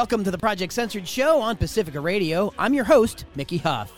Welcome 0.00 0.24
to 0.24 0.30
the 0.30 0.38
Project 0.38 0.72
Censored 0.72 1.06
Show 1.06 1.42
on 1.42 1.58
Pacifica 1.58 2.00
Radio. 2.00 2.54
I'm 2.58 2.72
your 2.72 2.84
host, 2.84 3.26
Mickey 3.34 3.58
Huff. 3.58 3.92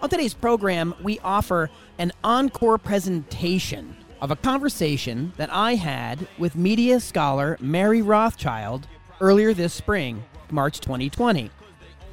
On 0.00 0.08
today's 0.08 0.32
program, 0.32 0.94
we 1.02 1.18
offer 1.24 1.70
an 1.98 2.12
encore 2.22 2.78
presentation 2.78 3.96
of 4.20 4.30
a 4.30 4.36
conversation 4.36 5.32
that 5.36 5.52
I 5.52 5.74
had 5.74 6.28
with 6.38 6.54
media 6.54 7.00
scholar 7.00 7.58
Mary 7.60 8.00
Rothschild 8.00 8.86
earlier 9.20 9.52
this 9.52 9.74
spring, 9.74 10.22
March 10.52 10.78
2020. 10.78 11.50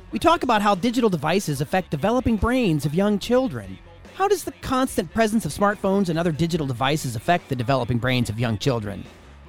We 0.10 0.18
talk 0.18 0.42
about 0.42 0.64
how 0.64 0.74
digital 0.74 1.12
devices 1.12 1.62
affect 1.62 1.92
developing 1.92 2.38
brains 2.38 2.88
of 2.88 2.96
young 2.96 3.20
children. 3.20 3.78
How 4.16 4.28
does 4.28 4.46
the 4.46 4.52
constant 4.64 5.14
presence 5.14 5.46
of 5.46 5.52
smartphones 5.52 6.10
and 6.10 6.18
other 6.18 6.32
digital 6.32 6.66
devices 6.66 7.16
affect 7.16 7.50
the 7.50 7.56
developing 7.56 8.00
brains 8.00 8.32
of 8.32 8.40
young 8.40 8.58
children? 8.58 9.06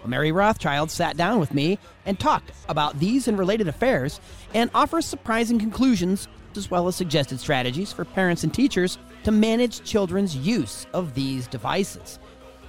Mary 0.08 0.32
Rothschild 0.32 0.90
sat 0.90 1.16
down 1.16 1.38
with 1.38 1.54
me 1.54 1.78
and 2.06 2.18
talked 2.18 2.50
about 2.68 2.98
these 2.98 3.28
and 3.28 3.38
related 3.38 3.68
affairs 3.68 4.20
and 4.54 4.70
offers 4.74 5.06
surprising 5.06 5.58
conclusions 5.58 6.28
as 6.56 6.70
well 6.70 6.88
as 6.88 6.96
suggested 6.96 7.40
strategies 7.40 7.92
for 7.92 8.04
parents 8.04 8.44
and 8.44 8.52
teachers 8.52 8.98
to 9.24 9.30
manage 9.30 9.82
children's 9.84 10.36
use 10.36 10.86
of 10.92 11.14
these 11.14 11.46
devices. 11.46 12.18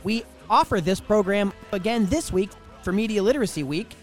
We 0.04 0.24
offer 0.50 0.80
this 0.80 1.00
program 1.00 1.54
again 1.72 2.06
this 2.08 2.32
week 2.32 2.52
for 2.82 2.92
Media 2.92 3.24
Literacy 3.24 3.64
Week, 3.64 3.96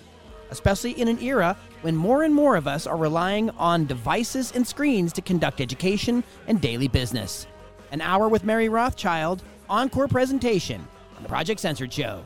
especially 0.51 0.93
in 0.93 1.09
an 1.09 1.23
era 1.23 1.57
when 1.83 1.97
more 1.97 2.25
and 2.25 2.35
more 2.35 2.57
of 2.57 2.67
us 2.67 2.87
are 2.87 2.97
relying 2.97 3.51
on 3.51 3.87
devices 3.87 4.53
and 4.53 4.67
screens 4.67 5.13
to 5.15 5.23
conduct 5.23 5.61
education 5.61 6.25
and 6.47 6.61
daily 6.61 6.89
business. 6.89 7.47
An 7.93 8.01
hour 8.01 8.29
with 8.29 8.45
Mary 8.45 8.69
Rothschild, 8.69 9.43
encore 9.69 10.09
presentation 10.09 10.87
on 11.17 11.23
the 11.23 11.29
Project 11.29 11.61
Censored 11.61 11.93
Show. 11.93 12.25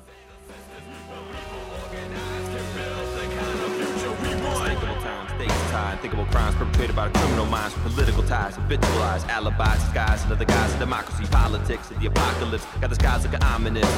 Unthinkable 5.75 6.27
crimes 6.27 6.55
perpetrated 6.57 6.97
by 6.97 7.09
the 7.09 7.19
criminal 7.19 7.47
minds 7.47 7.75
with 7.75 7.95
political 7.95 8.23
ties, 8.23 8.57
habitualized 8.57 9.29
alibis, 9.29 9.83
disguised 9.85 10.25
under 10.25 10.37
the 10.37 10.45
guise 10.45 10.73
of 10.73 10.79
democracy, 10.79 11.25
politics, 11.31 11.91
and 11.91 12.01
the 12.01 12.07
apocalypse. 12.07 12.65
Got 12.81 12.91
the 12.91 12.97
skies 12.97 13.25
looking 13.25 13.43
ominous. 13.43 13.89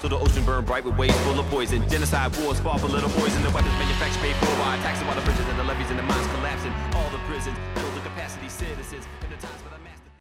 So 0.00 0.08
the 0.08 0.18
ocean 0.18 0.44
burned 0.44 0.66
bright 0.66 0.84
with 0.84 0.96
waves 0.96 1.18
full 1.20 1.38
of 1.38 1.46
poison. 1.46 1.88
Genocide 1.88 2.36
wars 2.38 2.60
fought 2.60 2.80
for 2.80 2.88
little 2.88 3.10
boys, 3.10 3.34
and 3.34 3.44
the 3.44 3.50
weapons 3.50 3.74
manufactured 3.74 4.20
paid 4.20 4.36
for 4.36 4.54
by 4.58 4.76
taxing 4.78 5.06
while 5.06 5.16
the 5.16 5.22
bridges 5.22 5.46
and 5.48 5.58
the 5.58 5.64
levees 5.64 5.90
and 5.90 5.98
the 5.98 6.02
mines 6.04 6.26
collapsing. 6.34 6.72
All 6.94 7.10
the 7.10 7.18
prisons 7.26 7.56
filled 7.74 7.94
the 7.94 8.00
capacity 8.00 8.48
citizens. 8.48 9.06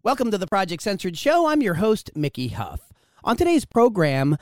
Welcome 0.03 0.31
to 0.31 0.37
the 0.37 0.47
Project 0.47 0.83
Censored 0.83 1.17
Show. 1.17 1.47
I'm 1.47 1.61
your 1.61 1.75
host, 1.75 2.11
Mickey 2.13 2.49
Huff. 2.49 2.91
On 3.23 3.37
today's 3.37 3.63
program, 3.63 4.35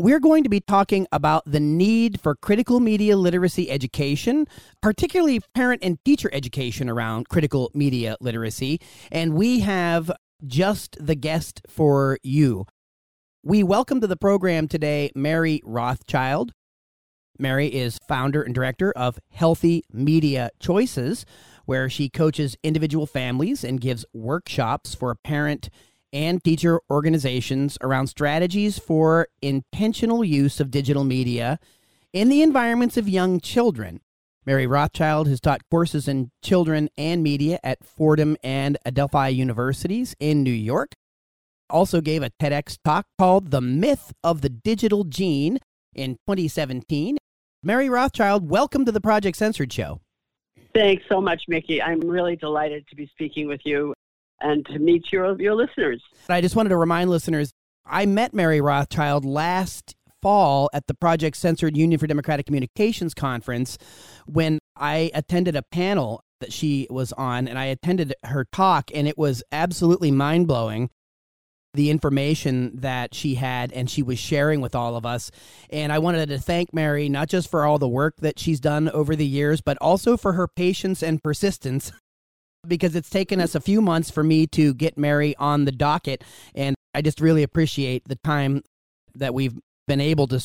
we're 0.00 0.18
going 0.20 0.42
to 0.44 0.48
be 0.48 0.60
talking 0.60 1.06
about 1.12 1.42
the 1.44 1.60
need 1.60 2.18
for 2.22 2.34
critical 2.34 2.80
media 2.80 3.18
literacy 3.18 3.70
education, 3.70 4.46
particularly 4.80 5.40
parent 5.54 5.84
and 5.84 6.02
teacher 6.06 6.30
education 6.32 6.88
around 6.88 7.28
critical 7.28 7.70
media 7.74 8.16
literacy. 8.18 8.80
And 9.12 9.34
we 9.34 9.60
have 9.60 10.10
just 10.46 10.96
the 10.98 11.14
guest 11.14 11.60
for 11.68 12.18
you. 12.22 12.64
We 13.42 13.62
welcome 13.62 14.00
to 14.00 14.06
the 14.06 14.16
program 14.16 14.68
today 14.68 15.10
Mary 15.14 15.60
Rothschild. 15.64 16.52
Mary 17.38 17.68
is 17.68 17.98
founder 18.08 18.42
and 18.42 18.54
director 18.54 18.92
of 18.92 19.18
Healthy 19.30 19.82
Media 19.92 20.48
Choices, 20.60 21.26
where 21.66 21.90
she 21.90 22.08
coaches 22.08 22.56
individual 22.62 23.06
families 23.06 23.64
and 23.64 23.82
gives 23.82 24.06
workshops 24.14 24.94
for 24.94 25.14
parent 25.14 25.68
and 26.12 26.42
teacher 26.42 26.80
organizations 26.90 27.78
around 27.80 28.06
strategies 28.06 28.78
for 28.78 29.28
intentional 29.42 30.24
use 30.24 30.60
of 30.60 30.70
digital 30.70 31.04
media 31.04 31.58
in 32.12 32.28
the 32.28 32.42
environments 32.42 32.96
of 32.96 33.08
young 33.08 33.40
children. 33.40 34.00
Mary 34.46 34.66
Rothschild 34.66 35.28
has 35.28 35.40
taught 35.40 35.60
courses 35.70 36.08
in 36.08 36.30
children 36.42 36.88
and 36.96 37.22
media 37.22 37.60
at 37.62 37.84
Fordham 37.84 38.36
and 38.42 38.78
Adelphi 38.86 39.28
universities 39.28 40.14
in 40.18 40.42
New 40.42 40.50
York. 40.50 40.92
Also 41.68 42.00
gave 42.00 42.22
a 42.22 42.30
TEDx 42.40 42.78
talk 42.84 43.06
called 43.18 43.50
The 43.50 43.60
Myth 43.60 44.12
of 44.24 44.40
the 44.40 44.48
Digital 44.48 45.04
Gene 45.04 45.58
in 45.94 46.14
2017. 46.26 47.18
Mary 47.62 47.88
Rothschild, 47.88 48.48
welcome 48.48 48.84
to 48.86 48.92
the 48.92 49.00
Project 49.00 49.36
Censored 49.36 49.72
Show. 49.72 50.00
Thanks 50.74 51.04
so 51.08 51.20
much, 51.20 51.42
Mickey. 51.46 51.82
I'm 51.82 52.00
really 52.00 52.36
delighted 52.36 52.88
to 52.88 52.96
be 52.96 53.06
speaking 53.08 53.46
with 53.46 53.60
you 53.64 53.92
and 54.40 54.64
to 54.66 54.78
meet 54.78 55.12
your, 55.12 55.40
your 55.40 55.54
listeners. 55.54 56.02
I 56.28 56.40
just 56.40 56.56
wanted 56.56 56.70
to 56.70 56.76
remind 56.76 57.10
listeners 57.10 57.52
I 57.84 58.06
met 58.06 58.32
Mary 58.32 58.60
Rothschild 58.60 59.24
last 59.24 59.94
fall 60.22 60.70
at 60.72 60.86
the 60.86 60.94
Project 60.94 61.36
Censored 61.36 61.76
Union 61.76 61.98
for 61.98 62.06
Democratic 62.06 62.46
Communications 62.46 63.14
conference 63.14 63.78
when 64.26 64.58
I 64.76 65.10
attended 65.14 65.56
a 65.56 65.62
panel 65.62 66.22
that 66.40 66.52
she 66.52 66.86
was 66.90 67.12
on 67.12 67.48
and 67.48 67.58
I 67.58 67.66
attended 67.66 68.14
her 68.24 68.46
talk 68.52 68.90
and 68.94 69.08
it 69.08 69.18
was 69.18 69.42
absolutely 69.52 70.10
mind 70.10 70.46
blowing 70.46 70.90
the 71.74 71.90
information 71.90 72.72
that 72.80 73.14
she 73.14 73.36
had 73.36 73.72
and 73.72 73.88
she 73.88 74.02
was 74.02 74.18
sharing 74.18 74.60
with 74.60 74.74
all 74.74 74.96
of 74.96 75.06
us. 75.06 75.30
And 75.70 75.92
I 75.92 75.98
wanted 75.98 76.28
to 76.28 76.38
thank 76.38 76.74
Mary 76.74 77.08
not 77.08 77.28
just 77.28 77.50
for 77.50 77.64
all 77.64 77.78
the 77.78 77.88
work 77.88 78.16
that 78.18 78.38
she's 78.38 78.60
done 78.60 78.88
over 78.88 79.14
the 79.14 79.26
years, 79.26 79.60
but 79.60 79.78
also 79.80 80.16
for 80.16 80.32
her 80.32 80.48
patience 80.48 81.02
and 81.02 81.22
persistence 81.22 81.92
because 82.66 82.94
it's 82.96 83.10
taken 83.10 83.40
us 83.40 83.54
a 83.54 83.60
few 83.60 83.80
months 83.80 84.10
for 84.10 84.22
me 84.22 84.46
to 84.48 84.74
get 84.74 84.98
Mary 84.98 85.34
on 85.36 85.64
the 85.64 85.72
docket. 85.72 86.22
And 86.54 86.74
I 86.94 87.02
just 87.02 87.20
really 87.20 87.42
appreciate 87.42 88.06
the 88.06 88.16
time 88.16 88.62
that 89.14 89.34
we've 89.34 89.58
been 89.86 90.00
able 90.00 90.26
to 90.28 90.40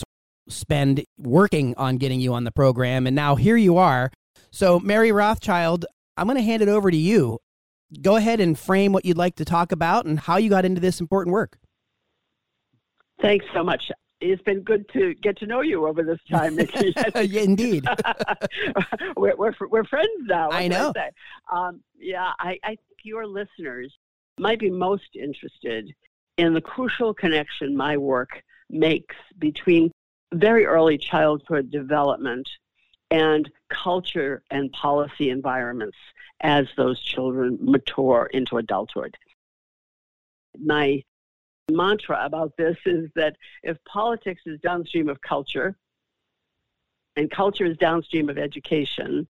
spend 0.48 1.04
working 1.18 1.76
on 1.78 1.98
getting 1.98 2.20
you 2.20 2.34
on 2.34 2.44
the 2.44 2.52
program. 2.52 3.08
And 3.08 3.16
now 3.16 3.36
here 3.36 3.58
you 3.58 3.78
are. 3.78 4.12
So, 4.52 4.80
Mary 4.80 5.12
Rothschild, 5.12 5.86
I'm 6.18 6.28
going 6.28 6.38
to 6.38 6.44
hand 6.44 6.62
it 6.62 6.70
over 6.70 6.90
to 6.90 6.98
you. 6.98 7.40
Go 8.02 8.16
ahead 8.16 8.40
and 8.40 8.58
frame 8.58 8.94
what 8.94 9.06
you'd 9.06 9.18
like 9.18 9.36
to 9.36 9.46
talk 9.46 9.72
about 9.72 10.06
and 10.06 10.20
how 10.20 10.38
you 10.38 10.50
got 10.50 10.66
into 10.66 10.82
this 10.82 11.00
important 11.00 11.34
work. 11.34 11.58
Thanks 13.22 13.46
so 13.54 13.64
much 13.64 13.92
it's 14.32 14.42
been 14.42 14.62
good 14.62 14.88
to 14.94 15.14
get 15.16 15.38
to 15.38 15.46
know 15.46 15.62
you 15.62 15.88
over 15.88 16.04
this 16.04 16.20
time, 16.30 16.58
yeah, 17.16 17.42
indeed. 17.42 17.86
we're, 19.18 19.36
we're, 19.36 19.54
we're 19.70 19.84
friends 19.86 20.10
now. 20.22 20.50
I 20.52 20.68
know. 20.68 20.94
I 20.96 21.12
um, 21.52 21.82
yeah, 21.98 22.32
I, 22.40 22.60
I 22.64 22.70
think 22.70 23.00
your 23.04 23.26
listeners 23.26 23.94
might 24.38 24.60
be 24.60 24.70
most 24.70 25.16
interested 25.16 25.94
in 26.38 26.54
the 26.54 26.62
crucial 26.62 27.14
connection 27.14 27.76
my 27.76 27.98
work 27.98 28.42
makes 28.70 29.16
between 29.40 29.92
very 30.34 30.66
early 30.66 30.98
childhood 30.98 31.72
development 31.72 32.50
and 33.12 33.50
culture 33.70 34.44
and 34.52 34.72
policy 34.74 35.30
environments 35.30 35.98
as 36.42 36.68
those 36.76 37.00
children 37.00 37.58
mature 37.62 38.30
into 38.34 38.58
adulthood. 38.58 39.16
My 40.58 41.04
mantra 41.72 42.24
about 42.24 42.56
this 42.58 42.78
is 42.86 43.10
that 43.16 43.36
if 43.64 43.78
politics 43.86 44.42
is 44.46 44.60
downstream 44.62 45.10
of 45.10 45.22
culture 45.22 45.76
and 47.16 47.32
culture 47.32 47.66
is 47.66 47.78
downstream 47.78 48.30
of 48.30 48.38
education, 48.38 49.28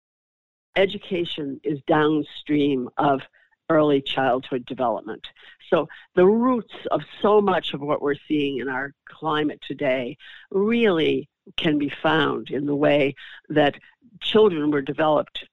education 0.76 1.60
is 1.64 1.80
downstream 1.88 2.90
of 2.98 3.22
early 3.70 4.02
childhood 4.02 4.66
development. 4.66 5.26
So 5.70 5.88
the 6.16 6.26
roots 6.26 6.74
of 6.92 7.02
so 7.22 7.42
much 7.42 7.74
of 7.74 7.82
what 7.82 8.02
we're 8.02 8.16
seeing 8.28 8.58
in 8.58 8.68
our 8.68 8.94
climate 9.08 9.62
today 9.66 10.18
really 10.52 11.30
can 11.58 11.78
be 11.78 11.92
found 12.04 12.50
in 12.50 12.66
the 12.66 12.76
way 12.76 13.16
that 13.50 13.76
children 14.20 14.72
were 14.72 14.82
developed 14.82 15.48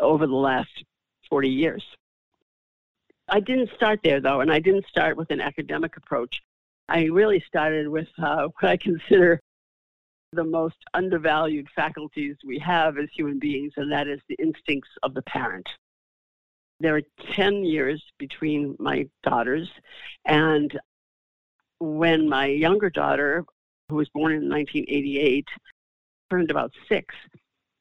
over 0.00 0.26
the 0.26 0.34
last 0.34 0.84
40 1.28 1.48
years. 1.48 1.84
I 3.28 3.40
didn't 3.40 3.70
start 3.74 4.00
there 4.04 4.20
though, 4.20 4.40
and 4.40 4.52
I 4.52 4.60
didn't 4.60 4.86
start 4.86 5.16
with 5.16 5.30
an 5.30 5.40
academic 5.40 5.96
approach. 5.96 6.40
I 6.88 7.04
really 7.04 7.42
started 7.46 7.88
with 7.88 8.08
uh, 8.18 8.48
what 8.60 8.70
I 8.70 8.76
consider 8.76 9.40
the 10.32 10.44
most 10.44 10.76
undervalued 10.94 11.66
faculties 11.74 12.36
we 12.44 12.58
have 12.58 12.98
as 12.98 13.08
human 13.12 13.38
beings, 13.38 13.72
and 13.76 13.90
that 13.90 14.06
is 14.06 14.20
the 14.28 14.36
instincts 14.38 14.90
of 15.02 15.14
the 15.14 15.22
parent. 15.22 15.68
There 16.78 16.96
are 16.96 17.02
10 17.32 17.64
years 17.64 18.02
between 18.18 18.76
my 18.78 19.08
daughters, 19.22 19.68
and 20.26 20.78
when 21.78 22.28
my 22.28 22.46
younger 22.46 22.90
daughter, 22.90 23.44
who 23.88 23.96
was 23.96 24.08
born 24.10 24.32
in 24.32 24.48
1988, 24.48 25.46
turned 26.30 26.50
about 26.50 26.72
six, 26.88 27.14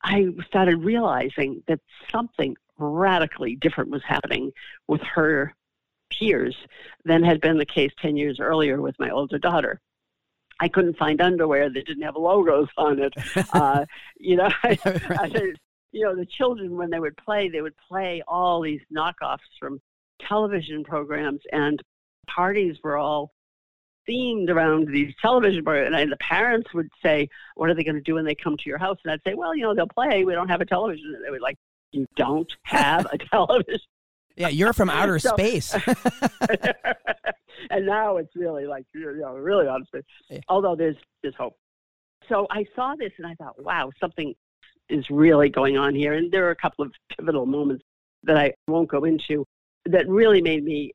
I 0.04 0.28
started 0.48 0.78
realizing 0.78 1.62
that 1.68 1.80
something 2.12 2.56
radically 2.78 3.56
different 3.56 3.92
was 3.92 4.04
happening 4.04 4.52
with 4.88 5.02
her 5.02 5.54
peers 6.12 6.56
than 7.04 7.24
had 7.24 7.42
been 7.42 7.58
the 7.58 7.66
case 7.66 7.92
10 8.02 8.18
years 8.18 8.40
earlier 8.40 8.82
with 8.82 8.96
my 9.00 9.10
older 9.10 9.38
daughter. 9.38 9.80
I 10.60 10.70
couldn't 10.70 10.98
find 10.98 11.22
underwear 11.22 11.70
that 11.70 11.86
didn't 11.86 12.04
have 12.04 12.16
logos 12.16 12.70
on 12.78 13.00
it. 13.00 13.14
Uh, 13.54 13.86
you 14.18 14.36
know, 14.36 14.50
I, 14.64 14.78
I, 14.86 15.54
you 15.92 16.04
know, 16.04 16.16
the 16.16 16.26
children 16.26 16.76
when 16.76 16.90
they 16.90 17.00
would 17.00 17.18
play, 17.18 17.50
they 17.50 17.62
would 17.62 17.76
play 17.88 18.22
all 18.28 18.62
these 18.62 18.82
knockoffs 18.94 19.40
from 19.60 19.82
television 20.20 20.84
programs, 20.84 21.42
and 21.52 21.82
parties 22.28 22.78
were 22.84 22.98
all 22.98 23.32
themed 24.08 24.50
around 24.50 24.88
these 24.88 25.14
television 25.22 25.64
programs. 25.64 25.96
And 25.96 26.12
the 26.12 26.18
parents 26.18 26.74
would 26.74 26.90
say, 27.02 27.30
What 27.56 27.70
are 27.70 27.74
they 27.74 27.84
going 27.84 27.96
to 27.96 28.02
do 28.02 28.16
when 28.16 28.26
they 28.26 28.36
come 28.36 28.58
to 28.58 28.70
your 28.70 28.78
house? 28.78 28.98
And 29.04 29.12
I'd 29.12 29.22
say, 29.26 29.34
Well, 29.36 29.56
you 29.56 29.64
know, 29.64 29.74
they'll 29.74 29.88
play. 29.88 30.26
We 30.26 30.34
don't 30.34 30.50
have 30.50 30.62
a 30.62 30.66
television. 30.66 31.14
And 31.16 31.26
they 31.26 31.32
would 31.32 31.42
like, 31.42 31.58
You 31.96 32.06
don't 32.16 32.52
have 32.64 33.08
a 33.12 33.18
television. 33.32 33.80
Yeah, 34.36 34.50
you're 34.50 34.74
from 34.74 34.90
outer 35.00 35.18
So- 35.20 35.30
space. 35.30 35.74
and 37.70 37.86
now 37.86 38.18
it's 38.18 38.36
really 38.36 38.66
like 38.66 38.86
you 38.94 39.16
know 39.18 39.34
really 39.36 39.68
out 39.68 39.82
of 39.82 39.88
space. 39.88 40.04
Yeah. 40.30 40.40
Although 40.50 40.76
there's 40.76 40.98
there's 41.22 41.36
hope. 41.36 41.56
So 42.28 42.48
I 42.50 42.66
saw 42.76 42.96
this 42.96 43.12
and 43.18 43.28
I 43.28 43.36
thought, 43.36 43.62
wow, 43.64 43.92
something 44.00 44.34
is 44.90 45.10
really 45.10 45.50
going 45.50 45.78
on 45.78 45.94
here. 45.96 46.14
And 46.14 46.32
there 46.32 46.46
are 46.48 46.52
a 46.52 46.56
couple 46.56 46.84
of 46.86 46.92
pivotal 47.16 47.46
moments 47.46 47.84
that 48.24 48.38
I 48.38 48.54
won't 48.68 48.90
go 48.90 49.04
into 49.06 49.46
that 49.86 50.08
really 50.08 50.42
made 50.42 50.64
me. 50.64 50.92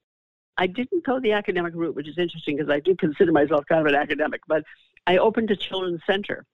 I 0.59 0.67
didn't 0.67 1.05
go 1.07 1.19
the 1.21 1.33
academic 1.33 1.73
route, 1.75 1.95
which 1.95 2.09
is 2.09 2.19
interesting 2.19 2.57
because 2.57 2.71
I 2.71 2.81
do 2.81 2.95
consider 2.97 3.33
myself 3.33 3.65
kind 3.67 3.81
of 3.81 3.87
an 3.87 3.95
academic. 3.95 4.41
But 4.47 4.65
I 5.07 5.17
opened 5.17 5.51
a 5.51 5.57
children's 5.57 6.01
center 6.07 6.45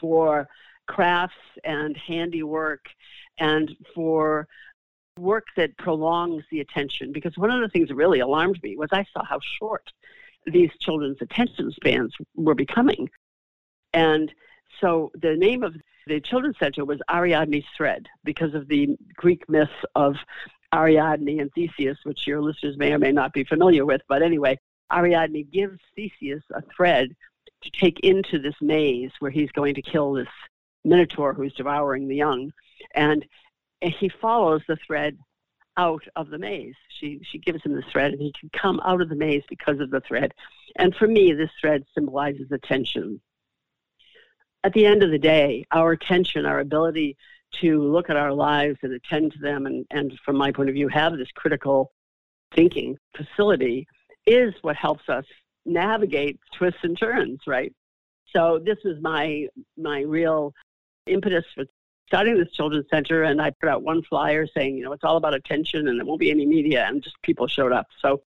for 0.00 0.48
crafts 0.86 1.34
and 1.64 1.96
handiwork 1.96 2.84
and 3.40 3.74
for 3.94 4.46
work 5.18 5.46
that 5.56 5.76
prolongs 5.76 6.44
the 6.50 6.60
attention 6.60 7.12
because 7.12 7.36
one 7.36 7.50
of 7.50 7.60
the 7.60 7.68
things 7.68 7.88
that 7.88 7.94
really 7.94 8.20
alarmed 8.20 8.58
me 8.62 8.76
was 8.76 8.88
I 8.92 9.04
saw 9.12 9.24
how 9.24 9.40
short 9.58 9.90
these 10.46 10.70
children's 10.78 11.20
attention 11.20 11.70
spans 11.72 12.14
were 12.36 12.54
becoming. 12.54 13.10
And 13.92 14.32
so 14.80 15.10
the 15.20 15.36
name 15.36 15.62
of 15.62 15.74
the 16.06 16.20
children's 16.20 16.58
center 16.58 16.84
was 16.84 17.00
Ariadne's 17.10 17.64
Thread 17.76 18.08
because 18.24 18.54
of 18.54 18.68
the 18.68 18.96
Greek 19.16 19.48
myth 19.48 19.68
of 19.94 20.16
Ariadne 20.72 21.40
and 21.40 21.52
Theseus, 21.52 21.98
which 22.04 22.26
your 22.26 22.40
listeners 22.40 22.78
may 22.78 22.92
or 22.92 22.98
may 22.98 23.12
not 23.12 23.32
be 23.32 23.44
familiar 23.44 23.84
with. 23.84 24.00
But 24.08 24.22
anyway, 24.22 24.58
Ariadne 24.92 25.50
gives 25.50 25.78
Theseus 25.94 26.42
a 26.54 26.62
thread 26.74 27.14
to 27.62 27.70
take 27.70 28.00
into 28.00 28.38
this 28.38 28.54
maze 28.60 29.10
where 29.18 29.30
he's 29.30 29.52
going 29.52 29.74
to 29.74 29.82
kill 29.82 30.12
this 30.12 30.28
minotaur 30.84 31.34
who's 31.34 31.52
devouring 31.54 32.08
the 32.08 32.16
young. 32.16 32.52
And 32.94 33.24
he 33.80 34.10
follows 34.20 34.62
the 34.68 34.76
thread 34.86 35.18
out 35.76 36.02
of 36.16 36.28
the 36.30 36.38
maze. 36.38 36.74
She 36.98 37.20
she 37.30 37.38
gives 37.38 37.62
him 37.62 37.74
the 37.74 37.82
thread, 37.92 38.12
and 38.12 38.20
he 38.20 38.32
can 38.38 38.50
come 38.50 38.80
out 38.84 39.00
of 39.00 39.08
the 39.08 39.14
maze 39.14 39.42
because 39.48 39.80
of 39.80 39.90
the 39.90 40.00
thread. 40.00 40.34
And 40.76 40.94
for 40.94 41.06
me, 41.06 41.32
this 41.32 41.50
thread 41.60 41.84
symbolizes 41.94 42.50
attention. 42.52 43.20
At 44.62 44.74
the 44.74 44.84
end 44.84 45.02
of 45.02 45.10
the 45.10 45.18
day, 45.18 45.64
our 45.70 45.92
attention, 45.92 46.44
our 46.44 46.60
ability 46.60 47.16
to 47.60 47.82
look 47.82 48.10
at 48.10 48.16
our 48.16 48.32
lives 48.32 48.78
and 48.82 48.92
attend 48.92 49.32
to 49.32 49.38
them, 49.38 49.66
and, 49.66 49.86
and 49.90 50.12
from 50.24 50.36
my 50.36 50.52
point 50.52 50.68
of 50.68 50.74
view, 50.74 50.88
have 50.88 51.16
this 51.16 51.30
critical 51.34 51.92
thinking 52.54 52.98
facility 53.16 53.86
is 54.26 54.52
what 54.62 54.76
helps 54.76 55.08
us 55.08 55.24
navigate 55.64 56.38
twists 56.56 56.80
and 56.82 56.98
turns, 56.98 57.40
right? 57.46 57.72
So 58.36 58.60
this 58.64 58.78
was 58.84 58.96
my 59.00 59.46
my 59.76 60.00
real 60.02 60.52
impetus 61.06 61.44
for 61.54 61.64
starting 62.10 62.36
this 62.36 62.50
children's 62.50 62.86
center 62.90 63.22
and 63.22 63.40
I 63.40 63.50
put 63.50 63.68
out 63.68 63.84
one 63.84 64.02
flyer 64.02 64.44
saying, 64.52 64.76
you 64.76 64.82
know, 64.82 64.92
it's 64.92 65.04
all 65.04 65.16
about 65.16 65.32
attention 65.32 65.86
and 65.86 65.96
there 65.96 66.04
won't 66.04 66.18
be 66.18 66.32
any 66.32 66.44
media 66.44 66.84
and 66.88 67.00
just 67.00 67.14
people 67.22 67.46
showed 67.46 67.70
up. 67.70 67.86
So 68.02 68.22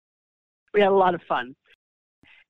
we 0.74 0.80
had 0.80 0.90
a 0.90 0.96
lot 0.96 1.14
of 1.14 1.22
fun. 1.22 1.54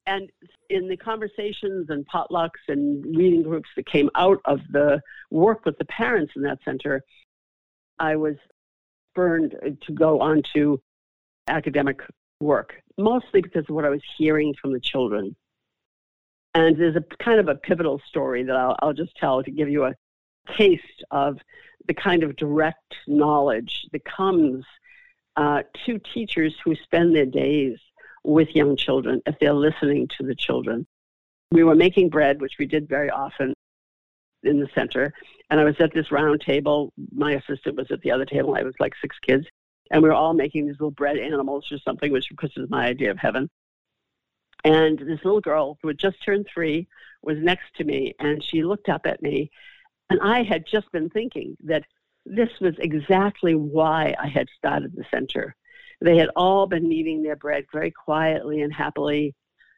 And 0.06 0.30
in 0.70 0.88
the 0.88 0.96
conversations 0.96 1.90
and 1.90 2.06
potlucks 2.08 2.64
and 2.68 3.04
reading 3.14 3.42
groups 3.42 3.68
that 3.76 3.84
came 3.84 4.08
out 4.14 4.38
of 4.46 4.60
the 4.70 5.02
work 5.30 5.66
with 5.66 5.76
the 5.76 5.84
parents 5.84 6.32
in 6.34 6.40
that 6.44 6.60
center, 6.64 7.02
I 7.98 8.16
was 8.16 8.36
burned 9.14 9.54
to 9.82 9.92
go 9.92 10.22
on 10.22 10.42
to 10.54 10.80
academic 11.46 12.00
work, 12.40 12.76
mostly 12.96 13.42
because 13.42 13.66
of 13.68 13.74
what 13.74 13.84
I 13.84 13.90
was 13.90 14.00
hearing 14.16 14.54
from 14.58 14.72
the 14.72 14.80
children. 14.80 15.36
And 16.54 16.74
there's 16.74 16.96
a 16.96 17.04
kind 17.22 17.38
of 17.38 17.48
a 17.48 17.54
pivotal 17.54 18.00
story 18.08 18.44
that 18.44 18.56
I'll, 18.56 18.76
I'll 18.80 18.94
just 18.94 19.14
tell 19.16 19.42
to 19.42 19.50
give 19.50 19.68
you 19.68 19.84
a 19.84 19.94
taste 20.56 21.04
of 21.10 21.38
the 21.86 21.94
kind 21.94 22.22
of 22.22 22.36
direct 22.36 22.94
knowledge 23.06 23.86
that 23.92 24.04
comes 24.04 24.64
uh, 25.36 25.62
to 25.86 25.98
teachers 25.98 26.54
who 26.64 26.74
spend 26.76 27.14
their 27.14 27.26
days 27.26 27.78
with 28.24 28.54
young 28.54 28.76
children 28.76 29.22
if 29.26 29.38
they're 29.40 29.52
listening 29.52 30.08
to 30.18 30.26
the 30.26 30.34
children. 30.34 30.86
We 31.50 31.64
were 31.64 31.74
making 31.74 32.10
bread, 32.10 32.40
which 32.40 32.54
we 32.58 32.66
did 32.66 32.88
very 32.88 33.08
often 33.08 33.54
in 34.42 34.60
the 34.60 34.68
center, 34.74 35.12
and 35.50 35.58
I 35.58 35.64
was 35.64 35.76
at 35.80 35.92
this 35.94 36.12
round 36.12 36.40
table. 36.40 36.92
My 37.12 37.32
assistant 37.32 37.76
was 37.76 37.90
at 37.90 38.00
the 38.02 38.10
other 38.10 38.26
table. 38.26 38.54
I 38.54 38.62
was 38.62 38.74
like 38.78 38.92
six 39.00 39.16
kids, 39.20 39.46
and 39.90 40.02
we 40.02 40.08
were 40.08 40.14
all 40.14 40.34
making 40.34 40.66
these 40.66 40.74
little 40.74 40.90
bread 40.90 41.16
animals 41.16 41.72
or 41.72 41.78
something, 41.78 42.12
which 42.12 42.30
of 42.30 42.36
course 42.36 42.52
is 42.56 42.68
my 42.68 42.86
idea 42.86 43.10
of 43.10 43.18
heaven. 43.18 43.48
And 44.64 44.98
this 44.98 45.24
little 45.24 45.40
girl 45.40 45.78
who 45.80 45.88
had 45.88 45.98
just 45.98 46.22
turned 46.24 46.46
three 46.52 46.88
was 47.22 47.38
next 47.38 47.74
to 47.76 47.84
me, 47.84 48.14
and 48.18 48.42
she 48.42 48.62
looked 48.62 48.88
up 48.88 49.06
at 49.06 49.22
me 49.22 49.50
and 50.10 50.20
I 50.20 50.42
had 50.42 50.64
just 50.66 50.90
been 50.92 51.10
thinking 51.10 51.56
that 51.64 51.84
this 52.24 52.50
was 52.60 52.74
exactly 52.78 53.54
why 53.54 54.14
I 54.18 54.28
had 54.28 54.48
started 54.56 54.94
the 54.94 55.04
center. 55.10 55.54
They 56.00 56.16
had 56.16 56.30
all 56.36 56.66
been 56.66 56.88
kneading 56.88 57.22
their 57.22 57.36
bread 57.36 57.66
very 57.72 57.90
quietly 57.90 58.62
and 58.62 58.72
happily, 58.72 59.34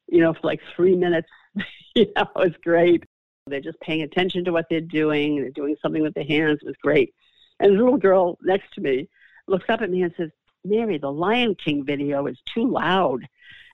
you 0.09 0.21
know, 0.21 0.35
for 0.35 0.41
like 0.43 0.61
three 0.77 0.97
minutes. 0.97 1.29
you 1.95 2.07
know, 2.17 2.23
it 2.23 2.29
was 2.35 2.55
great. 2.63 3.05
They're 3.47 3.61
just 3.61 3.81
paying 3.81 4.03
attention 4.03 4.45
to 4.45 4.53
what 4.53 4.67
they're 4.69 4.81
doing. 4.81 5.37
They're 5.37 5.51
doing 5.51 5.77
something 5.81 6.03
with 6.03 6.15
their 6.15 6.25
hands. 6.25 6.59
It 6.63 6.67
was 6.67 6.77
great. 6.83 7.15
And 7.59 7.73
the 7.73 7.83
little 7.83 7.99
girl 7.99 8.39
next 8.43 8.73
to 8.75 8.81
me 8.81 9.09
looks 9.47 9.67
up 9.69 9.81
at 9.81 9.91
me 9.91 10.03
and 10.03 10.15
says, 10.17 10.31
Mary, 10.65 10.99
the 10.99 11.11
Lion 11.11 11.55
King 11.55 11.85
video 11.85 12.27
is 12.27 12.39
too 12.53 12.71
loud. 12.71 13.27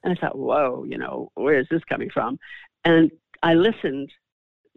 And 0.02 0.16
I 0.16 0.20
thought, 0.20 0.38
whoa, 0.38 0.84
you 0.84 0.98
know, 0.98 1.30
where 1.34 1.58
is 1.58 1.66
this 1.68 1.84
coming 1.84 2.10
from? 2.10 2.38
And 2.84 3.10
I 3.42 3.54
listened 3.54 4.12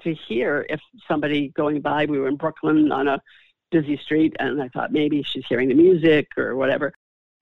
to 0.01 0.13
hear 0.13 0.65
if 0.69 0.79
somebody 1.07 1.49
going 1.49 1.81
by, 1.81 2.05
we 2.05 2.19
were 2.19 2.27
in 2.27 2.35
Brooklyn 2.35 2.91
on 2.91 3.07
a 3.07 3.21
busy 3.71 3.97
street, 3.97 4.35
and 4.39 4.61
I 4.61 4.67
thought 4.69 4.91
maybe 4.91 5.23
she's 5.23 5.45
hearing 5.47 5.69
the 5.69 5.75
music 5.75 6.27
or 6.37 6.55
whatever. 6.55 6.93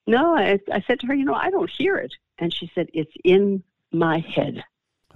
No, 0.06 0.36
I, 0.36 0.60
I 0.72 0.82
said 0.88 1.00
to 1.02 1.08
her, 1.08 1.14
you 1.14 1.26
know, 1.26 1.34
I 1.34 1.50
don't 1.50 1.70
hear 1.70 1.98
it. 1.98 2.14
And 2.40 2.54
she 2.54 2.72
said, 2.74 2.88
it's 2.94 3.12
in 3.24 3.64
my 3.92 4.20
head. 4.20 4.64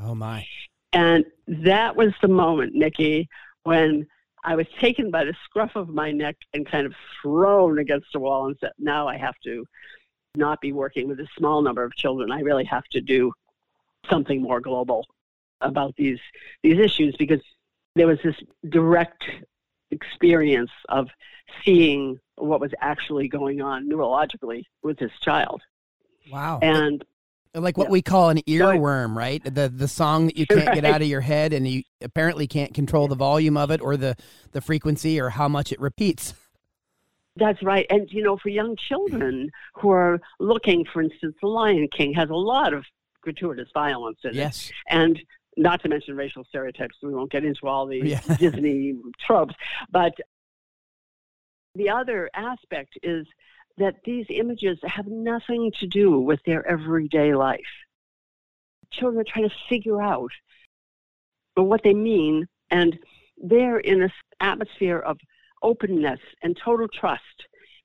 Oh 0.03 0.15
my. 0.15 0.45
And 0.93 1.25
that 1.47 1.95
was 1.95 2.13
the 2.21 2.27
moment, 2.27 2.75
Mickey, 2.75 3.29
when 3.63 4.07
I 4.43 4.55
was 4.55 4.67
taken 4.79 5.11
by 5.11 5.23
the 5.23 5.35
scruff 5.45 5.75
of 5.75 5.89
my 5.89 6.11
neck 6.11 6.35
and 6.53 6.69
kind 6.69 6.85
of 6.85 6.93
thrown 7.21 7.79
against 7.79 8.15
a 8.15 8.19
wall 8.19 8.47
and 8.47 8.57
said, 8.59 8.71
now 8.79 9.07
I 9.07 9.17
have 9.17 9.35
to 9.43 9.65
not 10.35 10.59
be 10.61 10.71
working 10.71 11.07
with 11.07 11.19
a 11.19 11.27
small 11.37 11.61
number 11.61 11.83
of 11.83 11.95
children. 11.95 12.31
I 12.31 12.39
really 12.39 12.65
have 12.65 12.85
to 12.91 13.01
do 13.01 13.31
something 14.09 14.41
more 14.41 14.59
global 14.59 15.05
about 15.61 15.95
these 15.95 16.19
these 16.63 16.79
issues 16.79 17.15
because 17.17 17.41
there 17.95 18.07
was 18.07 18.19
this 18.23 18.35
direct 18.69 19.23
experience 19.91 20.71
of 20.89 21.07
seeing 21.63 22.19
what 22.35 22.61
was 22.61 22.71
actually 22.79 23.27
going 23.27 23.61
on 23.61 23.89
neurologically 23.89 24.63
with 24.83 24.97
this 24.97 25.11
child. 25.21 25.61
Wow. 26.31 26.59
And 26.61 27.03
like 27.53 27.77
what 27.77 27.87
yeah. 27.87 27.91
we 27.91 28.01
call 28.01 28.29
an 28.29 28.37
earworm, 28.47 29.15
right? 29.15 29.43
The 29.43 29.69
the 29.69 29.87
song 29.87 30.27
that 30.27 30.37
you 30.37 30.45
can't 30.45 30.73
get 30.73 30.85
out 30.85 31.01
of 31.01 31.07
your 31.07 31.21
head 31.21 31.51
and 31.51 31.67
you 31.67 31.83
apparently 32.01 32.47
can't 32.47 32.73
control 32.73 33.07
the 33.07 33.15
volume 33.15 33.57
of 33.57 33.71
it 33.71 33.81
or 33.81 33.97
the 33.97 34.15
the 34.53 34.61
frequency 34.61 35.19
or 35.19 35.29
how 35.29 35.47
much 35.47 35.71
it 35.71 35.79
repeats. 35.79 36.33
That's 37.37 37.61
right. 37.63 37.85
And, 37.89 38.11
you 38.11 38.23
know, 38.23 38.37
for 38.37 38.49
young 38.49 38.75
children 38.75 39.51
who 39.75 39.89
are 39.91 40.19
looking, 40.39 40.85
for 40.85 41.01
instance, 41.01 41.35
The 41.41 41.47
Lion 41.47 41.87
King 41.95 42.13
has 42.13 42.29
a 42.29 42.35
lot 42.35 42.73
of 42.73 42.85
gratuitous 43.21 43.69
violence 43.73 44.19
in 44.23 44.31
it. 44.31 44.35
Yes. 44.35 44.71
And 44.89 45.21
not 45.57 45.81
to 45.83 45.89
mention 45.89 46.15
racial 46.15 46.43
stereotypes. 46.45 46.95
We 47.01 47.13
won't 47.13 47.31
get 47.31 47.43
into 47.45 47.67
all 47.67 47.85
the 47.85 47.97
Yeah. 47.97 48.21
Disney 48.39 48.95
tropes. 49.25 49.55
But 49.91 50.13
the 51.75 51.89
other 51.89 52.29
aspect 52.33 52.97
is 53.03 53.25
that 53.77 53.95
these 54.03 54.25
images 54.29 54.77
have 54.83 55.07
nothing 55.07 55.71
to 55.79 55.87
do 55.87 56.19
with 56.19 56.39
their 56.45 56.65
everyday 56.67 57.33
life. 57.33 57.61
Children 58.91 59.21
are 59.21 59.31
trying 59.31 59.49
to 59.49 59.55
figure 59.69 60.01
out 60.01 60.31
what 61.55 61.81
they 61.83 61.93
mean, 61.93 62.47
and 62.69 62.97
they're 63.41 63.79
in 63.79 63.99
this 63.99 64.11
atmosphere 64.39 64.99
of 64.99 65.17
openness 65.63 66.19
and 66.43 66.57
total 66.57 66.87
trust 66.87 67.21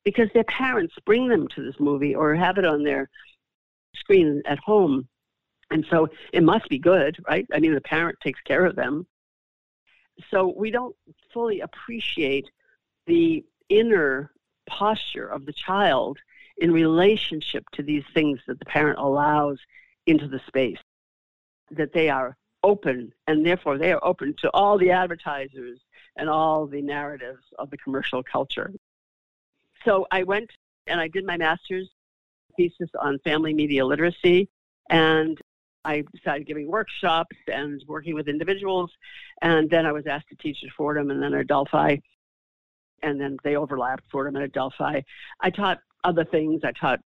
because 0.05 0.29
their 0.35 0.45
parents 0.45 0.95
bring 1.05 1.29
them 1.29 1.47
to 1.49 1.63
this 1.63 1.75
movie 1.79 2.15
or 2.15 2.35
have 2.35 2.59
it 2.59 2.65
on 2.65 2.83
their 2.83 3.09
screen 3.95 4.43
at 4.47 4.59
home. 4.59 5.09
And 5.71 5.85
so 5.91 6.09
it 6.33 6.43
must 6.43 6.69
be 6.69 6.79
good, 6.79 7.17
right? 7.29 7.47
I 7.53 7.59
mean, 7.59 7.75
the 7.75 7.81
parent 7.81 8.19
takes 8.23 8.41
care 8.43 8.65
of 8.65 8.77
them. 8.77 9.07
So 10.31 10.55
we 10.57 10.71
don't 10.71 10.97
fully 11.33 11.61
appreciate 11.61 12.49
the 13.07 13.45
inner 13.69 14.31
posture 14.67 15.27
of 15.27 15.45
the 15.45 15.53
child 15.53 16.19
in 16.59 16.73
relationship 16.73 17.65
to 17.73 17.83
these 17.83 18.05
things 18.15 18.41
that 18.47 18.59
the 18.59 18.65
parent 18.65 18.99
allows 18.99 19.59
into 20.07 20.29
the 20.29 20.41
space. 20.47 20.79
That 21.73 21.93
they 21.93 22.09
are 22.09 22.37
open, 22.63 23.13
and 23.27 23.45
therefore 23.45 23.77
they 23.77 23.93
are 23.93 24.05
open 24.05 24.35
to 24.39 24.51
all 24.51 24.79
the 24.79 24.93
advertisers 24.93 25.81
and 26.17 26.29
all 26.29 26.67
the 26.67 26.81
narratives 26.81 27.43
of 27.59 27.71
the 27.71 27.77
commercial 27.77 28.23
culture. 28.23 28.73
So 29.85 30.07
I 30.11 30.23
went 30.23 30.51
and 30.87 31.01
I 31.01 31.09
did 31.09 31.27
my 31.27 31.37
master's 31.37 31.91
thesis 32.57 32.89
on 32.99 33.19
family 33.19 33.53
media 33.53 33.85
literacy, 33.85 34.49
and 34.89 35.39
I 35.87 36.05
started 36.21 36.47
giving 36.47 36.69
workshops 36.69 37.37
and 37.47 37.83
working 37.87 38.15
with 38.15 38.29
individuals. 38.29 38.91
And 39.43 39.71
then 39.71 39.87
I 39.87 39.93
was 39.93 40.07
asked 40.07 40.29
to 40.31 40.37
teach 40.37 40.59
at 40.65 40.71
Fordham 40.77 41.11
and 41.11 41.23
then 41.23 41.33
at 41.33 41.43
Adelphi. 41.43 42.03
And 43.03 43.21
then 43.21 43.37
they 43.45 43.57
overlapped, 43.57 44.05
Fordham 44.11 44.37
and 44.37 44.45
Adelphi. 44.45 45.05
I 45.41 45.51
taught 45.51 45.79
other 46.05 46.25
things. 46.25 46.63
I 46.65 46.73
taught 46.73 47.01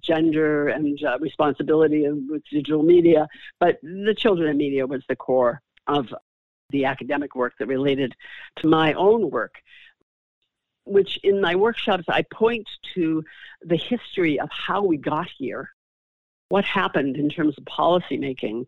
gender 0.00 0.68
and 0.68 1.02
uh, 1.04 1.18
responsibility 1.18 2.08
with 2.08 2.42
digital 2.50 2.84
media, 2.84 3.26
but 3.58 3.78
the 3.82 4.14
children 4.16 4.48
and 4.48 4.56
media 4.56 4.86
was 4.86 5.02
the 5.08 5.16
core 5.16 5.60
of 5.88 6.14
the 6.70 6.84
academic 6.84 7.34
work 7.34 7.54
that 7.58 7.66
related 7.66 8.14
to 8.56 8.68
my 8.68 8.92
own 8.92 9.28
work 9.30 9.54
which 10.88 11.18
in 11.22 11.40
my 11.40 11.54
workshops 11.54 12.04
I 12.08 12.22
point 12.32 12.66
to 12.94 13.22
the 13.62 13.76
history 13.76 14.40
of 14.40 14.48
how 14.50 14.82
we 14.82 14.96
got 14.96 15.28
here, 15.36 15.70
what 16.48 16.64
happened 16.64 17.16
in 17.16 17.28
terms 17.28 17.54
of 17.58 17.64
policy 17.66 18.16
making 18.16 18.66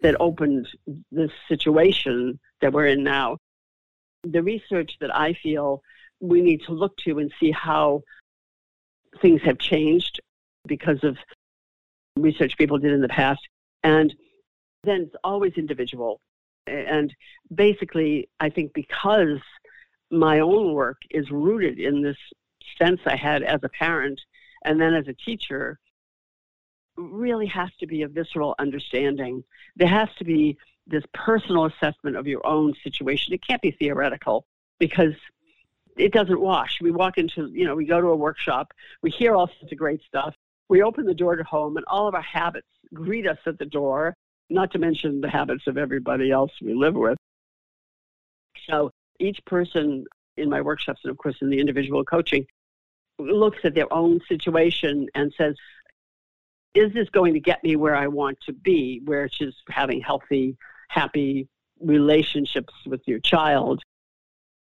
that 0.00 0.16
opened 0.20 0.68
this 1.10 1.30
situation 1.48 2.38
that 2.60 2.72
we're 2.72 2.86
in 2.86 3.02
now. 3.02 3.36
The 4.24 4.42
research 4.42 4.96
that 5.00 5.14
I 5.14 5.34
feel 5.34 5.82
we 6.20 6.40
need 6.40 6.62
to 6.62 6.72
look 6.72 6.96
to 6.98 7.18
and 7.18 7.32
see 7.40 7.50
how 7.50 8.02
things 9.20 9.42
have 9.42 9.58
changed 9.58 10.20
because 10.66 11.02
of 11.02 11.18
research 12.16 12.56
people 12.56 12.78
did 12.78 12.92
in 12.92 13.02
the 13.02 13.08
past. 13.08 13.40
And 13.82 14.14
then 14.84 15.02
it's 15.02 15.16
always 15.24 15.54
individual. 15.56 16.20
And 16.66 17.12
basically, 17.52 18.28
I 18.38 18.48
think 18.48 18.72
because 18.72 19.40
my 20.10 20.40
own 20.40 20.74
work 20.74 20.98
is 21.10 21.30
rooted 21.30 21.78
in 21.80 22.02
this 22.02 22.16
sense 22.78 23.00
I 23.06 23.16
had 23.16 23.42
as 23.42 23.60
a 23.62 23.68
parent 23.68 24.20
and 24.64 24.80
then 24.80 24.94
as 24.94 25.08
a 25.08 25.14
teacher 25.14 25.78
really 26.96 27.46
has 27.46 27.70
to 27.80 27.86
be 27.86 28.02
a 28.02 28.08
visceral 28.08 28.54
understanding. 28.58 29.44
There 29.76 29.88
has 29.88 30.08
to 30.18 30.24
be 30.24 30.58
this 30.86 31.04
personal 31.14 31.66
assessment 31.66 32.16
of 32.16 32.26
your 32.26 32.46
own 32.46 32.74
situation. 32.82 33.32
It 33.32 33.46
can't 33.46 33.62
be 33.62 33.70
theoretical 33.70 34.44
because 34.78 35.14
it 35.96 36.12
doesn't 36.12 36.40
wash. 36.40 36.80
We 36.80 36.90
walk 36.90 37.18
into, 37.18 37.48
you 37.52 37.64
know, 37.64 37.74
we 37.74 37.84
go 37.84 38.00
to 38.00 38.08
a 38.08 38.16
workshop, 38.16 38.72
we 39.02 39.10
hear 39.10 39.34
all 39.34 39.46
sorts 39.46 39.72
of 39.72 39.78
great 39.78 40.02
stuff. 40.02 40.34
We 40.68 40.82
open 40.82 41.04
the 41.04 41.14
door 41.14 41.36
to 41.36 41.44
home 41.44 41.76
and 41.76 41.84
all 41.86 42.08
of 42.08 42.14
our 42.14 42.22
habits 42.22 42.66
greet 42.94 43.26
us 43.26 43.38
at 43.46 43.58
the 43.58 43.66
door, 43.66 44.16
not 44.48 44.72
to 44.72 44.78
mention 44.78 45.20
the 45.20 45.28
habits 45.28 45.66
of 45.66 45.76
everybody 45.76 46.30
else 46.30 46.52
we 46.62 46.74
live 46.74 46.94
with. 46.94 47.18
So 48.68 48.90
each 49.18 49.44
person 49.44 50.04
in 50.36 50.48
my 50.48 50.60
workshops 50.60 51.00
and 51.04 51.10
of 51.10 51.18
course 51.18 51.36
in 51.42 51.50
the 51.50 51.60
individual 51.60 52.04
coaching 52.04 52.46
looks 53.18 53.58
at 53.64 53.74
their 53.74 53.92
own 53.92 54.20
situation 54.28 55.08
and 55.14 55.32
says, 55.36 55.54
is 56.74 56.92
this 56.92 57.08
going 57.10 57.34
to 57.34 57.40
get 57.40 57.62
me 57.62 57.76
where 57.76 57.94
I 57.94 58.06
want 58.06 58.38
to 58.46 58.52
be, 58.52 59.00
which 59.04 59.40
is 59.40 59.54
having 59.68 60.00
healthy, 60.00 60.56
happy 60.88 61.48
relationships 61.80 62.72
with 62.86 63.02
your 63.06 63.18
child? 63.20 63.82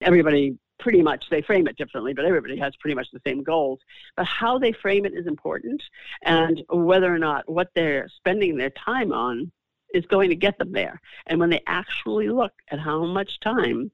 Everybody 0.01 0.57
pretty 0.79 1.03
much, 1.03 1.29
they 1.29 1.43
frame 1.43 1.67
it 1.67 1.77
differently, 1.77 2.15
but 2.15 2.25
everybody 2.25 2.57
has 2.57 2.75
pretty 2.77 2.95
much 2.95 3.11
the 3.13 3.21
same 3.27 3.43
goals. 3.43 3.81
But 4.17 4.27
how 4.27 4.59
they 4.59 4.73
frame 4.73 5.05
it 5.05 5.13
is 5.15 5.27
important, 5.27 5.83
and 6.23 6.63
whether 6.71 7.13
or 7.13 7.19
not 7.19 7.49
what 7.51 7.69
they're 7.75 8.09
spending 8.09 8.57
their 8.57 8.71
time 8.71 9.13
on 9.13 9.51
is 9.93 10.07
going 10.07 10.29
to 10.31 10.37
get 10.37 10.59
them 10.59 10.73
there. 10.73 11.01
And 11.27 11.41
when 11.41 11.51
they 11.51 11.63
actually 11.67 12.29
look 12.29 12.53
at 12.71 12.79
how 12.79 13.05
much 13.05 13.41
time 13.41 13.91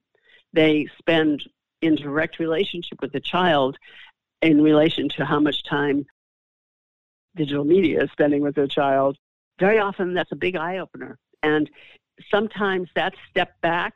they 0.52 0.88
spend 0.98 1.42
in 1.80 1.94
direct 1.94 2.38
relationship 2.38 3.00
with 3.00 3.12
the 3.12 3.20
child 3.20 3.76
in 4.42 4.62
relation 4.62 5.08
to 5.08 5.24
how 5.24 5.40
much 5.40 5.62
time 5.64 6.04
digital 7.36 7.64
media 7.64 8.06
spending 8.12 8.42
with 8.42 8.54
their 8.54 8.66
child, 8.66 9.16
very 9.58 9.78
often 9.78 10.14
that's 10.14 10.32
a 10.32 10.36
big 10.36 10.56
eye 10.56 10.78
opener. 10.78 11.18
And 11.42 11.70
sometimes 12.30 12.88
that 12.94 13.14
step 13.30 13.60
back 13.60 13.94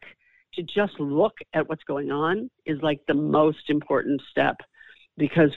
to 0.54 0.62
just 0.62 0.98
look 0.98 1.38
at 1.52 1.68
what's 1.68 1.84
going 1.84 2.10
on 2.10 2.50
is 2.66 2.80
like 2.82 3.00
the 3.06 3.14
most 3.14 3.68
important 3.70 4.22
step 4.30 4.56
because, 5.16 5.50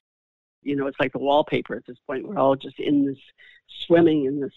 you 0.61 0.75
know, 0.75 0.87
it's 0.87 0.99
like 0.99 1.11
the 1.11 1.19
wallpaper 1.19 1.75
at 1.75 1.85
this 1.85 1.97
point. 2.07 2.27
We're 2.27 2.37
all 2.37 2.55
just 2.55 2.79
in 2.79 3.05
this, 3.05 3.17
swimming 3.85 4.25
in 4.25 4.39
this 4.39 4.53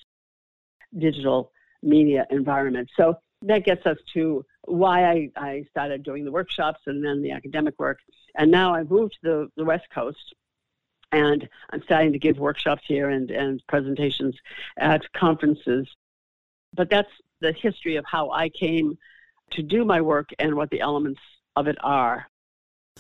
digital 0.97 1.53
media 1.83 2.27
environment. 2.31 2.91
So 2.97 3.17
that 3.43 3.65
gets 3.65 3.87
us 3.87 3.99
to 4.15 4.45
why 4.63 5.05
I, 5.05 5.31
I 5.37 5.65
started 5.71 6.03
doing 6.03 6.25
the 6.25 6.33
workshops 6.33 6.81
and 6.87 7.05
then 7.05 7.23
the 7.23 7.33
academic 7.33 7.75
work. 7.79 7.99
And 8.37 8.51
now 8.51 8.75
I've 8.75 8.91
moved 8.91 9.13
to 9.15 9.19
the, 9.23 9.49
the 9.57 9.65
West 9.65 9.85
Coast 9.95 10.35
and 11.15 11.49
I'm 11.71 11.83
starting 11.83 12.13
to 12.13 12.19
give 12.19 12.39
workshops 12.39 12.83
here 12.87 13.09
and, 13.09 13.31
and 13.31 13.63
presentations 13.69 14.35
at 14.77 15.11
conferences. 15.13 15.87
But 16.75 16.91
that's 16.91 17.11
the 17.41 17.53
history 17.53 17.95
of 17.97 18.05
how 18.05 18.31
I 18.31 18.49
came 18.49 18.99
to 19.51 19.63
do 19.63 19.85
my 19.85 20.01
work 20.01 20.31
and 20.41 20.57
what 20.57 20.71
the 20.71 20.81
elements 20.81 21.21
of 21.55 21.69
it 21.69 21.77
are 21.85 22.27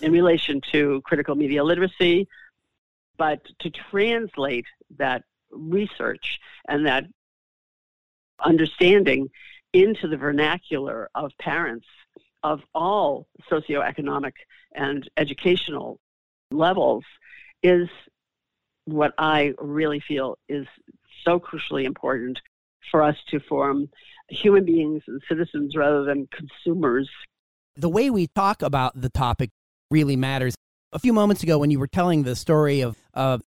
in 0.01 0.13
relation 0.13 0.61
to 0.71 1.03
critical 1.05 1.35
media 1.35 1.65
literacy, 1.65 2.29
but 3.17 3.41
to 3.59 3.71
translate 3.71 4.67
that 4.97 5.25
research 5.51 6.39
and 6.69 6.87
that 6.87 7.05
understanding 8.39 9.29
into 9.73 10.07
the 10.07 10.17
vernacular 10.17 11.11
of 11.17 11.33
parents 11.41 11.87
of 12.45 12.61
all 12.75 13.27
socioeconomic 13.51 14.35
and 14.73 15.11
educational 15.17 15.99
levels 16.53 17.05
is 17.65 17.89
what 18.85 19.13
I 19.19 19.55
really 19.59 20.01
feel 20.07 20.39
is 20.49 20.67
so 21.25 21.41
crucially 21.41 21.85
important 21.85 22.39
for 22.91 23.03
us 23.03 23.17
to 23.31 23.41
form 23.41 23.89
human 24.29 24.65
beings 24.65 25.03
and 25.09 25.21
citizens 25.29 25.75
rather 25.75 26.05
than 26.05 26.29
consumers. 26.29 27.09
The 27.77 27.89
way 27.89 28.11
we 28.11 28.29
talk 28.29 28.63
about 28.63 29.01
the 29.01 29.09
topic 29.09 29.51
really 29.91 30.17
matters. 30.17 30.55
A 30.93 30.99
few 30.99 31.13
moments 31.13 31.43
ago, 31.43 31.59
when 31.59 31.71
you 31.71 31.79
were 31.79 31.89
telling 31.89 32.23
the 32.23 32.37
story 32.37 32.83
of, 32.83 32.97
of 33.15 33.43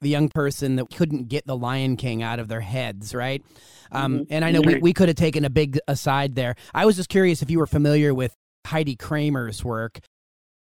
the 0.00 0.08
young 0.08 0.28
person 0.28 0.76
that 0.76 0.86
couldn't 0.94 1.28
get 1.28 1.46
the 1.46 1.56
Lion 1.56 1.96
King 1.96 2.22
out 2.22 2.38
of 2.38 2.48
their 2.48 2.60
heads, 2.60 3.14
right? 3.14 3.42
Um, 3.90 4.20
mm-hmm. 4.20 4.22
And 4.30 4.44
I 4.44 4.52
know 4.52 4.60
we, 4.60 4.76
we 4.76 4.92
could 4.92 5.08
have 5.08 5.16
taken 5.16 5.44
a 5.44 5.50
big 5.50 5.78
aside 5.88 6.34
there. 6.34 6.54
I 6.72 6.86
was 6.86 6.96
just 6.96 7.08
curious 7.08 7.42
if 7.42 7.50
you 7.50 7.58
were 7.58 7.66
familiar 7.66 8.14
with 8.14 8.34
Heidi 8.66 8.96
Kramer's 8.96 9.64
work. 9.64 9.98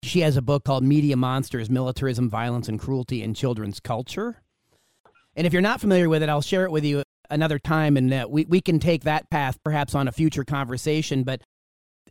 She 0.05 0.21
has 0.21 0.37
a 0.37 0.41
book 0.41 0.63
called 0.63 0.83
Media 0.83 1.17
Monsters 1.17 1.69
Militarism, 1.69 2.29
Violence, 2.29 2.69
and 2.69 2.79
Cruelty 2.79 3.23
in 3.23 3.33
Children's 3.33 3.79
Culture. 3.79 4.41
And 5.35 5.47
if 5.47 5.51
you're 5.51 5.61
not 5.63 5.81
familiar 5.81 6.07
with 6.07 6.21
it, 6.21 6.29
I'll 6.29 6.41
share 6.41 6.63
it 6.65 6.71
with 6.71 6.85
you 6.85 7.03
another 7.29 7.57
time 7.57 7.97
and 7.97 8.13
uh, 8.13 8.27
we, 8.29 8.45
we 8.45 8.61
can 8.61 8.79
take 8.79 9.03
that 9.03 9.29
path 9.31 9.57
perhaps 9.63 9.95
on 9.95 10.07
a 10.07 10.11
future 10.11 10.43
conversation. 10.43 11.23
But 11.23 11.41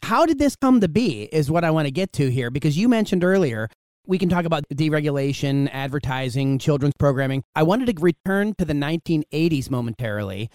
how 0.02 0.26
did 0.26 0.40
this 0.40 0.56
come 0.56 0.80
to 0.80 0.88
be 0.88 1.28
is 1.32 1.50
what 1.50 1.62
I 1.62 1.70
want 1.70 1.86
to 1.86 1.92
get 1.92 2.12
to 2.14 2.30
here 2.30 2.50
because 2.50 2.76
you 2.76 2.88
mentioned 2.88 3.22
earlier 3.22 3.70
we 4.06 4.18
can 4.18 4.28
talk 4.28 4.44
about 4.44 4.64
deregulation, 4.68 5.70
advertising, 5.72 6.58
children's 6.58 6.94
programming. 6.98 7.42
I 7.54 7.62
wanted 7.62 7.96
to 7.96 8.02
return 8.02 8.54
to 8.58 8.64
the 8.64 8.74
1980s 8.74 9.70
momentarily. 9.70 10.50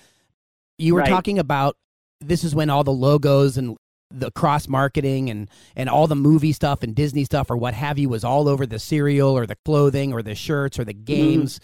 You 0.78 0.94
were 0.94 1.02
right. 1.02 1.10
talking 1.10 1.40
about 1.40 1.76
this 2.22 2.44
is 2.44 2.54
when 2.54 2.70
all 2.70 2.84
the 2.84 2.92
logos 2.92 3.58
and 3.58 3.78
the 4.12 4.32
cross 4.32 4.68
marketing 4.68 5.30
and 5.30 5.50
and 5.76 5.90
all 5.90 6.08
the 6.08 6.16
movie 6.16 6.52
stuff 6.52 6.84
and 6.84 6.96
Disney 6.96 7.24
stuff 7.24 7.50
or 7.50 7.58
what 7.58 7.74
have 7.74 7.98
you 7.98 8.10
was 8.10 8.24
all 8.24 8.48
over 8.48 8.66
the 8.66 8.80
cereal 8.80 9.38
or 9.38 9.46
the 9.46 9.58
clothing 9.66 10.14
or 10.14 10.22
the 10.22 10.36
shirts 10.36 10.80
or 10.80 10.84
the 10.84 10.94
mm-hmm. 10.94 11.04
games. 11.04 11.60
Mm. 11.60 11.64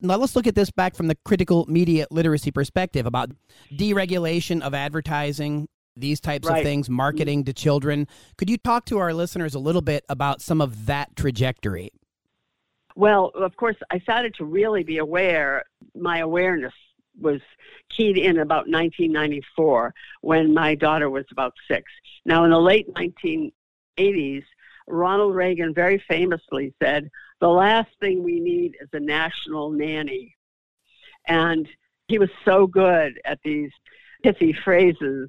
Now 0.00 0.16
let's 0.16 0.36
look 0.36 0.46
at 0.46 0.54
this 0.54 0.70
back 0.70 0.94
from 0.94 1.08
the 1.08 1.16
critical 1.24 1.66
media 1.66 2.06
literacy 2.10 2.52
perspective 2.52 3.04
about 3.04 3.32
deregulation 3.72 4.60
of 4.60 4.72
advertising, 4.72 5.66
these 5.96 6.20
types 6.20 6.46
right. 6.46 6.58
of 6.58 6.64
things, 6.64 6.88
marketing 6.88 7.44
to 7.44 7.52
children. 7.52 8.06
Could 8.36 8.48
you 8.48 8.58
talk 8.58 8.84
to 8.86 8.98
our 8.98 9.12
listeners 9.12 9.54
a 9.54 9.58
little 9.58 9.82
bit 9.82 10.04
about 10.08 10.40
some 10.40 10.60
of 10.60 10.86
that 10.86 11.16
trajectory? 11.16 11.90
Well, 12.94 13.32
of 13.34 13.56
course, 13.56 13.76
I 13.90 13.98
started 14.00 14.34
to 14.36 14.44
really 14.44 14.84
be 14.84 14.98
aware. 14.98 15.64
My 15.96 16.18
awareness 16.18 16.74
was 17.20 17.40
keyed 17.88 18.16
in 18.16 18.38
about 18.38 18.68
1994 18.68 19.94
when 20.20 20.54
my 20.54 20.74
daughter 20.74 21.10
was 21.10 21.24
about 21.30 21.54
six. 21.68 21.90
Now, 22.24 22.44
in 22.44 22.50
the 22.50 22.60
late 22.60 22.92
1980s, 22.94 24.44
Ronald 24.86 25.34
Reagan 25.34 25.74
very 25.74 26.02
famously 26.08 26.74
said, 26.82 27.10
The 27.40 27.48
last 27.48 27.90
thing 28.00 28.22
we 28.22 28.40
need 28.40 28.76
is 28.80 28.88
a 28.92 29.00
national 29.00 29.70
nanny. 29.70 30.34
And 31.26 31.68
he 32.06 32.18
was 32.18 32.30
so 32.44 32.66
good 32.66 33.20
at 33.24 33.38
these 33.44 33.70
pithy 34.22 34.52
phrases 34.64 35.28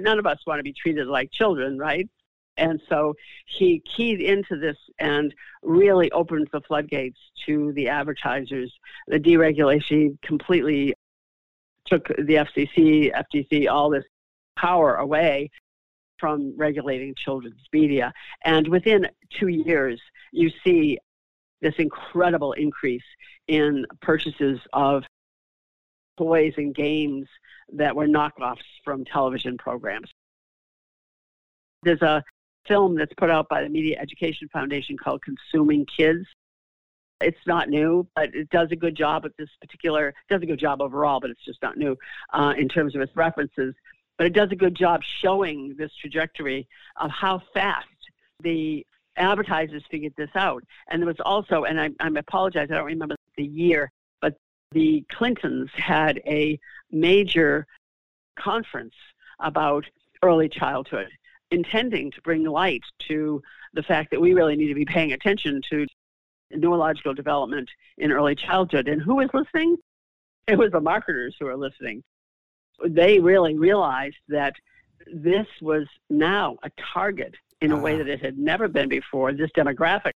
none 0.00 0.18
of 0.18 0.26
us 0.26 0.38
want 0.46 0.58
to 0.58 0.64
be 0.64 0.72
treated 0.72 1.06
like 1.06 1.30
children, 1.30 1.78
right? 1.78 2.08
And 2.56 2.80
so 2.88 3.14
he 3.46 3.82
keyed 3.96 4.20
into 4.20 4.56
this 4.58 4.76
and 4.98 5.32
really 5.62 6.10
opened 6.12 6.48
the 6.52 6.60
floodgates 6.60 7.18
to 7.46 7.72
the 7.72 7.88
advertisers. 7.88 8.72
The 9.08 9.18
deregulation 9.18 10.20
completely 10.22 10.94
took 11.90 12.08
the 12.08 12.34
FCC, 12.34 13.12
FTC, 13.12 13.70
all 13.70 13.90
this 13.90 14.04
power 14.56 14.96
away 14.96 15.50
from 16.18 16.54
regulating 16.56 17.14
children's 17.14 17.66
media. 17.72 18.12
And 18.44 18.68
within 18.68 19.08
two 19.38 19.48
years, 19.48 20.00
you 20.32 20.50
see 20.64 20.98
this 21.60 21.74
incredible 21.78 22.52
increase 22.52 23.04
in 23.48 23.86
purchases 24.00 24.60
of 24.72 25.04
toys 26.18 26.54
and 26.56 26.74
games 26.74 27.26
that 27.72 27.96
were 27.96 28.06
knockoffs 28.06 28.58
from 28.84 29.04
television 29.04 29.56
programs. 29.56 30.10
There's 31.82 32.02
a 32.02 32.22
film 32.66 32.96
that's 32.96 33.12
put 33.14 33.30
out 33.30 33.48
by 33.48 33.62
the 33.62 33.68
Media 33.68 33.98
Education 33.98 34.48
Foundation 34.52 34.96
called 34.98 35.22
Consuming 35.22 35.86
Kids. 35.86 36.26
It's 37.20 37.46
not 37.46 37.68
new, 37.68 38.06
but 38.14 38.34
it 38.34 38.48
does 38.50 38.72
a 38.72 38.76
good 38.76 38.94
job 38.94 39.24
at 39.24 39.36
this 39.36 39.50
particular, 39.60 40.14
does 40.28 40.42
a 40.42 40.46
good 40.46 40.58
job 40.58 40.80
overall, 40.80 41.20
but 41.20 41.30
it's 41.30 41.44
just 41.44 41.60
not 41.62 41.76
new 41.76 41.96
uh, 42.32 42.54
in 42.56 42.68
terms 42.68 42.94
of 42.94 43.02
its 43.02 43.14
references. 43.14 43.74
But 44.16 44.26
it 44.26 44.32
does 44.32 44.50
a 44.52 44.56
good 44.56 44.74
job 44.74 45.02
showing 45.02 45.74
this 45.76 45.94
trajectory 45.94 46.68
of 46.96 47.10
how 47.10 47.42
fast 47.54 47.86
the 48.42 48.86
advertisers 49.16 49.82
figured 49.90 50.14
this 50.16 50.30
out. 50.34 50.64
And 50.88 51.02
there 51.02 51.06
was 51.06 51.20
also, 51.20 51.64
and 51.64 51.80
I, 51.80 51.90
I 52.00 52.08
apologize, 52.08 52.68
I 52.70 52.74
don't 52.74 52.84
remember 52.84 53.16
the 53.36 53.44
year, 53.44 53.90
but 54.20 54.34
the 54.72 55.04
Clintons 55.10 55.70
had 55.74 56.20
a 56.26 56.58
major 56.90 57.66
conference 58.38 58.94
about 59.38 59.84
early 60.22 60.48
childhood, 60.48 61.08
intending 61.50 62.10
to 62.12 62.20
bring 62.22 62.44
light 62.44 62.82
to 63.08 63.42
the 63.74 63.82
fact 63.82 64.10
that 64.10 64.20
we 64.20 64.34
really 64.34 64.56
need 64.56 64.68
to 64.68 64.74
be 64.74 64.84
paying 64.84 65.12
attention 65.12 65.60
to 65.70 65.86
neurological 66.52 67.14
development 67.14 67.68
in 67.98 68.12
early 68.12 68.34
childhood. 68.34 68.88
And 68.88 69.00
who 69.00 69.16
was 69.16 69.28
listening? 69.32 69.76
It 70.46 70.58
was 70.58 70.72
the 70.72 70.80
marketers 70.80 71.36
who 71.38 71.46
were 71.46 71.56
listening. 71.56 72.02
They 72.84 73.18
really 73.20 73.56
realized 73.56 74.16
that 74.28 74.54
this 75.06 75.46
was 75.60 75.86
now 76.08 76.56
a 76.62 76.70
target 76.92 77.34
in 77.60 77.72
a 77.72 77.78
way 77.78 77.94
ah. 77.94 77.98
that 77.98 78.08
it 78.08 78.24
had 78.24 78.38
never 78.38 78.68
been 78.68 78.88
before, 78.88 79.32
this 79.32 79.50
demographic. 79.56 80.12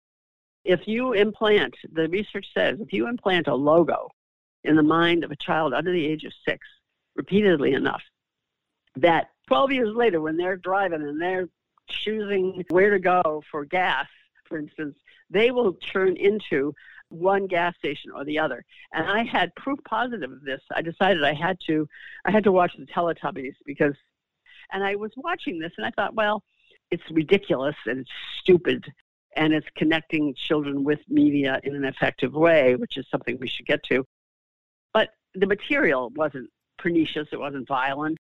If 0.65 0.87
you 0.87 1.13
implant, 1.13 1.75
the 1.93 2.09
research 2.09 2.47
says, 2.55 2.79
if 2.81 2.93
you 2.93 3.09
implant 3.09 3.49
a 3.49 3.55
logo 3.55 4.11
in 4.63 4.77
the 4.77 4.83
mind 4.83 5.25
of 5.25 5.33
a 5.33 5.37
child 5.37 5.75
under 5.75 5.91
the 5.91 6.07
age 6.07 6.25
of 6.25 6.33
six 6.47 6.67
repeatedly 7.17 7.73
enough, 7.73 8.03
that 8.97 9.31
12 9.49 9.73
years 9.73 9.95
later, 9.95 10.21
when 10.21 10.37
they're 10.37 10.57
driving 10.57 11.03
and 11.03 11.21
they're 11.21 11.49
choosing 11.89 12.65
where 12.69 12.91
to 12.91 12.99
go 12.99 13.43
for 13.51 13.65
gas, 13.65 14.07
for 14.45 14.59
instance, 14.59 14.97
they 15.33 15.51
will 15.51 15.75
turn 15.93 16.17
into 16.17 16.75
one 17.09 17.47
gas 17.47 17.75
station 17.77 18.11
or 18.15 18.25
the 18.25 18.39
other. 18.39 18.65
And 18.93 19.07
I 19.07 19.25
had 19.25 19.55
proof 19.55 19.79
positive 19.85 20.33
of 20.33 20.43
this. 20.43 20.61
I 20.75 20.83
decided 20.83 21.25
I 21.25 21.35
had 21.35 21.59
to 21.67 21.89
I 22.25 22.31
had 22.31 22.45
to 22.45 22.53
watch 22.53 22.73
the 22.79 22.87
Teletubbies 22.87 23.55
because 23.67 23.95
and 24.73 24.83
I 24.83 24.95
was 24.95 25.13
watching 25.17 25.59
this 25.59 25.73
and 25.77 25.87
I 25.87 25.91
thought, 25.91 26.15
well, 26.15 26.43
it's 26.91 27.03
ridiculous 27.11 27.77
and 27.87 28.01
it's 28.01 28.11
stupid 28.41 28.85
and 29.37 29.53
it's 29.53 29.67
connecting 29.77 30.35
children 30.35 30.85
with 30.85 31.01
media 31.09 31.61
in 31.65 31.75
an 31.75 31.85
effective 31.85 32.35
way, 32.35 32.77
which 32.77 32.97
is 32.97 33.07
something 33.11 33.39
we 33.39 33.49
should 33.49 33.67
get 33.67 33.83
to. 33.85 34.05
But 34.93 35.11
the 35.35 35.47
material 35.47 36.11
wasn't 36.15 36.51
pernicious, 36.79 37.29
it 37.33 37.41
wasn't 37.41 37.67
violent. 37.67 38.19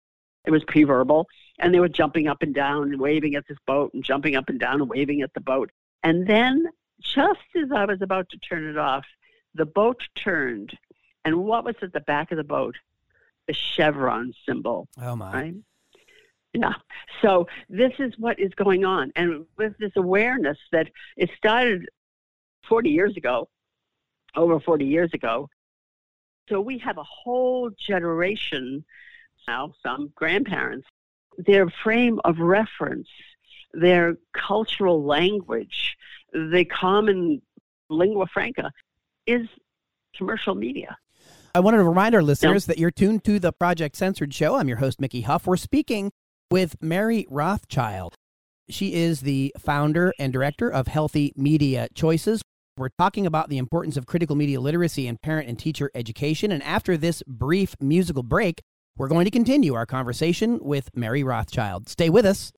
It 0.46 0.50
was 0.50 0.64
pre-verbal, 0.64 1.26
and 1.58 1.74
they 1.74 1.80
were 1.80 1.88
jumping 1.88 2.26
up 2.26 2.42
and 2.42 2.54
down 2.54 2.84
and 2.84 3.00
waving 3.00 3.34
at 3.34 3.46
this 3.46 3.58
boat 3.66 3.92
and 3.92 4.02
jumping 4.02 4.36
up 4.36 4.48
and 4.48 4.58
down 4.58 4.80
and 4.80 4.88
waving 4.88 5.20
at 5.20 5.34
the 5.34 5.40
boat. 5.40 5.70
And 6.02 6.26
then, 6.26 6.66
just 7.00 7.40
as 7.56 7.70
I 7.74 7.84
was 7.84 8.02
about 8.02 8.28
to 8.30 8.38
turn 8.38 8.68
it 8.68 8.78
off, 8.78 9.04
the 9.54 9.66
boat 9.66 10.02
turned, 10.14 10.76
and 11.24 11.44
what 11.44 11.64
was 11.64 11.74
at 11.82 11.92
the 11.92 12.00
back 12.00 12.30
of 12.30 12.36
the 12.36 12.44
boat? 12.44 12.76
The 13.46 13.54
chevron 13.54 14.32
symbol. 14.46 14.88
Oh 15.00 15.16
my! 15.16 15.32
Right? 15.32 15.54
Yeah. 16.52 16.74
So 17.22 17.48
this 17.68 17.92
is 17.98 18.12
what 18.18 18.38
is 18.38 18.52
going 18.54 18.84
on, 18.84 19.12
and 19.16 19.46
with 19.56 19.76
this 19.78 19.92
awareness 19.96 20.58
that 20.72 20.88
it 21.16 21.30
started 21.36 21.88
40 22.68 22.90
years 22.90 23.16
ago, 23.16 23.48
over 24.36 24.60
40 24.60 24.84
years 24.84 25.10
ago. 25.14 25.48
So 26.48 26.60
we 26.60 26.78
have 26.78 26.98
a 26.98 27.04
whole 27.04 27.70
generation 27.70 28.84
now, 29.48 29.72
some 29.82 30.12
grandparents, 30.14 30.86
their 31.38 31.68
frame 31.68 32.20
of 32.24 32.38
reference, 32.38 33.08
their 33.72 34.16
cultural 34.32 35.02
language, 35.04 35.96
the 36.32 36.64
common 36.64 37.42
lingua 37.88 38.26
franca 38.32 38.70
is 39.26 39.46
commercial 40.16 40.54
media. 40.54 40.96
I 41.54 41.60
wanted 41.60 41.78
to 41.78 41.84
remind 41.84 42.14
our 42.14 42.22
listeners 42.22 42.66
that 42.66 42.78
you're 42.78 42.92
tuned 42.92 43.24
to 43.24 43.40
the 43.40 43.52
Project 43.52 43.96
Censored 43.96 44.32
show. 44.32 44.54
I'm 44.54 44.68
your 44.68 44.76
host, 44.76 45.00
Mickey 45.00 45.22
Huff. 45.22 45.46
We're 45.46 45.56
speaking 45.56 46.12
with 46.50 46.76
Mary 46.80 47.26
Rothschild. 47.28 48.14
She 48.68 48.94
is 48.94 49.22
the 49.22 49.52
founder 49.58 50.14
and 50.18 50.32
director 50.32 50.70
of 50.70 50.86
Healthy 50.86 51.32
Media 51.36 51.88
Choices. 51.94 52.42
We're 52.76 52.90
talking 52.98 53.26
about 53.26 53.48
the 53.48 53.58
importance 53.58 53.96
of 53.96 54.06
critical 54.06 54.36
media 54.36 54.60
literacy 54.60 55.08
in 55.08 55.18
parent 55.18 55.48
and 55.48 55.58
teacher 55.58 55.90
education. 55.94 56.52
And 56.52 56.62
after 56.62 56.96
this 56.96 57.22
brief 57.26 57.74
musical 57.80 58.22
break, 58.22 58.60
we're 58.96 59.08
going 59.08 59.24
to 59.24 59.30
continue 59.30 59.74
our 59.74 59.86
conversation 59.86 60.60
with 60.62 60.88
Mary 60.94 61.24
Rothschild. 61.24 61.88
Stay 61.88 62.10
with 62.10 62.24
us. 62.24 62.52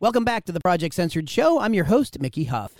Welcome 0.00 0.22
back 0.22 0.44
to 0.44 0.52
the 0.52 0.60
Project 0.60 0.94
Censored 0.94 1.28
Show. 1.28 1.58
I'm 1.58 1.74
your 1.74 1.86
host, 1.86 2.20
Mickey 2.20 2.44
Huff. 2.44 2.72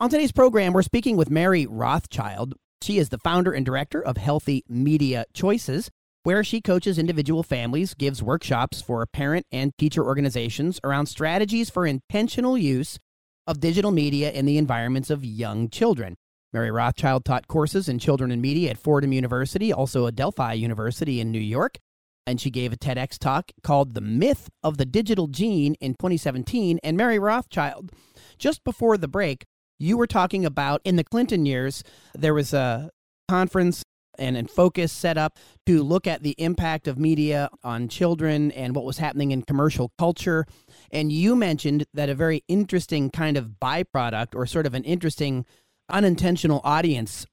On 0.00 0.10
today's 0.10 0.32
program, 0.32 0.72
we're 0.72 0.82
speaking 0.82 1.16
with 1.16 1.30
Mary 1.30 1.64
Rothschild. 1.64 2.54
She 2.82 2.98
is 2.98 3.08
the 3.08 3.18
founder 3.18 3.52
and 3.52 3.64
director 3.64 4.02
of 4.02 4.16
Healthy 4.16 4.64
Media 4.68 5.26
Choices, 5.32 5.92
where 6.24 6.42
she 6.42 6.60
coaches 6.60 6.98
individual 6.98 7.44
families, 7.44 7.94
gives 7.94 8.20
workshops 8.20 8.82
for 8.82 9.06
parent 9.06 9.46
and 9.52 9.78
teacher 9.78 10.04
organizations 10.04 10.80
around 10.82 11.06
strategies 11.06 11.70
for 11.70 11.86
intentional 11.86 12.58
use 12.58 12.98
of 13.46 13.60
digital 13.60 13.92
media 13.92 14.32
in 14.32 14.44
the 14.44 14.58
environments 14.58 15.08
of 15.08 15.24
young 15.24 15.68
children. 15.68 16.16
Mary 16.52 16.72
Rothschild 16.72 17.24
taught 17.24 17.46
courses 17.46 17.88
in 17.88 18.00
children 18.00 18.32
and 18.32 18.42
media 18.42 18.70
at 18.70 18.78
Fordham 18.78 19.12
University, 19.12 19.72
also 19.72 20.06
Adelphi 20.06 20.54
University 20.54 21.20
in 21.20 21.30
New 21.30 21.38
York 21.38 21.78
and 22.26 22.40
she 22.40 22.50
gave 22.50 22.72
a 22.72 22.76
TEDx 22.76 23.18
talk 23.18 23.52
called 23.62 23.94
The 23.94 24.00
Myth 24.00 24.50
of 24.62 24.78
the 24.78 24.84
Digital 24.84 25.28
Gene 25.28 25.74
in 25.74 25.92
2017. 25.92 26.80
And 26.82 26.96
Mary 26.96 27.18
Rothschild, 27.18 27.92
just 28.38 28.64
before 28.64 28.96
the 28.96 29.08
break, 29.08 29.44
you 29.78 29.96
were 29.96 30.06
talking 30.06 30.44
about 30.44 30.80
in 30.84 30.96
the 30.96 31.04
Clinton 31.04 31.46
years, 31.46 31.84
there 32.14 32.34
was 32.34 32.52
a 32.52 32.90
conference 33.28 33.82
and, 34.18 34.36
and 34.36 34.50
focus 34.50 34.92
set 34.92 35.18
up 35.18 35.38
to 35.66 35.82
look 35.82 36.06
at 36.06 36.22
the 36.22 36.34
impact 36.38 36.88
of 36.88 36.98
media 36.98 37.50
on 37.62 37.88
children 37.88 38.50
and 38.52 38.74
what 38.74 38.84
was 38.84 38.98
happening 38.98 39.30
in 39.30 39.42
commercial 39.42 39.92
culture. 39.98 40.46
And 40.90 41.12
you 41.12 41.36
mentioned 41.36 41.84
that 41.94 42.08
a 42.08 42.14
very 42.14 42.42
interesting 42.48 43.10
kind 43.10 43.36
of 43.36 43.56
byproduct 43.60 44.34
or 44.34 44.46
sort 44.46 44.66
of 44.66 44.74
an 44.74 44.84
interesting 44.84 45.44
unintentional 45.88 46.60
audience, 46.64 47.26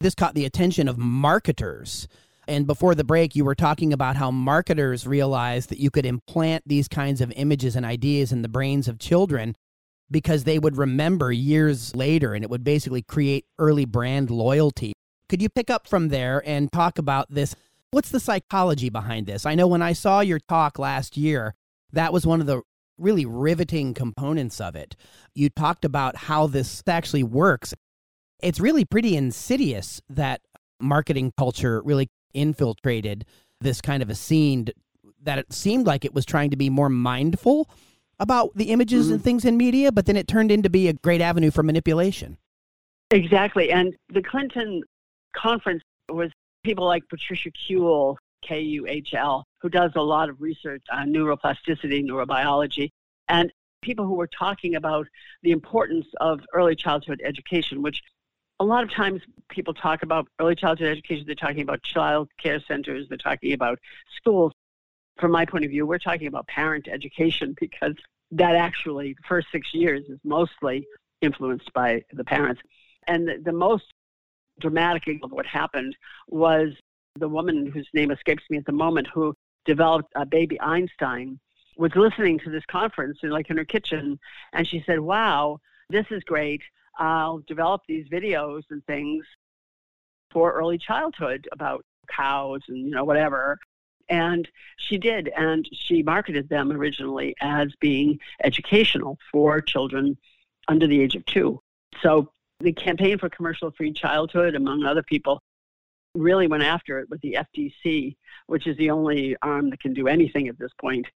this 0.00 0.14
caught 0.14 0.34
the 0.34 0.46
attention 0.46 0.88
of 0.88 0.98
marketers 0.98 2.08
and 2.50 2.66
before 2.66 2.96
the 2.96 3.04
break, 3.04 3.36
you 3.36 3.44
were 3.44 3.54
talking 3.54 3.92
about 3.92 4.16
how 4.16 4.32
marketers 4.32 5.06
realized 5.06 5.68
that 5.68 5.78
you 5.78 5.88
could 5.88 6.04
implant 6.04 6.64
these 6.66 6.88
kinds 6.88 7.20
of 7.20 7.32
images 7.36 7.76
and 7.76 7.86
ideas 7.86 8.32
in 8.32 8.42
the 8.42 8.48
brains 8.48 8.88
of 8.88 8.98
children 8.98 9.54
because 10.10 10.42
they 10.42 10.58
would 10.58 10.76
remember 10.76 11.30
years 11.30 11.94
later 11.94 12.34
and 12.34 12.42
it 12.42 12.50
would 12.50 12.64
basically 12.64 13.02
create 13.02 13.44
early 13.60 13.84
brand 13.84 14.30
loyalty. 14.30 14.92
Could 15.28 15.40
you 15.40 15.48
pick 15.48 15.70
up 15.70 15.86
from 15.86 16.08
there 16.08 16.42
and 16.44 16.72
talk 16.72 16.98
about 16.98 17.32
this? 17.32 17.54
What's 17.92 18.10
the 18.10 18.18
psychology 18.18 18.90
behind 18.90 19.28
this? 19.28 19.46
I 19.46 19.54
know 19.54 19.68
when 19.68 19.80
I 19.80 19.92
saw 19.92 20.18
your 20.18 20.40
talk 20.40 20.76
last 20.76 21.16
year, 21.16 21.54
that 21.92 22.12
was 22.12 22.26
one 22.26 22.40
of 22.40 22.48
the 22.48 22.62
really 22.98 23.24
riveting 23.26 23.94
components 23.94 24.60
of 24.60 24.74
it. 24.74 24.96
You 25.36 25.50
talked 25.50 25.84
about 25.84 26.16
how 26.16 26.48
this 26.48 26.82
actually 26.88 27.22
works. 27.22 27.74
It's 28.42 28.58
really 28.58 28.84
pretty 28.84 29.16
insidious 29.16 30.02
that 30.08 30.40
marketing 30.80 31.32
culture 31.38 31.80
really 31.84 32.08
infiltrated 32.34 33.24
this 33.60 33.80
kind 33.80 34.02
of 34.02 34.10
a 34.10 34.14
scene 34.14 34.68
that 35.22 35.38
it 35.38 35.52
seemed 35.52 35.86
like 35.86 36.04
it 36.04 36.14
was 36.14 36.24
trying 36.24 36.50
to 36.50 36.56
be 36.56 36.70
more 36.70 36.88
mindful 36.88 37.68
about 38.18 38.50
the 38.54 38.70
images 38.70 39.06
mm-hmm. 39.06 39.14
and 39.14 39.24
things 39.24 39.44
in 39.44 39.56
media, 39.56 39.90
but 39.90 40.06
then 40.06 40.16
it 40.16 40.28
turned 40.28 40.50
into 40.50 40.70
be 40.70 40.88
a 40.88 40.92
great 40.92 41.20
avenue 41.20 41.50
for 41.50 41.62
manipulation. 41.62 42.36
Exactly. 43.10 43.72
And 43.72 43.96
the 44.08 44.22
Clinton 44.22 44.82
conference 45.34 45.82
was 46.08 46.30
people 46.62 46.86
like 46.86 47.02
Patricia 47.08 47.50
Kuhl, 47.50 48.18
K 48.42 48.60
U 48.60 48.86
H 48.86 49.14
L, 49.14 49.44
who 49.60 49.68
does 49.68 49.92
a 49.96 50.02
lot 50.02 50.28
of 50.28 50.40
research 50.40 50.82
on 50.92 51.12
neuroplasticity, 51.12 52.04
neurobiology, 52.04 52.90
and 53.28 53.52
people 53.82 54.06
who 54.06 54.14
were 54.14 54.26
talking 54.26 54.74
about 54.74 55.06
the 55.42 55.50
importance 55.50 56.06
of 56.20 56.40
early 56.52 56.74
childhood 56.74 57.20
education, 57.24 57.82
which 57.82 58.02
a 58.60 58.64
lot 58.64 58.84
of 58.84 58.92
times 58.92 59.22
people 59.48 59.72
talk 59.72 60.02
about 60.02 60.28
early 60.38 60.54
childhood 60.54 60.88
education, 60.88 61.24
they're 61.26 61.34
talking 61.34 61.62
about 61.62 61.82
child 61.82 62.28
care 62.40 62.62
centers, 62.68 63.08
they're 63.08 63.18
talking 63.18 63.54
about 63.54 63.78
schools. 64.16 64.52
From 65.18 65.32
my 65.32 65.46
point 65.46 65.64
of 65.64 65.70
view, 65.70 65.86
we're 65.86 65.98
talking 65.98 66.28
about 66.28 66.46
parent 66.46 66.86
education 66.86 67.56
because 67.58 67.94
that 68.32 68.54
actually, 68.54 69.14
the 69.14 69.26
first 69.26 69.48
six 69.50 69.74
years, 69.74 70.04
is 70.08 70.18
mostly 70.24 70.86
influenced 71.22 71.72
by 71.72 72.02
the 72.12 72.22
parents. 72.22 72.60
And 73.08 73.26
the, 73.26 73.38
the 73.42 73.52
most 73.52 73.84
dramatic 74.60 75.04
of 75.22 75.32
what 75.32 75.46
happened 75.46 75.96
was 76.28 76.74
the 77.18 77.28
woman 77.28 77.66
whose 77.66 77.88
name 77.94 78.10
escapes 78.10 78.44
me 78.50 78.58
at 78.58 78.66
the 78.66 78.72
moment 78.72 79.08
who 79.12 79.34
developed 79.64 80.12
a 80.14 80.26
baby 80.26 80.60
Einstein 80.60 81.40
was 81.76 81.92
listening 81.96 82.38
to 82.40 82.50
this 82.50 82.64
conference 82.70 83.18
in 83.22 83.30
like 83.30 83.48
in 83.48 83.56
her 83.56 83.64
kitchen 83.64 84.18
and 84.52 84.68
she 84.68 84.82
said, 84.86 85.00
Wow, 85.00 85.58
this 85.88 86.06
is 86.10 86.22
great. 86.24 86.60
I'll 87.00 87.38
develop 87.38 87.82
these 87.88 88.06
videos 88.08 88.62
and 88.70 88.84
things 88.86 89.24
for 90.30 90.52
early 90.52 90.78
childhood 90.78 91.48
about 91.50 91.84
cows 92.08 92.60
and 92.68 92.78
you 92.78 92.90
know 92.90 93.04
whatever. 93.04 93.58
And 94.08 94.48
she 94.76 94.98
did 94.98 95.30
and 95.36 95.68
she 95.72 96.02
marketed 96.02 96.48
them 96.48 96.70
originally 96.70 97.34
as 97.40 97.72
being 97.80 98.20
educational 98.44 99.18
for 99.32 99.60
children 99.60 100.16
under 100.68 100.86
the 100.86 101.00
age 101.00 101.16
of 101.16 101.24
2 101.26 101.60
so 102.02 102.30
the 102.60 102.72
campaign 102.72 103.18
for 103.18 103.28
commercial 103.28 103.70
free 103.70 103.92
childhood 103.92 104.54
among 104.54 104.84
other 104.84 105.02
people 105.02 105.42
really 106.14 106.46
went 106.46 106.62
after 106.62 106.98
it 107.00 107.08
with 107.10 107.20
the 107.22 107.38
FTC 107.54 108.16
which 108.46 108.66
is 108.66 108.76
the 108.76 108.90
only 108.90 109.36
arm 109.42 109.70
that 109.70 109.80
can 109.80 109.94
do 109.94 110.06
anything 110.06 110.48
at 110.48 110.58
this 110.58 110.72
point 110.80 111.06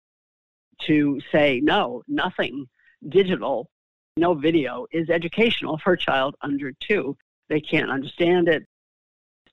to 0.80 1.20
say 1.30 1.60
no 1.62 2.02
nothing 2.08 2.66
digital 3.08 3.70
no 4.16 4.34
video 4.34 4.86
is 4.92 5.10
educational 5.10 5.78
for 5.78 5.94
a 5.94 5.98
child 5.98 6.36
under 6.40 6.72
two. 6.72 7.16
They 7.48 7.60
can't 7.60 7.90
understand 7.90 8.48
it. 8.48 8.64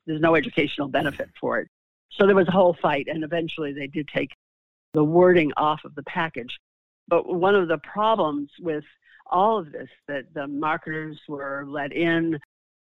There's 0.05 0.21
no 0.21 0.35
educational 0.35 0.87
benefit 0.87 1.29
for 1.39 1.59
it. 1.59 1.67
So 2.11 2.25
there 2.25 2.35
was 2.35 2.47
a 2.47 2.51
whole 2.51 2.75
fight, 2.81 3.07
and 3.07 3.23
eventually 3.23 3.73
they 3.73 3.87
did 3.87 4.07
take 4.07 4.31
the 4.93 5.03
wording 5.03 5.51
off 5.57 5.83
of 5.85 5.95
the 5.95 6.03
package. 6.03 6.59
But 7.07 7.33
one 7.33 7.55
of 7.55 7.67
the 7.67 7.79
problems 7.79 8.51
with 8.59 8.83
all 9.25 9.57
of 9.57 9.71
this 9.71 9.89
that 10.07 10.33
the 10.33 10.47
marketers 10.47 11.19
were 11.27 11.65
let 11.67 11.93
in 11.93 12.37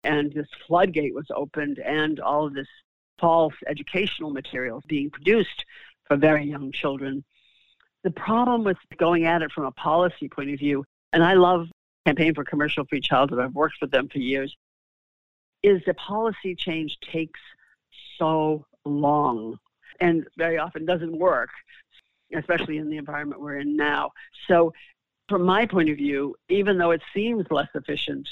and 0.03 0.33
this 0.33 0.47
floodgate 0.67 1.13
was 1.13 1.27
opened 1.33 1.79
and 1.79 2.19
all 2.19 2.47
of 2.47 2.53
this 2.53 2.67
false 3.19 3.53
educational 3.67 4.31
materials 4.31 4.83
being 4.87 5.09
produced 5.09 5.63
for 6.07 6.17
very 6.17 6.45
young 6.45 6.71
children. 6.71 7.23
The 8.03 8.11
problem 8.11 8.63
with 8.63 8.77
going 8.97 9.25
at 9.25 9.41
it 9.41 9.51
from 9.51 9.65
a 9.65 9.71
policy 9.71 10.27
point 10.27 10.49
of 10.49 10.59
view 10.59 10.83
and 11.13 11.23
I 11.23 11.35
love 11.35 11.67
Campaign 12.05 12.33
for 12.33 12.43
Commercial 12.43 12.85
Free 12.85 12.99
Childhood. 12.99 13.39
I've 13.39 13.53
worked 13.53 13.77
with 13.79 13.91
them 13.91 14.09
for 14.09 14.17
years. 14.17 14.55
Is 15.61 15.81
the 15.85 15.93
policy 15.93 16.55
change 16.55 16.97
takes 16.99 17.39
so 18.17 18.65
long 18.83 19.57
and 20.01 20.25
very 20.37 20.57
often 20.57 20.85
doesn't 20.85 21.17
work, 21.17 21.49
especially 22.35 22.77
in 22.79 22.89
the 22.89 22.97
environment 22.97 23.41
we're 23.41 23.59
in 23.59 23.77
now. 23.77 24.11
So, 24.47 24.73
from 25.29 25.43
my 25.43 25.65
point 25.65 25.89
of 25.89 25.97
view, 25.97 26.35
even 26.49 26.77
though 26.77 26.91
it 26.91 27.01
seems 27.13 27.45
less 27.49 27.69
efficient, 27.73 28.27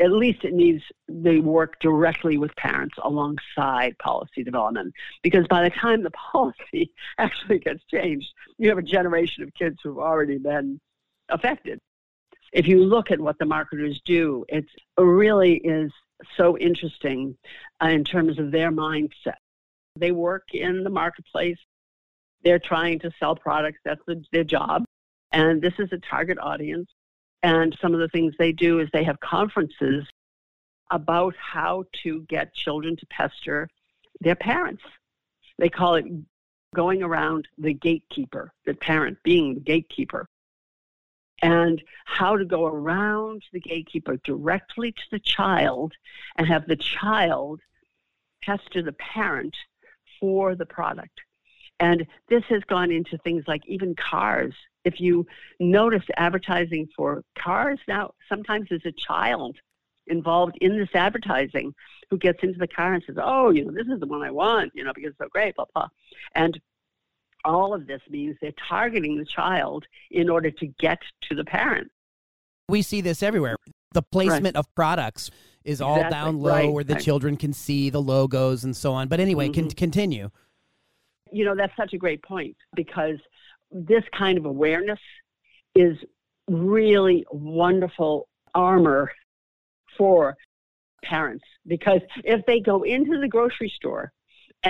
at 0.00 0.10
least 0.10 0.44
it 0.44 0.52
needs 0.52 0.82
they 1.08 1.38
work 1.38 1.78
directly 1.80 2.38
with 2.38 2.54
parents 2.56 2.96
alongside 3.02 3.96
policy 3.98 4.42
development 4.42 4.92
because 5.22 5.46
by 5.46 5.62
the 5.62 5.70
time 5.70 6.02
the 6.02 6.10
policy 6.32 6.90
actually 7.18 7.58
gets 7.58 7.82
changed 7.90 8.28
you 8.58 8.68
have 8.68 8.76
a 8.76 8.82
generation 8.82 9.42
of 9.42 9.54
kids 9.54 9.78
who've 9.82 9.98
already 9.98 10.36
been 10.36 10.78
affected 11.30 11.80
if 12.52 12.66
you 12.66 12.84
look 12.84 13.10
at 13.10 13.20
what 13.20 13.38
the 13.38 13.44
marketers 13.44 14.00
do, 14.04 14.44
it 14.48 14.64
really 14.98 15.56
is 15.56 15.92
so 16.36 16.56
interesting 16.58 17.36
uh, 17.82 17.88
in 17.88 18.04
terms 18.04 18.38
of 18.38 18.50
their 18.50 18.70
mindset. 18.70 19.36
They 19.96 20.12
work 20.12 20.54
in 20.54 20.84
the 20.84 20.90
marketplace. 20.90 21.58
They're 22.42 22.58
trying 22.58 22.98
to 23.00 23.10
sell 23.18 23.34
products. 23.34 23.80
That's 23.84 24.00
the, 24.06 24.22
their 24.32 24.44
job. 24.44 24.84
And 25.32 25.60
this 25.60 25.74
is 25.78 25.88
a 25.92 25.98
target 25.98 26.38
audience. 26.40 26.88
And 27.42 27.76
some 27.80 27.94
of 27.94 28.00
the 28.00 28.08
things 28.08 28.34
they 28.38 28.52
do 28.52 28.80
is 28.80 28.88
they 28.92 29.04
have 29.04 29.20
conferences 29.20 30.06
about 30.90 31.34
how 31.36 31.84
to 32.02 32.22
get 32.28 32.54
children 32.54 32.96
to 32.96 33.06
pester 33.06 33.68
their 34.20 34.36
parents. 34.36 34.82
They 35.58 35.68
call 35.68 35.96
it 35.96 36.04
going 36.74 37.02
around 37.02 37.48
the 37.58 37.74
gatekeeper, 37.74 38.52
the 38.66 38.74
parent 38.74 39.18
being 39.24 39.54
the 39.54 39.60
gatekeeper 39.60 40.28
and 41.42 41.82
how 42.06 42.36
to 42.36 42.44
go 42.44 42.66
around 42.66 43.42
the 43.52 43.60
gatekeeper 43.60 44.16
directly 44.24 44.92
to 44.92 45.02
the 45.10 45.18
child 45.18 45.92
and 46.36 46.46
have 46.46 46.66
the 46.66 46.76
child 46.76 47.60
pester 48.42 48.82
the 48.82 48.92
parent 48.92 49.54
for 50.20 50.54
the 50.54 50.66
product. 50.66 51.20
And 51.78 52.06
this 52.28 52.44
has 52.48 52.62
gone 52.64 52.90
into 52.90 53.18
things 53.18 53.44
like 53.46 53.62
even 53.66 53.94
cars. 53.96 54.54
If 54.84 55.00
you 55.00 55.26
notice 55.60 56.04
advertising 56.16 56.88
for 56.96 57.22
cars 57.38 57.78
now, 57.86 58.12
sometimes 58.28 58.68
there's 58.70 58.86
a 58.86 58.92
child 58.92 59.56
involved 60.06 60.56
in 60.60 60.78
this 60.78 60.88
advertising 60.94 61.74
who 62.08 62.16
gets 62.16 62.42
into 62.42 62.58
the 62.58 62.68
car 62.68 62.94
and 62.94 63.02
says, 63.04 63.16
Oh, 63.20 63.50
you 63.50 63.64
know, 63.64 63.72
this 63.72 63.88
is 63.88 64.00
the 64.00 64.06
one 64.06 64.22
I 64.22 64.30
want, 64.30 64.72
you 64.74 64.84
know, 64.84 64.92
because 64.94 65.10
it's 65.10 65.18
so 65.18 65.28
great, 65.28 65.56
blah, 65.56 65.66
blah. 65.74 65.88
And 66.34 66.58
all 67.46 67.72
of 67.72 67.86
this 67.86 68.02
means 68.10 68.36
they're 68.40 68.52
targeting 68.68 69.16
the 69.16 69.24
child 69.24 69.86
in 70.10 70.28
order 70.28 70.50
to 70.50 70.66
get 70.78 70.98
to 71.28 71.34
the 71.34 71.44
parent. 71.44 71.90
We 72.68 72.82
see 72.82 73.00
this 73.00 73.22
everywhere. 73.22 73.56
The 73.92 74.02
placement 74.02 74.56
right. 74.56 74.56
of 74.56 74.74
products 74.74 75.30
is 75.64 75.80
all 75.80 75.96
exactly. 75.96 76.14
down 76.14 76.38
low 76.40 76.50
right. 76.50 76.72
where 76.72 76.84
the 76.84 76.94
right. 76.94 77.02
children 77.02 77.36
can 77.36 77.52
see 77.52 77.88
the 77.90 78.02
logos 78.02 78.64
and 78.64 78.76
so 78.76 78.92
on. 78.92 79.08
But 79.08 79.20
anyway, 79.20 79.46
mm-hmm. 79.46 79.68
can 79.68 79.70
continue. 79.70 80.30
You 81.32 81.44
know, 81.44 81.54
that's 81.54 81.76
such 81.76 81.92
a 81.92 81.98
great 81.98 82.22
point 82.22 82.56
because 82.74 83.18
this 83.70 84.04
kind 84.16 84.38
of 84.38 84.44
awareness 84.44 85.00
is 85.74 85.96
really 86.48 87.24
wonderful 87.30 88.28
armor 88.54 89.12
for 89.96 90.36
parents 91.04 91.44
because 91.66 92.00
if 92.24 92.44
they 92.46 92.60
go 92.60 92.82
into 92.82 93.20
the 93.20 93.28
grocery 93.28 93.72
store, 93.74 94.12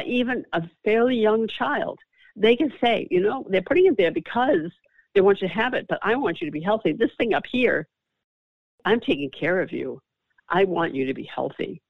even 0.05 0.45
a 0.53 0.63
fairly 0.85 1.17
young 1.17 1.49
child, 1.49 1.99
they 2.37 2.55
can 2.55 2.73
say, 2.81 3.09
you 3.11 3.21
know, 3.21 3.45
they're 3.49 3.63
putting 3.63 3.87
it 3.87 3.97
there 3.97 4.13
because 4.13 4.71
they 5.15 5.21
want 5.23 5.41
you 5.41 5.49
to 5.49 5.55
have 5.55 5.75
it, 5.75 5.87
but 5.89 5.99
I 6.03 6.15
want 6.17 6.41
you 6.41 6.47
to 6.47 6.53
be 6.53 6.61
healthy. 6.61 6.93
This 6.93 7.11
thing 7.17 7.35
up 7.35 7.47
here, 7.51 7.89
I'm 8.85 9.01
taking 9.01 9.31
care 9.31 9.61
of 9.61 9.73
you. 9.73 10.01
I 10.49 10.65
want 10.65 10.95
you 10.95 11.07
to 11.07 11.15
be 11.15 11.25
healthy. 11.25 11.83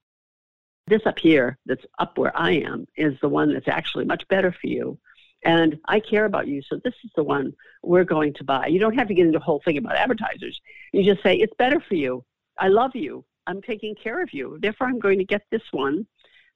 This 0.87 1.05
up 1.05 1.19
here, 1.19 1.57
that's 1.65 1.85
up 1.99 2.17
where 2.17 2.35
I 2.35 2.51
am, 2.51 2.87
is 2.95 3.19
the 3.21 3.27
one 3.27 3.53
that's 3.53 3.67
actually 3.67 4.05
much 4.05 4.25
better 4.29 4.51
for 4.53 4.67
you. 4.67 4.97
And 5.43 5.77
I 5.85 5.99
care 5.99 6.25
about 6.25 6.47
you, 6.47 6.61
so 6.61 6.79
this 6.83 6.95
is 7.03 7.11
the 7.15 7.23
one 7.23 7.53
we're 7.83 8.05
going 8.05 8.33
to 8.35 8.43
buy. 8.43 8.67
You 8.67 8.79
don't 8.79 8.97
have 8.97 9.09
to 9.09 9.13
get 9.13 9.27
into 9.27 9.37
a 9.37 9.43
whole 9.43 9.61
thing 9.63 9.77
about 9.77 9.97
advertisers. 9.97 10.59
You 10.93 11.03
just 11.03 11.21
say, 11.21 11.35
it's 11.35 11.53
better 11.57 11.79
for 11.79 11.95
you. 11.95 12.23
I 12.57 12.69
love 12.69 12.95
you. 12.95 13.25
I'm 13.45 13.61
taking 13.61 13.95
care 13.95 14.21
of 14.21 14.33
you. 14.33 14.57
Therefore, 14.61 14.87
I'm 14.87 14.99
going 14.99 15.19
to 15.19 15.25
get 15.25 15.43
this 15.51 15.61
one 15.71 16.07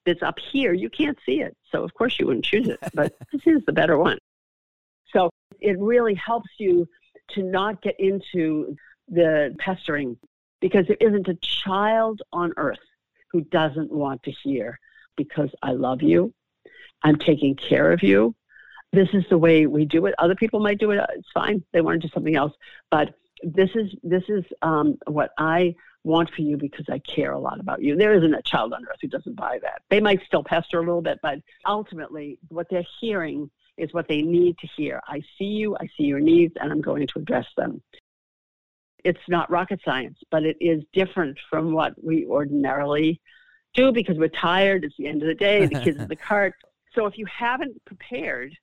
that's 0.06 0.24
up 0.24 0.40
here, 0.40 0.74
you 0.74 0.90
can't 0.90 1.18
see 1.26 1.42
it. 1.42 1.56
So, 1.72 1.84
of 1.84 1.94
course, 1.94 2.20
you 2.20 2.28
wouldn't 2.28 2.46
choose 2.46 2.68
it, 2.68 2.80
but 2.94 3.14
this 3.32 3.42
is 3.46 3.64
the 3.66 3.74
better 3.74 3.98
one. 3.98 4.18
So, 5.14 5.30
it 5.60 5.78
really 5.80 6.16
helps 6.16 6.50
you 6.58 6.88
to 7.32 7.44
not 7.44 7.82
get 7.82 8.00
into 8.00 8.76
the 9.08 9.56
pestering 9.60 10.18
because 10.60 10.88
there 10.88 10.98
isn't 11.00 11.28
a 11.28 11.36
child 11.36 12.22
on 12.32 12.54
earth 12.58 12.80
who 13.32 13.42
doesn't 13.42 13.92
want 13.92 14.24
to 14.24 14.32
hear 14.32 14.80
because 15.18 15.50
I 15.62 15.72
love 15.72 16.02
you, 16.02 16.34
I'm 17.04 17.18
taking 17.18 17.56
care 17.56 17.92
of 17.92 18.04
you. 18.04 18.36
This 18.94 19.10
is 19.14 19.24
the 19.30 19.38
way 19.38 19.68
we 19.68 19.86
do 19.86 20.06
it. 20.06 20.16
Other 20.18 20.36
people 20.36 20.60
might 20.60 20.80
do 20.80 20.92
it. 20.92 21.00
It's 21.16 21.32
fine. 21.34 21.64
They 21.72 21.82
want 21.82 22.02
to 22.02 22.08
do 22.08 22.12
something 22.14 22.36
else. 22.36 22.54
But 22.90 23.14
this 23.44 23.70
is 23.76 23.92
this 24.04 24.24
is 24.28 24.44
um, 24.62 24.98
what 25.08 25.32
I 25.38 25.76
want 26.04 26.32
for 26.34 26.42
you 26.42 26.58
because 26.58 26.86
I 26.90 27.00
care 27.00 27.32
a 27.32 27.40
lot 27.40 27.60
about 27.60 27.82
you. 27.82 27.96
There 27.96 28.14
isn't 28.14 28.34
a 28.34 28.42
child 28.42 28.74
on 28.74 28.86
earth 28.86 28.98
who 29.02 29.08
doesn't 29.08 29.36
buy 29.36 29.60
that. 29.62 29.82
They 29.90 30.00
might 30.00 30.22
still 30.26 30.44
pester 30.44 30.80
a 30.80 30.86
little 30.86 31.02
bit, 31.02 31.20
but 31.22 31.40
ultimately, 31.66 32.40
what 32.50 32.68
they're 32.70 32.86
hearing 33.00 33.50
is 33.78 33.94
what 33.94 34.08
they 34.08 34.22
need 34.22 34.58
to 34.60 34.68
hear. 34.68 35.02
I 35.08 35.22
see 35.38 35.46
you, 35.46 35.76
I 35.80 35.88
see 35.98 36.04
your 36.04 36.20
needs, 36.20 36.54
and 36.60 36.72
I'm 36.72 36.82
going 36.82 37.08
to 37.08 37.20
address 37.20 37.48
them. 37.56 37.82
It's 39.04 39.20
not 39.28 39.50
rocket 39.50 39.82
science, 39.84 40.20
but 40.30 40.44
it 40.44 40.58
is 40.60 40.84
different 40.94 41.38
from 41.50 41.74
what 41.74 41.94
we 42.04 42.26
ordinarily 42.26 43.20
do 43.74 43.92
because 43.92 44.18
we're 44.18 44.30
tired. 44.30 44.84
It's 44.84 44.96
the 44.98 45.08
end 45.08 45.22
of 45.22 45.28
the 45.28 45.36
day, 45.36 45.66
the 45.66 45.80
kids 45.80 46.00
in 46.00 46.08
the 46.08 46.16
cart. 46.28 46.54
So 46.94 47.06
if 47.06 47.18
you 47.18 47.26
haven't 47.26 47.84
prepared, 47.86 48.56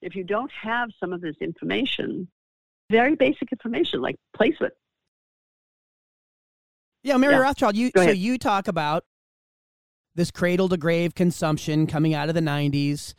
if 0.00 0.14
you 0.14 0.24
don't 0.24 0.50
have 0.52 0.90
some 0.98 1.12
of 1.12 1.20
this 1.20 1.36
information, 1.40 2.28
very 2.90 3.16
basic 3.16 3.52
information 3.52 4.00
like 4.00 4.16
placement, 4.34 4.72
yeah, 7.02 7.16
Mary 7.16 7.34
yeah. 7.34 7.40
Rothschild, 7.40 7.76
you 7.76 7.90
so 7.96 8.10
you 8.10 8.38
talk 8.38 8.68
about 8.68 9.04
this 10.14 10.30
cradle 10.30 10.68
to 10.68 10.76
grave 10.76 11.14
consumption 11.14 11.86
coming 11.86 12.14
out 12.14 12.28
of 12.28 12.34
the 12.34 12.40
90s. 12.40 13.14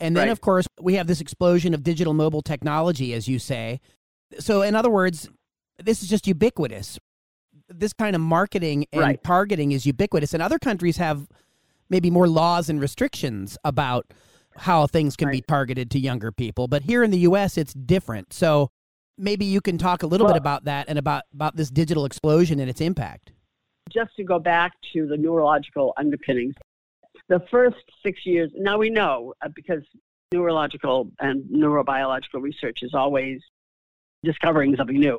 And 0.00 0.16
then, 0.16 0.28
right. 0.28 0.30
of 0.30 0.40
course, 0.40 0.66
we 0.80 0.94
have 0.94 1.06
this 1.06 1.20
explosion 1.20 1.74
of 1.74 1.82
digital 1.82 2.14
mobile 2.14 2.42
technology, 2.42 3.12
as 3.14 3.26
you 3.26 3.38
say. 3.38 3.80
So, 4.38 4.62
in 4.62 4.76
other 4.76 4.90
words, 4.90 5.28
this 5.82 6.02
is 6.02 6.08
just 6.08 6.26
ubiquitous. 6.26 6.98
this 7.70 7.92
kind 7.92 8.16
of 8.16 8.22
marketing 8.22 8.86
and 8.94 9.02
Right. 9.02 9.22
targeting 9.22 9.72
is 9.72 9.84
ubiquitous, 9.84 10.32
and 10.32 10.42
other 10.42 10.58
countries 10.58 10.96
have 10.96 11.28
maybe 11.90 12.10
more 12.10 12.26
laws 12.26 12.70
and 12.70 12.80
restrictions 12.80 13.58
about 13.62 14.06
how 14.56 14.86
things 14.86 15.16
can 15.16 15.30
be 15.30 15.42
targeted 15.42 15.90
to 15.90 15.98
younger 15.98 16.32
people. 16.32 16.66
But 16.66 16.84
here 16.84 17.02
in 17.02 17.10
the 17.10 17.18
U.S., 17.20 17.58
it's 17.58 17.74
different. 17.74 18.32
So 18.32 18.70
maybe 19.18 19.44
you 19.44 19.60
can 19.60 19.78
talk 19.78 20.02
a 20.02 20.06
little 20.06 20.26
bit 20.26 20.36
about 20.36 20.64
that 20.64 20.88
and 20.88 20.98
about 20.98 21.24
about 21.34 21.56
this 21.56 21.70
digital 21.70 22.04
explosion 22.04 22.60
and 22.60 22.70
its 22.70 22.80
impact. 22.80 23.32
just 23.90 24.14
to 24.16 24.24
go 24.24 24.38
back 24.38 24.72
to 24.92 25.06
the 25.06 25.16
neurological 25.16 25.94
underpinnings, 25.96 26.54
the 27.28 27.40
first 27.50 27.76
six 28.04 28.24
years, 28.24 28.50
now 28.54 28.78
we 28.78 28.90
know 28.90 29.34
uh, 29.42 29.48
because 29.54 29.82
neurological 30.32 31.10
and 31.20 31.42
neurobiological 31.44 32.40
research 32.40 32.82
is 32.82 32.94
always 32.94 33.40
discovering 34.22 34.76
something 34.76 34.98
new. 34.98 35.18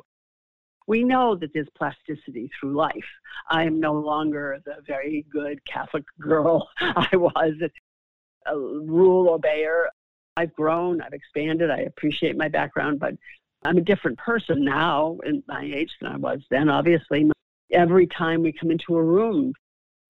We 0.86 1.04
know 1.04 1.36
that 1.36 1.52
there's 1.54 1.68
plasticity 1.76 2.50
through 2.58 2.74
life. 2.74 3.08
I 3.48 3.64
am 3.64 3.80
no 3.80 3.94
longer 3.94 4.58
the 4.64 4.76
very 4.86 5.24
good 5.32 5.64
Catholic 5.64 6.04
girl 6.20 6.68
I 6.80 7.08
was, 7.16 7.54
a 8.46 8.58
rule 8.58 9.38
obeyer. 9.38 9.84
I've 10.36 10.54
grown, 10.54 11.00
I've 11.00 11.12
expanded, 11.12 11.70
I 11.70 11.80
appreciate 11.80 12.36
my 12.36 12.48
background, 12.48 12.98
but 12.98 13.14
I'm 13.62 13.76
a 13.76 13.82
different 13.82 14.18
person 14.18 14.64
now 14.64 15.18
in 15.24 15.42
my 15.46 15.62
age 15.62 15.90
than 16.00 16.12
I 16.12 16.16
was 16.16 16.40
then, 16.50 16.68
obviously 16.68 17.30
every 17.72 18.06
time 18.06 18.42
we 18.42 18.52
come 18.52 18.70
into 18.70 18.96
a 18.96 19.02
room, 19.02 19.52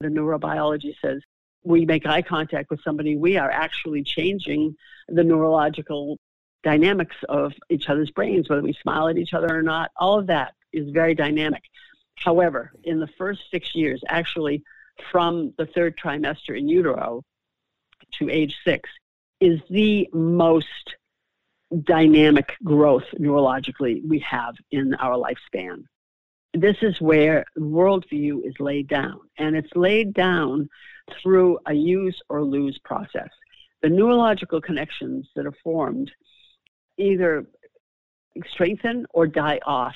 the 0.01 0.09
neurobiology 0.09 0.95
says 1.03 1.21
we 1.63 1.85
make 1.85 2.07
eye 2.07 2.23
contact 2.23 2.71
with 2.71 2.81
somebody, 2.83 3.17
we 3.17 3.37
are 3.37 3.51
actually 3.51 4.03
changing 4.03 4.75
the 5.09 5.25
neurological 5.25 6.19
dynamics 6.63 7.17
of 7.29 7.53
each 7.69 7.89
other's 7.89 8.11
brains, 8.11 8.49
whether 8.49 8.63
we 8.63 8.73
smile 8.73 9.09
at 9.09 9.19
each 9.19 9.35
other 9.35 9.55
or 9.55 9.63
not. 9.63 9.91
All 9.97 10.19
of 10.19 10.27
that 10.29 10.55
is 10.73 10.91
very 10.91 11.15
dynamic. 11.15 11.63
However, 12.17 12.73
in 12.85 13.01
the 13.01 13.09
first 13.19 13.43
six 13.51 13.75
years, 13.75 14.03
actually 14.09 14.63
from 15.11 15.55
the 15.59 15.67
third 15.67 15.97
trimester 15.99 16.57
in 16.57 16.69
utero 16.69 17.23
to 18.19 18.31
age 18.31 18.57
six, 18.65 18.89
is 19.41 19.61
the 19.71 20.09
most 20.13 20.67
dynamic 21.85 22.55
growth 22.65 23.05
neurologically 23.19 24.07
we 24.09 24.19
have 24.19 24.55
in 24.73 24.95
our 24.95 25.17
lifespan 25.17 25.85
this 26.55 26.77
is 26.83 27.01
where 27.01 27.45
worldview 27.57 28.45
is 28.45 28.55
laid 28.59 28.89
down, 28.89 29.21
and 29.39 29.57
it's 29.57 29.75
laid 29.77 30.13
down 30.15 30.69
through 31.23 31.59
a 31.67 31.73
use 31.73 32.21
or 32.29 32.43
lose 32.43 32.79
process. 32.85 33.29
The 33.83 33.89
neurological 33.89 34.61
connections 34.61 35.29
that 35.37 35.47
are 35.47 35.55
formed 35.63 36.11
either 36.99 37.47
strengthen 38.49 39.07
or 39.15 39.27
die 39.27 39.61
off 39.65 39.95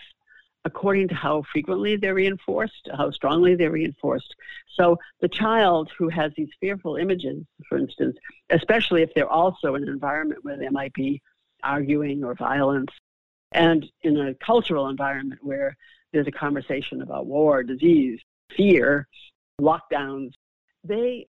according 0.67 1.09
to 1.09 1.15
how 1.15 1.43
frequently 1.53 1.97
they're 1.97 2.15
reinforced, 2.15 2.89
how 2.97 3.11
strongly 3.11 3.55
they're 3.55 3.71
reinforced. 3.71 4.35
So 4.77 4.99
the 5.21 5.29
child 5.29 5.91
who 5.99 6.09
has 6.09 6.33
these 6.37 6.49
fearful 6.59 6.97
images, 6.97 7.45
for 7.69 7.77
instance, 7.77 8.17
especially 8.49 9.03
if 9.03 9.13
they're 9.13 9.29
also 9.29 9.75
in 9.75 9.83
an 9.83 9.91
environment 9.91 10.43
where 10.43 10.57
there 10.57 10.71
might 10.71 10.95
be 10.95 11.21
arguing 11.65 12.25
or 12.25 12.35
violence, 12.35 12.91
and 13.53 13.87
in 14.03 14.19
a 14.19 14.35
cultural 14.35 14.89
environment 14.89 15.41
where 15.43 15.77
there's 16.13 16.27
a 16.27 16.33
conversation 16.33 17.03
about 17.03 17.27
war, 17.27 17.63
disease, 17.63 18.21
fear, 18.57 19.07
lockdowns, 19.61 20.33
they 20.85 21.27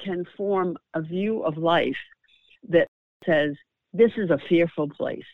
can 0.00 0.26
form 0.36 0.76
a 0.94 1.00
view 1.00 1.42
of 1.42 1.56
life 1.56 1.96
that 2.68 2.88
says, 3.24 3.54
this 3.92 4.12
is 4.16 4.30
a 4.30 4.38
fearful 4.48 4.88
place. 4.88 5.24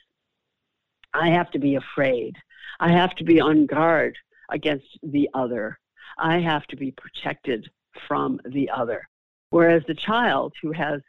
I 1.14 1.30
have 1.30 1.50
to 1.52 1.58
be 1.58 1.74
afraid. 1.74 2.36
I 2.80 2.90
have 2.92 3.14
to 3.16 3.24
be 3.24 3.40
on 3.40 3.66
guard 3.66 4.16
against 4.50 4.98
the 5.02 5.28
other. 5.34 5.78
I 6.18 6.38
have 6.38 6.66
to 6.68 6.76
be 6.76 6.92
protected 6.92 7.68
from 8.06 8.40
the 8.44 8.70
other. 8.70 9.08
Whereas 9.50 9.82
the 9.86 9.94
child 9.94 10.54
who 10.62 10.72
has 10.72 11.00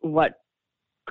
what 0.00 0.34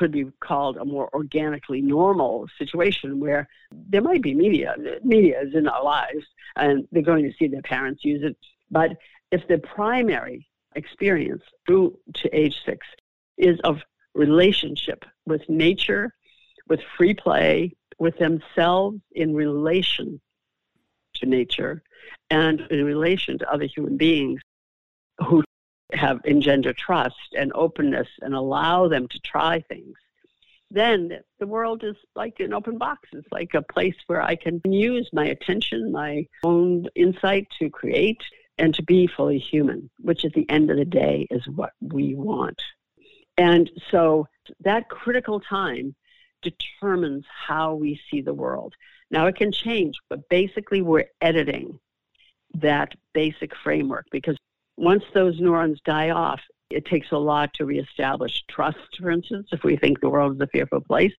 could 0.02 0.12
be 0.12 0.26
called 0.40 0.78
a 0.78 0.84
more 0.84 1.08
organically 1.14 1.80
normal 1.80 2.48
situation 2.58 3.20
where 3.20 3.48
there 3.72 4.02
might 4.02 4.24
be 4.24 4.34
media. 4.34 4.76
Media 5.04 5.40
is 5.44 5.54
in 5.54 5.68
our 5.68 5.84
lives 5.84 6.26
and 6.56 6.88
they're 6.92 7.04
going 7.04 7.24
to 7.24 7.38
see 7.38 7.48
their 7.48 7.62
parents 7.62 8.04
use 8.04 8.24
it. 8.24 8.36
But 8.72 8.98
if 9.30 9.48
the 9.48 9.60
primary 9.60 10.48
experience 10.74 11.44
through 11.68 12.00
to 12.16 12.36
age 12.36 12.60
six 12.66 12.88
is 13.38 13.60
of 13.64 13.84
relationship 14.16 15.06
with 15.28 15.48
nature, 15.48 16.16
with 16.68 16.80
free 16.98 17.14
play, 17.14 17.76
with 18.00 18.18
themselves 18.18 18.98
in 19.12 19.36
relation 19.36 20.20
to 21.18 21.28
nature 21.28 21.84
and 22.32 22.62
in 22.72 22.84
relation 22.86 23.38
to 23.38 23.54
other 23.54 23.66
human 23.66 23.98
beings 23.98 24.42
who 25.28 25.44
have 25.94 26.22
engender 26.26 26.74
trust 26.74 27.36
and 27.38 27.52
openness 27.54 28.08
and 28.22 28.34
allow 28.34 28.88
them 28.88 29.08
to 29.08 29.20
try 29.20 29.62
things, 29.62 29.96
then 30.70 31.20
the 31.40 31.48
world 31.48 31.84
is 31.84 31.96
like 32.16 32.40
an 32.40 32.54
open 32.54 32.78
box. 32.78 33.10
It's 33.12 33.32
like 33.32 33.54
a 33.54 33.62
place 33.62 33.96
where 34.08 34.22
I 34.22 34.36
can 34.36 34.62
use 34.66 35.10
my 35.12 35.26
attention, 35.26 35.92
my 35.92 36.26
own 36.44 36.88
insight 36.96 37.48
to 37.60 37.70
create 37.70 38.22
and 38.58 38.74
to 38.76 38.84
be 38.84 39.08
fully 39.08 39.40
human, 39.40 39.90
which 40.00 40.24
at 40.24 40.34
the 40.34 40.50
end 40.50 40.72
of 40.72 40.78
the 40.78 40.86
day 40.86 41.28
is 41.30 41.46
what 41.48 41.74
we 41.82 42.16
want. 42.16 42.62
And 43.38 43.70
so 43.90 44.28
that 44.62 44.90
critical 44.90 45.40
time 45.40 45.96
determines 46.42 47.26
how 47.48 47.76
we 47.76 48.00
see 48.10 48.22
the 48.22 48.34
world. 48.34 48.74
Now 49.10 49.28
it 49.28 49.36
can 49.36 49.52
change, 49.52 49.96
but 50.10 50.28
basically 50.30 50.82
we're 50.82 51.10
editing 51.22 51.80
that 52.56 52.94
basic 53.14 53.56
framework 53.56 54.06
because 54.12 54.38
once 54.82 55.04
those 55.14 55.40
neurons 55.40 55.80
die 55.86 56.10
off, 56.10 56.42
it 56.72 56.86
takes 56.86 57.12
a 57.12 57.18
lot 57.18 57.54
to 57.54 57.66
reestablish 57.66 58.44
trust, 58.50 58.98
for 59.00 59.12
instance, 59.12 59.48
if 59.52 59.64
we 59.64 59.78
think 59.78 60.00
the 60.00 60.10
world 60.10 60.36
is 60.36 60.42
a 60.42 60.48
fearful 60.48 60.82
place. 60.82 61.14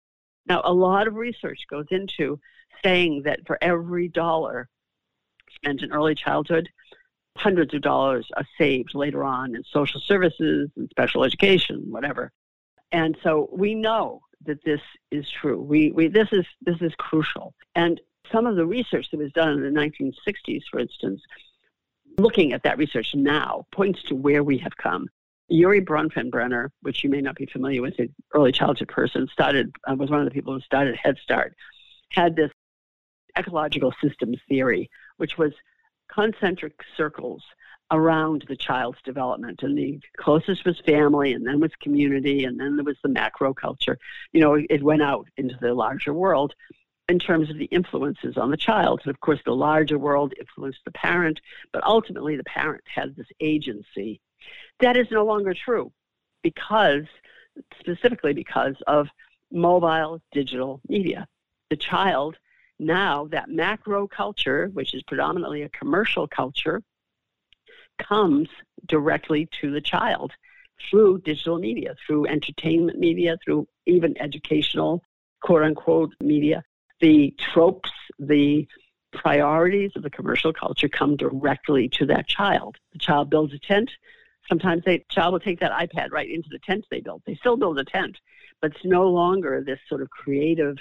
Now, 0.47 0.63
a 0.65 0.73
lot 0.73 1.07
of 1.07 1.15
research 1.15 1.61
goes 1.71 1.87
into 1.91 2.41
saying 2.85 3.23
that 3.25 3.47
for 3.47 3.59
every 3.63 4.09
dollar 4.09 4.69
spent 5.55 5.83
in 5.83 5.93
early 5.93 6.17
childhood, 6.17 6.69
hundreds 7.37 7.73
of 7.73 7.83
dollars 7.83 8.27
are 8.37 8.47
saved 8.59 8.95
later 8.95 9.23
on 9.23 9.55
in 9.55 9.63
social 9.71 10.01
services 10.01 10.69
and 10.77 10.89
special 10.91 11.23
education, 11.23 11.85
whatever. 11.89 12.33
And 12.91 13.17
so 13.23 13.49
we 13.53 13.75
know 13.75 14.23
that 14.45 14.65
this 14.65 14.81
is 15.13 15.31
true. 15.31 15.63
We, 15.63 15.93
we, 15.93 16.09
this, 16.09 16.29
is, 16.33 16.45
this 16.63 16.81
is 16.81 16.93
crucial. 16.99 17.55
And 17.77 18.01
some 18.33 18.47
of 18.47 18.57
the 18.57 18.67
research 18.67 19.11
that 19.13 19.19
was 19.19 19.33
done 19.33 19.53
in 19.53 19.63
the 19.63 19.81
1960s, 19.81 20.63
for 20.71 20.81
instance, 20.81 21.23
looking 22.19 22.53
at 22.53 22.63
that 22.65 22.79
research 22.79 23.15
now 23.15 23.67
points 23.73 24.03
to 24.05 24.15
where 24.15 24.43
we 24.43 24.59
have 24.59 24.77
come. 24.77 25.09
Urie 25.49 25.81
Bronfenbrenner, 25.81 26.71
which 26.81 27.05
you 27.05 27.11
may 27.11 27.21
not 27.21 27.37
be 27.37 27.47
familiar 27.47 27.83
with, 27.83 27.99
an 27.99 28.15
early 28.35 28.53
childhood 28.53 28.89
person, 28.89 29.29
started 29.33 29.75
uh, 29.91 29.95
was 29.95 30.11
one 30.11 30.21
of 30.21 30.25
the 30.25 30.31
people 30.31 30.55
who 30.55 30.61
started 30.61 30.97
Head 30.97 31.19
Start, 31.23 31.55
had 32.11 32.37
this 32.37 32.51
ecological 33.39 33.93
systems 34.03 34.39
theory, 34.49 34.91
which 35.17 35.37
was 35.37 35.53
concentric 36.11 36.81
circles 36.97 37.43
around 37.91 38.45
the 38.49 38.57
child's 38.57 39.01
development. 39.03 39.63
And 39.63 39.77
the 39.77 40.01
closest 40.19 40.65
was 40.65 40.81
family, 40.81 41.35
and 41.35 41.47
then 41.47 41.61
was 41.61 41.73
community, 41.83 42.45
and 42.45 42.59
then 42.59 42.77
there 42.77 42.85
was 42.85 42.97
the 43.03 43.09
macro 43.09 43.53
culture. 43.53 43.99
You 44.33 44.41
know, 44.41 44.55
it 44.55 44.83
went 44.83 45.03
out 45.03 45.29
into 45.37 45.57
the 45.61 45.75
larger 45.75 46.15
world 46.15 46.55
in 47.09 47.19
terms 47.19 47.51
of 47.51 47.59
the 47.59 47.67
influences 47.67 48.37
on 48.37 48.51
the 48.51 48.57
child. 48.57 49.01
And 49.05 49.13
of 49.13 49.21
course, 49.21 49.41
the 49.45 49.55
larger 49.55 49.99
world 49.99 50.35
influenced 50.39 50.81
the 50.85 50.93
parent, 50.93 51.41
but 51.73 51.85
ultimately 51.85 52.37
the 52.37 52.45
parent 52.45 52.83
has 52.95 53.11
this 53.17 53.27
agency. 53.41 54.21
That 54.81 54.97
is 54.97 55.11
no 55.11 55.25
longer 55.25 55.55
true 55.55 55.93
because, 56.43 57.05
specifically 57.81 58.33
because 58.33 58.77
of 58.87 59.09
mobile 59.51 60.21
digital 60.33 60.81
media. 60.89 61.27
The 61.71 61.77
child 61.77 62.37
now, 62.79 63.29
that 63.31 63.49
macro 63.49 64.09
culture, 64.09 64.69
which 64.73 64.95
is 64.95 65.03
predominantly 65.05 65.63
a 65.63 65.69
commercial 65.69 66.27
culture, 66.27 66.83
comes 67.99 68.49
directly 68.87 69.49
to 69.61 69.71
the 69.71 69.81
child 69.81 70.33
through 70.91 71.21
digital 71.21 71.59
media, 71.59 71.95
through 72.05 72.27
entertainment 72.27 72.99
media, 72.99 73.37
through 73.45 73.69
even 73.87 74.21
educational, 74.21 75.03
quote 75.41 75.63
unquote, 75.63 76.13
media. 76.21 76.65
The 77.03 77.35
tropes, 77.53 77.91
the 78.19 78.67
priorities 79.13 79.91
of 79.95 80.03
the 80.03 80.11
commercial 80.11 80.53
culture 80.53 80.89
come 80.89 81.17
directly 81.17 81.89
to 81.91 82.07
that 82.07 82.27
child. 82.27 82.77
The 82.93 82.99
child 82.99 83.29
builds 83.29 83.53
a 83.53 83.59
tent. 83.59 83.91
Sometimes 84.49 84.83
the 84.85 85.03
child 85.11 85.33
will 85.33 85.41
take 85.41 85.61
that 85.61 85.73
iPad 85.73 86.13
right 86.13 86.29
into 86.31 86.49
the 86.51 86.59
tent 86.61 86.87
they 86.91 87.01
built. 87.01 87.23
They 87.27 87.35
still 87.35 87.57
build 87.57 87.79
a 87.79 87.85
tent, 87.85 88.17
but 88.61 88.71
it's 88.71 88.85
no 88.85 89.09
longer 89.11 89.63
this 89.65 89.79
sort 89.89 90.01
of 90.01 90.09
creative 90.11 90.77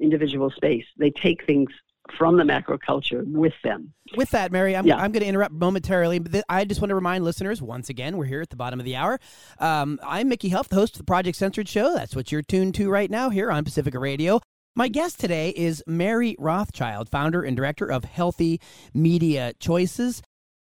individual 0.00 0.50
space. 0.50 0.84
They 0.96 1.10
take 1.10 1.44
things 1.44 1.70
from 2.18 2.36
the 2.36 2.44
macro 2.44 2.76
culture 2.78 3.24
with 3.26 3.54
them. 3.62 3.92
With 4.16 4.30
that, 4.30 4.52
Mary, 4.52 4.76
I'm, 4.76 4.86
Yeah. 4.86 4.96
I'm 4.96 5.10
going 5.10 5.22
to 5.22 5.28
interrupt 5.28 5.54
momentarily. 5.54 6.18
But 6.18 6.32
th- 6.32 6.44
I 6.48 6.64
just 6.64 6.80
want 6.80 6.90
to 6.90 6.94
remind 6.94 7.24
listeners 7.24 7.62
once 7.62 7.88
again, 7.88 8.16
we're 8.16 8.26
here 8.26 8.42
at 8.42 8.50
the 8.50 8.56
bottom 8.56 8.78
of 8.78 8.84
the 8.84 8.96
hour. 8.96 9.18
Um, 9.58 9.98
I'm 10.02 10.28
Mickey 10.28 10.50
Huff, 10.50 10.68
the 10.68 10.76
host 10.76 10.94
of 10.94 10.98
the 10.98 11.04
Project 11.04 11.36
Censored 11.38 11.68
Show. 11.68 11.94
That's 11.94 12.14
what 12.14 12.30
you're 12.30 12.42
tuned 12.42 12.74
to 12.76 12.90
right 12.90 13.10
now 13.10 13.30
here 13.30 13.50
on 13.50 13.64
Pacifica 13.64 13.98
Radio. 13.98 14.40
My 14.76 14.88
guest 14.88 15.20
today 15.20 15.50
is 15.50 15.84
Mary 15.86 16.34
Rothschild, 16.36 17.08
founder 17.08 17.44
and 17.44 17.56
director 17.56 17.86
of 17.86 18.02
Healthy 18.02 18.60
Media 18.92 19.52
Choices. 19.60 20.20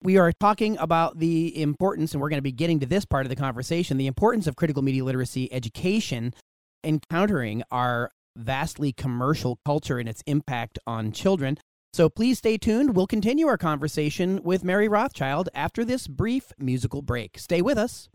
We 0.04 0.18
are 0.20 0.32
talking 0.32 0.78
about 0.78 1.18
the 1.18 1.60
importance, 1.60 2.14
and 2.14 2.22
we're 2.22 2.30
going 2.30 2.38
to 2.38 2.44
be 2.44 2.52
getting 2.52 2.80
to 2.82 2.86
this 2.86 3.06
part 3.06 3.26
of 3.26 3.32
the 3.32 3.36
conversation 3.36 3.98
the 3.98 4.06
importance 4.06 4.46
of 4.46 4.56
critical 4.56 4.84
media 4.84 5.04
literacy 5.04 5.52
education 5.52 6.36
encountering 6.84 7.64
our 7.72 8.12
vastly 8.36 8.94
commercial 8.94 9.58
culture 9.66 9.98
and 9.98 10.08
its 10.08 10.22
impact 10.28 10.78
on 10.86 11.12
children. 11.12 11.58
So 11.92 12.08
please 12.08 12.38
stay 12.38 12.60
tuned. 12.60 12.96
We'll 12.96 13.08
continue 13.08 13.48
our 13.48 13.58
conversation 13.58 14.44
with 14.44 14.64
Mary 14.64 14.88
Rothschild 14.88 15.50
after 15.56 15.84
this 15.84 16.08
brief 16.08 16.52
musical 16.60 17.02
break. 17.02 17.40
Stay 17.40 17.64
with 17.64 17.80
us. 17.80 18.10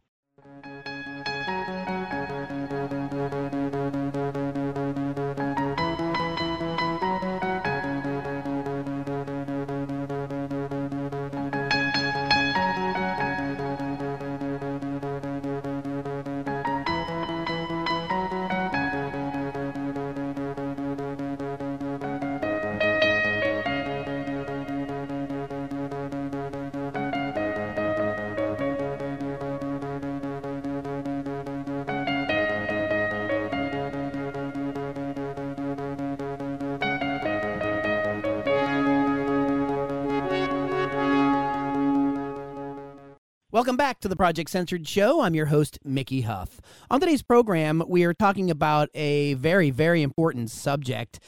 Welcome 43.63 43.77
back 43.77 44.01
to 44.01 44.09
the 44.09 44.17
Project 44.17 44.51
Censored 44.51 44.89
Show. 44.89 45.21
I'm 45.21 45.37
your 45.37 45.47
host, 45.47 45.79
Mickey 45.85 46.23
Huff. 46.23 46.61
On 46.91 46.99
today's 46.99 47.23
program, 47.23 47.81
we 47.87 48.03
are 48.03 48.13
talking 48.13 48.51
about 48.51 48.89
a 48.93 49.35
very, 49.35 49.71
very 49.71 50.03
important 50.03 50.51
subject. 50.51 51.21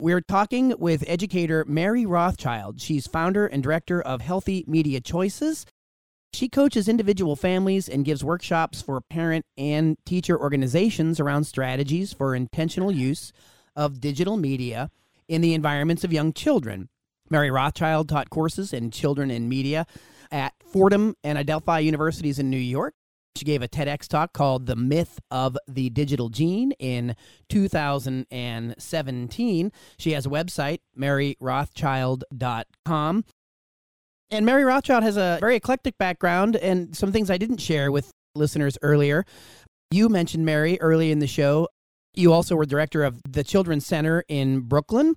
We're 0.00 0.20
talking 0.20 0.74
with 0.76 1.04
educator 1.06 1.64
Mary 1.68 2.04
Rothschild. 2.04 2.80
She's 2.80 3.06
founder 3.06 3.46
and 3.46 3.62
director 3.62 4.02
of 4.02 4.22
Healthy 4.22 4.64
Media 4.66 5.00
Choices. 5.00 5.66
She 6.32 6.48
coaches 6.48 6.88
individual 6.88 7.36
families 7.36 7.88
and 7.88 8.04
gives 8.04 8.24
workshops 8.24 8.82
for 8.82 9.00
parent 9.00 9.46
and 9.56 9.96
teacher 10.04 10.36
organizations 10.36 11.20
around 11.20 11.44
strategies 11.44 12.12
for 12.12 12.34
intentional 12.34 12.90
use 12.90 13.32
of 13.76 14.00
digital 14.00 14.36
media 14.36 14.90
in 15.28 15.42
the 15.42 15.54
environments 15.54 16.02
of 16.02 16.12
young 16.12 16.32
children. 16.32 16.88
Mary 17.30 17.52
Rothschild 17.52 18.08
taught 18.08 18.30
courses 18.30 18.72
in 18.72 18.90
children 18.90 19.30
and 19.30 19.48
media 19.48 19.86
at 20.30 20.54
Fordham 20.72 21.14
and 21.24 21.36
Adelphi 21.38 21.80
Universities 21.80 22.38
in 22.38 22.48
New 22.50 22.56
York. 22.56 22.94
She 23.36 23.44
gave 23.44 23.62
a 23.62 23.68
TEDx 23.68 24.08
talk 24.08 24.32
called 24.32 24.64
The 24.66 24.74
Myth 24.74 25.20
of 25.30 25.56
the 25.68 25.90
Digital 25.90 26.28
Gene 26.28 26.72
in 26.72 27.14
2017. 27.48 29.72
She 29.98 30.12
has 30.12 30.26
a 30.26 30.28
website, 30.28 30.78
maryrothschild.com. 30.98 33.24
And 34.30 34.44
Mary 34.44 34.64
Rothschild 34.64 35.04
has 35.04 35.16
a 35.16 35.38
very 35.40 35.56
eclectic 35.56 35.96
background 35.98 36.56
and 36.56 36.94
some 36.96 37.12
things 37.12 37.30
I 37.30 37.38
didn't 37.38 37.58
share 37.58 37.92
with 37.92 38.10
listeners 38.34 38.76
earlier. 38.82 39.24
You 39.90 40.08
mentioned 40.08 40.44
Mary 40.44 40.78
early 40.80 41.10
in 41.10 41.20
the 41.20 41.26
show. 41.26 41.68
You 42.14 42.32
also 42.32 42.56
were 42.56 42.66
director 42.66 43.04
of 43.04 43.20
the 43.26 43.44
Children's 43.44 43.86
Center 43.86 44.24
in 44.28 44.60
Brooklyn. 44.60 45.14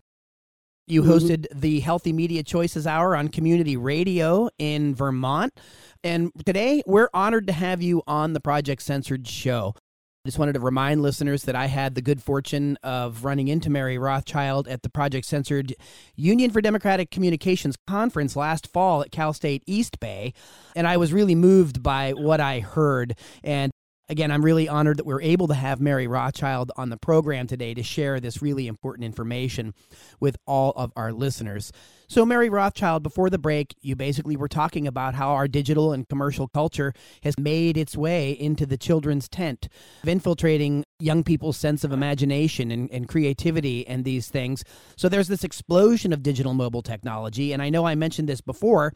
You 0.91 1.03
mm-hmm. 1.03 1.11
hosted 1.11 1.45
the 1.55 1.79
Healthy 1.79 2.11
Media 2.11 2.43
Choices 2.43 2.85
Hour 2.85 3.15
on 3.15 3.29
community 3.29 3.77
radio 3.77 4.49
in 4.59 4.93
Vermont. 4.93 5.57
And 6.03 6.31
today 6.45 6.83
we're 6.85 7.07
honored 7.13 7.47
to 7.47 7.53
have 7.53 7.81
you 7.81 8.03
on 8.07 8.33
the 8.33 8.41
Project 8.41 8.81
Censored 8.81 9.25
show. 9.25 9.73
I 9.77 10.27
just 10.27 10.37
wanted 10.37 10.53
to 10.53 10.59
remind 10.59 11.01
listeners 11.01 11.43
that 11.43 11.55
I 11.55 11.67
had 11.67 11.95
the 11.95 12.01
good 12.01 12.21
fortune 12.21 12.77
of 12.83 13.23
running 13.23 13.47
into 13.47 13.69
Mary 13.69 13.97
Rothschild 13.97 14.67
at 14.67 14.83
the 14.83 14.89
Project 14.89 15.25
Censored 15.25 15.73
Union 16.15 16.51
for 16.51 16.59
Democratic 16.59 17.09
Communications 17.09 17.77
conference 17.87 18.35
last 18.35 18.67
fall 18.67 19.01
at 19.01 19.13
Cal 19.13 19.31
State 19.31 19.63
East 19.65 19.97
Bay. 20.01 20.33
And 20.75 20.85
I 20.85 20.97
was 20.97 21.13
really 21.13 21.35
moved 21.35 21.81
by 21.81 22.11
what 22.11 22.41
I 22.41 22.59
heard. 22.59 23.15
And 23.45 23.71
Again, 24.11 24.29
I'm 24.29 24.43
really 24.43 24.67
honored 24.67 24.97
that 24.97 25.05
we're 25.05 25.21
able 25.21 25.47
to 25.47 25.53
have 25.53 25.79
Mary 25.79 26.05
Rothschild 26.05 26.69
on 26.75 26.89
the 26.89 26.97
program 26.97 27.47
today 27.47 27.73
to 27.73 27.81
share 27.81 28.19
this 28.19 28.41
really 28.41 28.67
important 28.67 29.05
information 29.05 29.73
with 30.19 30.35
all 30.45 30.73
of 30.75 30.91
our 30.97 31.13
listeners. 31.13 31.71
So, 32.09 32.25
Mary 32.25 32.49
Rothschild, 32.49 33.03
before 33.03 33.29
the 33.29 33.37
break, 33.37 33.73
you 33.79 33.95
basically 33.95 34.35
were 34.35 34.49
talking 34.49 34.85
about 34.85 35.15
how 35.15 35.29
our 35.29 35.47
digital 35.47 35.93
and 35.93 36.05
commercial 36.09 36.49
culture 36.49 36.91
has 37.23 37.39
made 37.39 37.77
its 37.77 37.95
way 37.95 38.31
into 38.31 38.65
the 38.65 38.77
children's 38.77 39.29
tent, 39.29 39.69
infiltrating 40.03 40.83
young 40.99 41.23
people's 41.23 41.55
sense 41.55 41.85
of 41.85 41.93
imagination 41.93 42.69
and, 42.69 42.91
and 42.91 43.07
creativity 43.07 43.87
and 43.87 44.03
these 44.03 44.27
things. 44.27 44.65
So, 44.97 45.07
there's 45.07 45.29
this 45.29 45.45
explosion 45.45 46.11
of 46.11 46.21
digital 46.21 46.53
mobile 46.53 46.81
technology. 46.81 47.53
And 47.53 47.61
I 47.61 47.69
know 47.69 47.87
I 47.87 47.95
mentioned 47.95 48.27
this 48.27 48.41
before, 48.41 48.91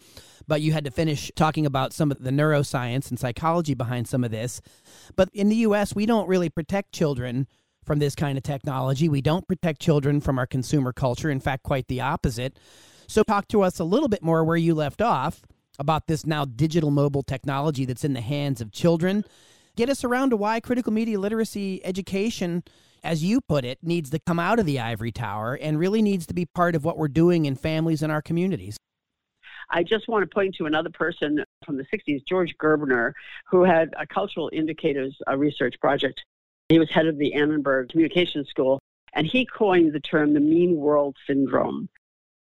but 0.46 0.60
you 0.60 0.74
had 0.74 0.84
to 0.84 0.92
finish 0.92 1.32
talking 1.38 1.66
about 1.66 1.94
some 1.94 2.12
of 2.12 2.22
the 2.22 2.32
neuroscience 2.32 3.10
and 3.10 3.18
psychology 3.18 3.76
behind 3.76 4.10
some 4.10 4.26
of 4.26 4.32
this. 4.32 4.60
But 5.16 5.30
in 5.34 5.50
the 5.50 5.58
US, 5.58 5.96
we 5.96 6.06
don't 6.06 6.28
really 6.28 6.50
protect 6.50 6.92
children 6.92 7.48
from 7.86 8.00
this 8.00 8.16
kind 8.16 8.38
of 8.38 8.44
technology. 8.44 9.08
We 9.08 9.22
don't 9.22 9.48
protect 9.48 9.82
children 9.82 10.20
from 10.20 10.40
our 10.40 10.48
consumer 10.48 10.92
culture. 10.92 11.30
In 11.30 11.40
fact, 11.40 11.64
quite 11.64 11.88
the 11.88 12.02
opposite. 12.02 12.58
So, 13.08 13.24
talk 13.24 13.48
to 13.50 13.62
us 13.62 13.80
a 13.80 13.84
little 13.84 14.10
bit 14.10 14.24
more 14.24 14.44
where 14.44 14.58
you 14.58 14.74
left 14.74 15.02
off 15.02 15.44
about 15.78 16.08
this 16.08 16.26
now 16.26 16.46
digital 16.46 16.90
mobile 16.90 17.24
technology 17.24 17.86
that's 17.86 18.04
in 18.04 18.14
the 18.14 18.22
hands 18.22 18.62
of 18.62 18.72
children. 18.72 19.24
Get 19.76 19.90
us 19.90 20.04
around 20.04 20.30
to 20.30 20.38
why 20.38 20.60
critical 20.60 20.94
media 20.94 21.20
literacy 21.20 21.86
education, 21.86 22.64
as 23.04 23.24
you 23.24 23.42
put 23.42 23.66
it, 23.66 23.80
needs 23.84 24.10
to 24.12 24.20
come 24.20 24.40
out 24.40 24.58
of 24.58 24.66
the 24.66 24.80
ivory 24.80 25.12
tower 25.12 25.54
and 25.62 25.78
really 25.78 26.02
needs 26.02 26.26
to 26.28 26.34
be 26.34 26.46
part 26.46 26.76
of 26.76 26.86
what 26.86 26.98
we're 26.98 27.10
doing 27.10 27.46
in 27.46 27.56
families 27.56 28.02
and 28.02 28.12
our 28.12 28.22
communities. 28.22 28.78
I 29.70 29.84
just 29.84 30.08
want 30.08 30.24
to 30.24 30.34
point 30.34 30.56
to 30.56 30.66
another 30.66 30.90
person 30.90 31.44
from 31.66 31.78
the 31.78 31.86
60s, 31.86 32.24
George 32.28 32.56
Gerbner, 32.62 33.14
who 33.50 33.64
had 33.64 33.94
a 34.00 34.06
cultural 34.06 34.50
indicators 34.54 35.16
a 35.28 35.38
research 35.38 35.76
project. 35.80 36.24
He 36.70 36.80
was 36.80 36.90
head 36.90 37.08
of 37.08 37.18
the 37.18 37.34
Annenberg 37.34 37.90
Communication 37.90 38.46
School, 38.46 38.80
and 39.14 39.26
he 39.26 39.46
coined 39.46 39.94
the 39.94 40.00
term 40.00 40.34
the 40.34 40.40
mean 40.40 40.76
world 40.78 41.16
syndrome 41.28 41.90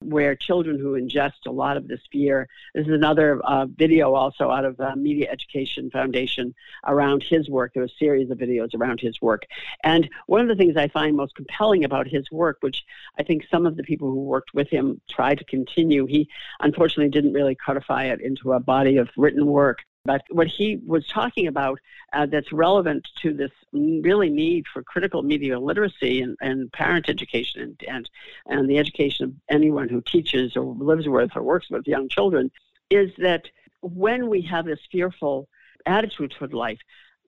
where 0.06 0.34
children 0.36 0.78
who 0.78 0.92
ingest 0.92 1.46
a 1.46 1.50
lot 1.50 1.76
of 1.76 1.88
this 1.88 2.00
fear. 2.12 2.48
This 2.74 2.86
is 2.86 2.92
another 2.92 3.40
uh, 3.44 3.66
video 3.66 4.14
also 4.14 4.50
out 4.50 4.64
of 4.64 4.78
Media 4.96 5.30
Education 5.30 5.90
Foundation 5.90 6.54
around 6.86 7.22
his 7.22 7.48
work. 7.48 7.72
There 7.74 7.82
was 7.82 7.92
a 7.92 7.98
series 7.98 8.30
of 8.30 8.38
videos 8.38 8.74
around 8.74 9.00
his 9.00 9.20
work. 9.20 9.42
And 9.82 10.08
one 10.26 10.40
of 10.40 10.48
the 10.48 10.54
things 10.54 10.76
I 10.76 10.88
find 10.88 11.16
most 11.16 11.34
compelling 11.34 11.84
about 11.84 12.06
his 12.06 12.30
work, 12.30 12.58
which 12.60 12.84
I 13.18 13.22
think 13.22 13.44
some 13.50 13.66
of 13.66 13.76
the 13.76 13.82
people 13.82 14.08
who 14.08 14.22
worked 14.22 14.54
with 14.54 14.68
him 14.68 15.00
tried 15.10 15.38
to 15.38 15.44
continue, 15.44 16.06
he 16.06 16.28
unfortunately 16.60 17.10
didn't 17.10 17.32
really 17.32 17.54
codify 17.54 18.04
it 18.04 18.20
into 18.20 18.52
a 18.52 18.60
body 18.60 18.96
of 18.96 19.08
written 19.16 19.46
work. 19.46 19.78
But 20.06 20.22
what 20.30 20.46
he 20.46 20.80
was 20.86 21.06
talking 21.08 21.48
about 21.48 21.78
uh, 22.12 22.26
that's 22.26 22.52
relevant 22.52 23.06
to 23.22 23.32
this 23.32 23.50
really 23.72 24.30
need 24.30 24.66
for 24.72 24.82
critical 24.82 25.22
media 25.22 25.58
literacy 25.58 26.22
and, 26.22 26.36
and 26.40 26.72
parent 26.72 27.08
education 27.08 27.62
and, 27.62 27.80
and, 27.88 28.10
and 28.46 28.70
the 28.70 28.78
education 28.78 29.24
of 29.24 29.32
anyone 29.50 29.88
who 29.88 30.00
teaches 30.00 30.56
or 30.56 30.64
lives 30.78 31.08
with 31.08 31.36
or 31.36 31.42
works 31.42 31.68
with 31.70 31.86
young 31.86 32.08
children 32.08 32.50
is 32.90 33.10
that 33.18 33.46
when 33.82 34.28
we 34.28 34.40
have 34.42 34.64
this 34.64 34.80
fearful 34.90 35.48
attitude 35.84 36.30
toward 36.32 36.54
life, 36.54 36.78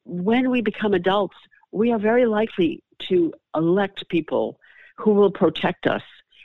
when 0.05 0.51
we 0.51 0.61
become 0.63 0.95
adults, 0.95 1.37
we 1.73 1.93
are 1.93 1.99
very 1.99 2.27
likely 2.27 2.83
to 3.09 3.33
elect 3.55 4.09
people 4.09 4.59
who 4.97 5.13
will 5.13 5.31
protect 5.31 5.87
us 5.87 6.03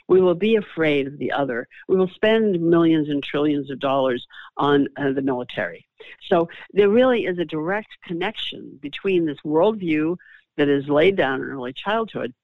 we 0.08 0.20
will 0.20 0.34
be 0.34 0.56
afraid 0.56 1.06
of 1.06 1.18
the 1.18 1.32
other. 1.32 1.66
We 1.88 1.96
will 1.96 2.08
spend 2.08 2.60
millions 2.60 3.08
and 3.08 3.22
trillions 3.22 3.70
of 3.70 3.78
dollars 3.78 4.26
on 4.56 4.88
uh, 4.96 5.12
the 5.12 5.22
military. 5.22 5.86
So 6.28 6.48
there 6.72 6.88
really 6.88 7.24
is 7.24 7.38
a 7.38 7.44
direct 7.44 7.88
connection 8.04 8.78
between 8.82 9.24
this 9.24 9.38
worldview 9.44 10.16
that 10.56 10.68
is 10.68 10.88
laid 10.88 11.16
down 11.16 11.40
in 11.40 11.48
early 11.48 11.72
childhood 11.72 12.34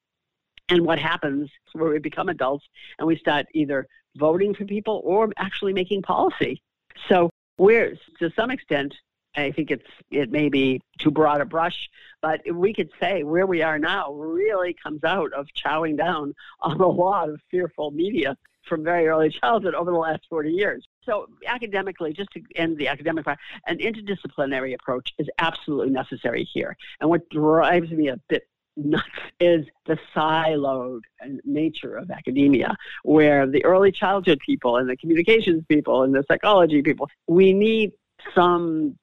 and 0.68 0.84
what 0.86 0.98
happens 0.98 1.50
where 1.72 1.90
we 1.90 1.98
become 1.98 2.28
adults 2.28 2.64
and 2.98 3.06
we 3.06 3.16
start 3.16 3.46
either 3.54 3.86
voting 4.16 4.54
for 4.54 4.64
people 4.64 5.02
or 5.04 5.28
actually 5.36 5.72
making 5.72 6.02
policy. 6.02 6.62
So 7.08 7.30
we're, 7.58 7.96
to 8.18 8.30
some 8.34 8.50
extent, 8.50 8.94
I 9.37 9.53
think 9.53 9.70
it's 9.70 9.87
it 10.11 10.31
may 10.31 10.49
be 10.49 10.81
too 10.99 11.11
broad 11.11 11.41
a 11.41 11.45
brush, 11.45 11.89
but 12.20 12.41
we 12.53 12.74
could 12.74 12.91
say 13.01 13.22
where 13.22 13.47
we 13.47 13.62
are 13.62 13.78
now 13.78 14.12
really 14.12 14.74
comes 14.74 15.05
out 15.05 15.33
of 15.33 15.47
chowing 15.49 15.97
down 15.97 16.35
on 16.61 16.81
a 16.81 16.89
lot 16.89 17.28
of 17.28 17.41
fearful 17.51 17.91
media 17.91 18.37
from 18.68 18.85
very 18.85 19.09
early 19.09 19.31
childhood 19.31 19.74
over 19.74 19.91
the 19.91 19.97
last 19.97 20.20
40 20.28 20.51
years. 20.51 20.87
So 21.05 21.28
academically, 21.47 22.12
just 22.12 22.31
to 22.33 22.43
end 22.57 22.76
the 22.76 22.89
academic 22.89 23.24
part, 23.24 23.39
an 23.66 23.78
interdisciplinary 23.78 24.74
approach 24.74 25.14
is 25.18 25.28
absolutely 25.39 25.91
necessary 25.91 26.45
here. 26.45 26.76
And 27.01 27.09
what 27.09 27.28
drives 27.31 27.91
me 27.91 28.09
a 28.09 28.18
bit 28.28 28.47
nuts 28.76 29.07
is 29.41 29.66
the 29.87 29.99
siloed 30.14 31.01
nature 31.45 31.97
of 31.97 32.11
academia, 32.11 32.76
where 33.03 33.47
the 33.47 33.64
early 33.64 33.93
childhood 33.93 34.41
people 34.45 34.76
and 34.76 34.89
the 34.89 34.97
communications 34.97 35.64
people 35.68 36.03
and 36.03 36.14
the 36.14 36.24
psychology 36.28 36.83
people, 36.83 37.09
we 37.26 37.53
need 37.53 37.93
some 38.35 38.97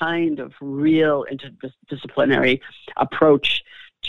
kind 0.00 0.40
of 0.40 0.52
real 0.60 1.26
interdisciplinary 1.30 2.60
approach 2.96 3.62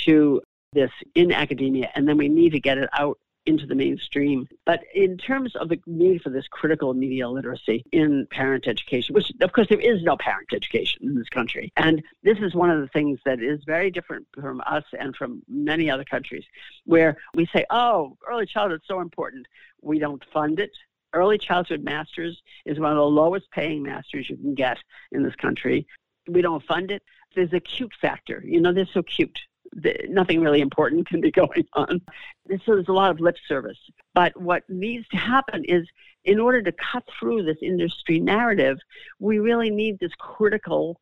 to 0.05 0.41
this 0.73 0.91
in 1.15 1.31
academia, 1.31 1.89
and 1.95 2.07
then 2.07 2.17
we 2.17 2.29
need 2.29 2.51
to 2.51 2.59
get 2.59 2.77
it 2.77 2.89
out 2.97 3.19
into 3.45 3.65
the 3.65 3.75
mainstream. 3.75 4.47
But 4.65 4.81
in 4.93 5.17
terms 5.17 5.55
of 5.55 5.69
the 5.69 5.79
need 5.85 6.21
for 6.21 6.29
this 6.29 6.47
critical 6.47 6.93
media 6.93 7.27
literacy 7.27 7.83
in 7.91 8.27
parent 8.31 8.67
education, 8.67 9.15
which 9.15 9.31
of 9.41 9.51
course 9.51 9.67
there 9.69 9.79
is 9.79 10.03
no 10.03 10.15
parent 10.17 10.49
education 10.53 11.01
in 11.03 11.15
this 11.15 11.29
country. 11.29 11.71
And 11.75 12.03
this 12.23 12.37
is 12.39 12.53
one 12.53 12.69
of 12.69 12.81
the 12.81 12.87
things 12.87 13.19
that 13.25 13.41
is 13.41 13.63
very 13.65 13.89
different 13.89 14.27
from 14.39 14.61
us 14.65 14.83
and 14.97 15.15
from 15.15 15.41
many 15.47 15.89
other 15.89 16.03
countries 16.03 16.45
where 16.85 17.17
we 17.33 17.47
say, 17.47 17.65
oh, 17.69 18.17
early 18.29 18.45
childhood 18.45 18.81
is 18.81 18.87
so 18.87 19.01
important. 19.01 19.47
We 19.81 19.99
don't 19.99 20.23
fund 20.31 20.59
it. 20.59 20.71
Early 21.13 21.37
childhood 21.37 21.83
masters 21.83 22.41
is 22.65 22.79
one 22.79 22.91
of 22.91 22.97
the 22.97 23.03
lowest 23.03 23.49
paying 23.51 23.83
masters 23.83 24.29
you 24.29 24.37
can 24.37 24.55
get 24.55 24.77
in 25.11 25.23
this 25.23 25.35
country. 25.35 25.85
We 26.27 26.41
don't 26.41 26.63
fund 26.63 26.91
it. 26.91 27.03
There's 27.35 27.53
a 27.53 27.59
cute 27.59 27.93
factor. 28.01 28.43
You 28.45 28.61
know, 28.61 28.73
they're 28.73 28.87
so 28.93 29.03
cute 29.03 29.37
the, 29.73 29.95
nothing 30.09 30.41
really 30.41 30.61
important 30.61 31.07
can 31.07 31.21
be 31.21 31.31
going 31.31 31.65
on. 31.73 32.01
So 32.65 32.75
there's 32.75 32.87
a 32.87 32.93
lot 32.93 33.11
of 33.11 33.19
lip 33.19 33.35
service. 33.47 33.77
But 34.13 34.39
what 34.39 34.63
needs 34.69 35.07
to 35.09 35.17
happen 35.17 35.63
is, 35.65 35.87
in 36.23 36.39
order 36.39 36.61
to 36.61 36.71
cut 36.71 37.03
through 37.19 37.43
this 37.43 37.57
industry 37.61 38.19
narrative, 38.19 38.77
we 39.19 39.39
really 39.39 39.69
need 39.69 39.99
this 39.99 40.13
critical 40.19 40.99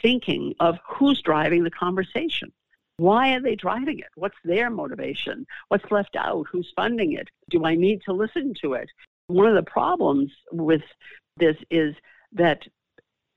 thinking 0.00 0.54
of 0.60 0.78
who's 0.88 1.20
driving 1.20 1.64
the 1.64 1.70
conversation. 1.70 2.52
Why 2.96 3.34
are 3.34 3.40
they 3.40 3.56
driving 3.56 3.98
it? 3.98 4.08
What's 4.14 4.36
their 4.44 4.70
motivation? 4.70 5.46
What's 5.68 5.90
left 5.90 6.16
out? 6.16 6.46
Who's 6.50 6.72
funding 6.76 7.12
it? 7.12 7.28
Do 7.50 7.64
I 7.64 7.74
need 7.74 8.00
to 8.02 8.12
listen 8.12 8.54
to 8.62 8.74
it? 8.74 8.88
One 9.26 9.46
of 9.46 9.54
the 9.54 9.62
problems 9.62 10.32
with 10.50 10.82
this 11.36 11.56
is 11.70 11.94
that 12.32 12.66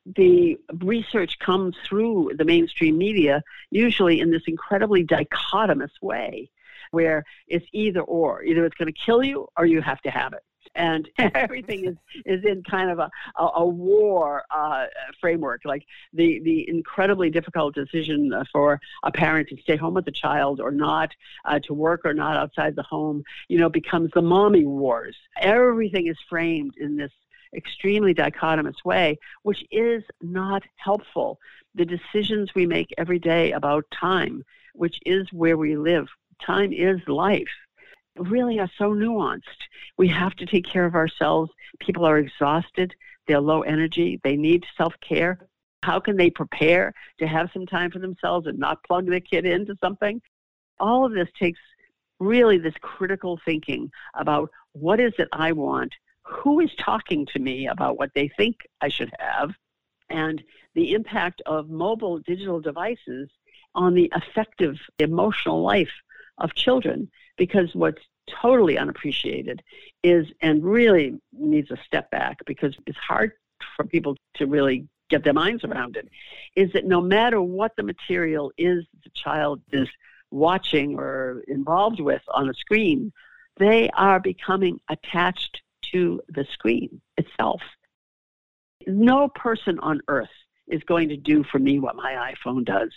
the 0.06 0.58
research 0.82 1.40
comes 1.40 1.76
through 1.84 2.32
the 2.38 2.46
mainstream 2.46 2.98
media, 2.98 3.42
usually 3.72 4.20
in 4.20 4.32
this 4.32 4.44
incredibly 4.48 5.04
dichotomous 5.04 5.92
way, 6.02 6.50
where 6.92 7.24
it's 7.48 7.66
either 7.72 8.02
or. 8.02 8.44
Either 8.44 8.66
it's 8.66 8.76
going 8.76 8.92
to 8.92 9.00
kill 9.00 9.24
you 9.24 9.48
or 9.58 9.66
you 9.66 9.82
have 9.82 10.02
to 10.02 10.12
have 10.12 10.34
it. 10.34 10.44
And 10.76 11.10
everything 11.18 11.86
is, 11.86 11.96
is 12.26 12.44
in 12.46 12.64
kind 12.64 12.90
of 12.90 13.00
a, 13.00 13.10
a, 13.38 13.50
a 13.56 13.66
war 13.66 14.44
uh, 14.54 14.86
framework, 15.20 15.62
like 15.66 15.86
the, 16.14 16.40
the 16.40 16.68
incredibly 16.70 17.30
difficult 17.30 17.76
decision 17.76 18.34
for 18.52 18.80
a 19.04 19.12
parent 19.12 19.50
to 19.50 19.58
stay 19.62 19.76
home 19.76 19.94
with 19.94 20.06
the 20.06 20.12
child 20.12 20.60
or 20.60 20.72
not, 20.72 21.12
uh, 21.46 21.60
to 21.64 21.74
work 21.74 22.02
or 22.06 22.14
not 22.14 22.38
outside 22.38 22.76
the 22.76 22.84
home, 22.84 23.24
you 23.48 23.58
know, 23.58 23.70
becomes 23.70 24.12
the 24.14 24.22
mommy 24.22 24.66
wars. 24.66 25.16
Everything 25.40 26.08
is 26.08 26.18
framed 26.30 26.76
in 26.78 26.98
this 26.98 27.12
extremely 27.56 28.14
dichotomous 28.14 28.84
way, 28.84 29.18
which 29.44 29.64
is 29.72 30.04
not 30.22 30.64
helpful. 30.76 31.40
The 31.76 31.86
decisions 31.86 32.54
we 32.54 32.66
make 32.66 32.94
every 32.98 33.20
day 33.20 33.52
about 33.52 33.86
time, 33.92 34.44
which 34.74 35.00
is 35.06 35.32
where 35.32 35.58
we 35.58 35.78
live, 35.78 36.08
time 36.46 36.74
is 36.74 37.00
life, 37.08 37.48
really 38.18 38.60
are 38.60 38.70
so 38.78 38.94
nuanced. 38.94 39.42
We 39.98 40.08
have 40.10 40.36
to 40.36 40.46
take 40.46 40.66
care 40.66 40.86
of 40.86 40.96
ourselves. 40.96 41.52
People 41.80 42.06
are 42.06 42.18
exhausted, 42.18 42.94
they're 43.28 43.42
low 43.42 43.62
energy, 43.62 44.20
they 44.24 44.36
need 44.36 44.66
self 44.78 44.94
care. 45.02 45.40
How 45.84 46.00
can 46.00 46.18
they 46.18 46.30
prepare 46.30 46.94
to 47.20 47.28
have 47.28 47.52
some 47.54 47.66
time 47.66 47.92
for 47.92 48.00
themselves 48.00 48.48
and 48.48 48.58
not 48.58 48.84
plug 48.84 49.08
their 49.08 49.20
kid 49.20 49.46
into 49.46 49.76
something? 49.82 50.22
All 50.80 51.06
of 51.06 51.14
this 51.14 51.30
takes 51.40 51.60
really 52.20 52.58
this 52.58 52.74
critical 52.82 53.40
thinking 53.46 53.92
about 54.16 54.50
what 54.72 55.00
is 55.00 55.14
it 55.20 55.28
I 55.32 55.52
want 55.52 55.94
who 56.26 56.60
is 56.60 56.72
talking 56.80 57.26
to 57.28 57.40
me 57.40 57.68
about 57.68 57.98
what 57.98 58.12
they 58.16 58.30
think 58.36 58.58
I 58.82 58.90
should 58.90 59.12
have, 59.20 59.52
and 60.10 60.44
the 60.74 60.94
impact 60.94 61.42
of 61.46 61.70
mobile 61.70 62.20
digital 62.20 62.60
devices 62.60 63.30
on 63.76 63.94
the 63.94 64.12
affective 64.16 64.78
emotional 65.00 65.62
life 65.62 65.92
of 66.38 66.54
children. 66.56 67.10
Because 67.38 67.76
what's 67.76 68.02
totally 68.42 68.78
unappreciated 68.78 69.62
is, 70.04 70.28
and 70.42 70.64
really 70.64 71.20
needs 71.34 71.70
a 71.72 71.78
step 71.86 72.10
back 72.12 72.38
because 72.46 72.76
it's 72.86 72.98
hard 72.98 73.34
for 73.76 73.86
people 73.86 74.16
to 74.36 74.46
really 74.46 74.88
get 75.10 75.24
their 75.24 75.34
minds 75.34 75.64
around 75.64 75.98
it, 75.98 76.08
is 76.56 76.72
that 76.74 76.86
no 76.86 77.02
matter 77.02 77.42
what 77.42 77.76
the 77.76 77.84
material 77.84 78.52
is 78.58 78.86
the 79.04 79.10
child 79.14 79.62
is 79.72 79.90
watching 80.32 80.98
or 80.98 81.44
involved 81.48 82.00
with 82.00 82.22
on 82.30 82.50
a 82.50 82.54
screen, 82.54 83.12
they 83.58 83.90
are 83.92 84.20
becoming 84.20 84.80
attached 84.90 85.62
to 85.92 86.22
the 86.30 86.46
screen 86.52 87.02
itself. 87.18 87.62
No 88.88 89.28
person 89.30 89.80
on 89.80 90.02
earth 90.08 90.30
is 90.68 90.84
going 90.84 91.10
to 91.10 91.18
do 91.18 91.44
for 91.44 91.60
me 91.60 91.80
what 91.80 91.96
my 91.96 92.34
iPhone 92.34 92.66
does. 92.66 92.92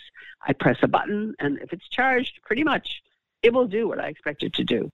I 0.45 0.53
press 0.53 0.77
a 0.81 0.87
button, 0.87 1.35
and 1.39 1.59
if 1.59 1.71
it's 1.71 1.87
charged, 1.87 2.39
pretty 2.43 2.63
much 2.63 3.01
it 3.43 3.53
will 3.53 3.67
do 3.67 3.87
what 3.87 3.99
I 3.99 4.07
expect 4.07 4.43
it 4.43 4.53
to 4.53 4.63
do. 4.63 4.89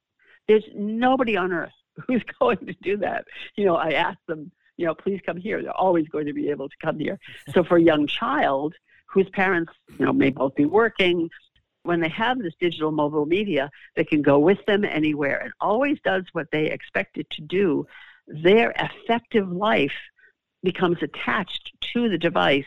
There's 0.48 0.66
nobody 0.76 1.38
on 1.38 1.52
earth 1.52 1.74
who's 2.08 2.24
going 2.40 2.58
to 2.66 2.76
do 2.82 2.98
that. 2.98 3.26
You 3.56 3.66
know, 3.66 3.76
I 3.76 3.92
ask 3.92 4.18
them, 4.28 4.52
you 4.78 4.86
know, 4.86 4.94
please 4.94 5.22
come 5.26 5.38
here. 5.38 5.62
They're 5.62 5.72
always 5.72 6.08
going 6.10 6.26
to 6.26 6.34
be 6.34 6.50
able 6.50 6.70
to 6.70 6.76
come 6.82 7.00
here. 7.00 7.18
So 7.54 7.64
for 7.64 7.78
a 7.78 7.82
young 7.82 8.08
child 8.08 8.76
whose 9.08 9.30
parents, 9.30 9.72
you 9.98 10.06
know, 10.06 10.14
may 10.14 10.30
both 10.30 10.56
be 10.56 10.66
working, 10.66 11.30
when 11.84 12.00
they 12.00 12.10
have 12.10 12.40
this 12.40 12.54
digital 12.60 12.92
mobile 12.92 13.26
media 13.26 13.70
that 13.96 14.10
can 14.10 14.22
go 14.22 14.40
with 14.40 14.58
them 14.66 14.84
anywhere 14.84 15.40
and 15.40 15.54
always 15.62 15.98
does 16.04 16.24
what 16.34 16.48
they 16.52 16.66
expect 16.66 17.18
it 17.18 17.30
to 17.30 17.42
do, 17.42 17.86
their 18.28 18.74
affective 18.78 19.50
life 19.50 19.94
becomes 20.64 20.98
attached 21.02 21.72
to 21.94 22.10
the 22.10 22.18
device 22.18 22.66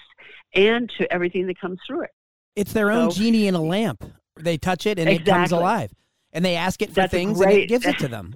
and 0.55 0.89
to 0.91 1.13
everything 1.13 1.47
that 1.49 1.61
comes 1.61 1.79
through 1.87 2.03
it. 2.03 2.11
It's 2.55 2.73
their 2.73 2.91
own 2.91 3.11
so, 3.11 3.19
genie 3.21 3.49
in 3.49 3.55
a 3.55 3.63
lamp. 3.63 4.05
They 4.39 4.59
touch 4.59 4.87
it 4.87 4.99
and 4.99 5.09
exactly. 5.09 5.33
it 5.33 5.35
comes 5.35 5.53
alive. 5.53 5.93
And 6.33 6.45
they 6.45 6.57
ask 6.57 6.83
it 6.83 6.91
for 6.91 6.97
That's 6.97 7.11
things 7.11 7.39
great, 7.39 7.55
and 7.55 7.63
it 7.63 7.67
gives 7.69 7.87
it 7.87 7.99
to 7.99 8.09
them. 8.17 8.35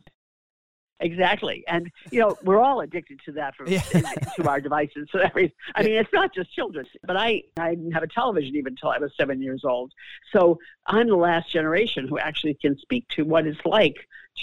Exactly, 1.03 1.64
and 1.66 1.90
you 2.12 2.20
know 2.20 2.36
we're 2.44 2.61
all 2.61 2.80
addicted 2.80 3.20
to 3.24 3.32
that 3.32 3.57
from 3.57 3.66
yeah. 3.68 3.80
to 4.36 4.48
our 4.48 4.61
devices. 4.61 5.09
So 5.11 5.18
every, 5.18 5.53
I 5.74 5.82
mean, 5.82 5.94
it's 5.94 6.12
not 6.12 6.32
just 6.32 6.53
children. 6.53 6.86
But 7.05 7.16
I 7.16 7.42
I 7.57 7.74
didn't 7.74 7.90
have 7.92 8.05
a 8.05 8.09
television 8.09 8.55
even 8.55 8.74
until 8.74 8.90
I 8.90 8.98
was 8.98 9.12
seven 9.16 9.42
years 9.42 9.64
old. 9.64 9.92
So 10.32 10.59
I'm 10.86 11.09
the 11.09 11.16
last 11.16 11.50
generation 11.50 12.07
who 12.07 12.18
actually 12.18 12.55
can 12.55 12.78
speak 12.78 13.09
to 13.11 13.24
what 13.24 13.46
it's 13.46 13.61
like 13.66 13.96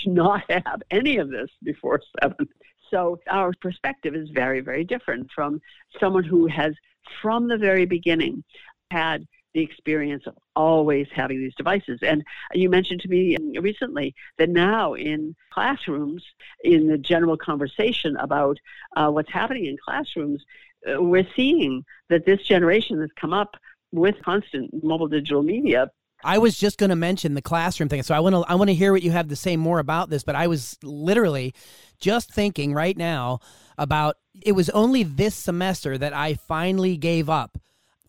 to 0.04 0.10
not 0.10 0.44
have 0.50 0.82
any 0.92 1.18
of 1.18 1.30
this 1.30 1.50
before 1.64 2.02
seven. 2.22 2.50
So 2.92 3.20
our 3.30 3.54
perspective 3.62 4.14
is 4.14 4.30
very 4.30 4.60
very 4.60 4.84
different 4.84 5.32
from 5.34 5.62
someone 5.98 6.26
who 6.26 6.48
has 6.48 6.74
from 7.22 7.48
the 7.48 7.58
very 7.58 7.86
beginning 7.86 8.44
had 8.92 9.26
the 9.54 9.62
experience 9.62 10.28
of 10.28 10.36
always 10.60 11.08
having 11.14 11.40
these 11.40 11.56
devices. 11.56 12.00
And 12.02 12.22
you 12.54 12.70
mentioned 12.70 13.00
to 13.02 13.08
me 13.08 13.38
recently 13.60 14.14
that 14.38 14.50
now 14.50 14.94
in 14.94 15.34
classrooms, 15.54 16.22
in 16.66 16.88
the 16.88 16.98
general 16.98 17.38
conversation 17.38 18.18
about 18.18 18.58
uh, 18.98 19.10
what's 19.10 19.32
happening 19.32 19.66
in 19.68 19.78
classrooms, 19.84 20.44
uh, 20.86 21.02
we're 21.02 21.28
seeing 21.34 21.86
that 22.10 22.26
this 22.26 22.42
generation 22.42 23.00
has 23.00 23.10
come 23.16 23.32
up 23.32 23.56
with 23.94 24.16
constant 24.22 24.70
mobile 24.84 25.08
digital 25.08 25.42
media 25.42 25.90
I 26.22 26.38
was 26.38 26.58
just 26.58 26.78
going 26.78 26.90
to 26.90 26.98
mention 26.98 27.34
the 27.34 27.42
classroom 27.42 27.88
thing. 27.88 28.04
So 28.04 28.14
I 28.14 28.20
want 28.20 28.36
to 28.36 28.42
I 28.42 28.56
want 28.56 28.70
to 28.70 28.74
hear 28.74 28.92
what 28.92 29.04
you 29.04 29.12
have 29.12 29.30
to 29.30 29.38
say 29.38 29.56
more 29.56 29.80
about 29.80 30.10
this, 30.10 30.22
but 30.22 30.36
I 30.36 30.48
was 30.48 30.78
literally 30.84 31.54
just 32.02 32.30
thinking 32.30 32.74
right 32.74 32.98
now 32.98 33.40
about 33.78 34.18
it 34.42 34.52
was 34.52 34.70
only 34.72 35.04
this 35.04 35.34
semester 35.34 35.98
that 35.98 36.12
I 36.14 36.34
finally 36.34 36.98
gave 36.98 37.30
up 37.30 37.58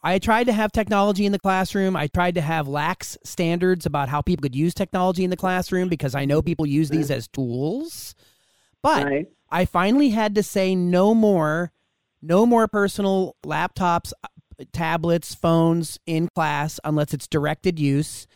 I 0.03 0.19
tried 0.19 0.45
to 0.45 0.53
have 0.53 0.73
technology 0.73 1.27
in 1.27 1.33
the 1.33 1.39
classroom. 1.39 1.95
I 1.95 2.07
tried 2.07 2.37
to 2.37 2.41
have 2.41 2.67
lax 2.67 3.19
standards 3.23 3.85
about 3.85 4.09
how 4.09 4.23
people 4.23 4.43
could 4.43 4.57
use 4.57 4.73
technology 4.73 5.25
in 5.25 5.31
the 5.31 5.37
classroom 5.37 5.89
because 5.89 6.15
I 6.15 6.25
know 6.25 6.41
people 6.41 6.67
use 6.67 6.89
these 6.89 7.11
as 7.11 7.29
tools. 7.29 8.15
But 8.83 9.05
right. 9.05 9.29
I 9.51 9.67
finally 9.67 10.11
had 10.11 10.35
to 10.37 10.43
say 10.43 10.75
no 10.75 11.15
more, 11.15 11.71
no 12.23 12.47
more 12.47 12.67
personal 12.67 13.37
laptops, 13.45 14.15
tablets, 14.73 15.35
phones 15.35 15.99
in 16.07 16.29
class 16.35 16.81
unless 16.83 17.13
it's 17.13 17.27
directed 17.27 17.79
use. 17.79 18.27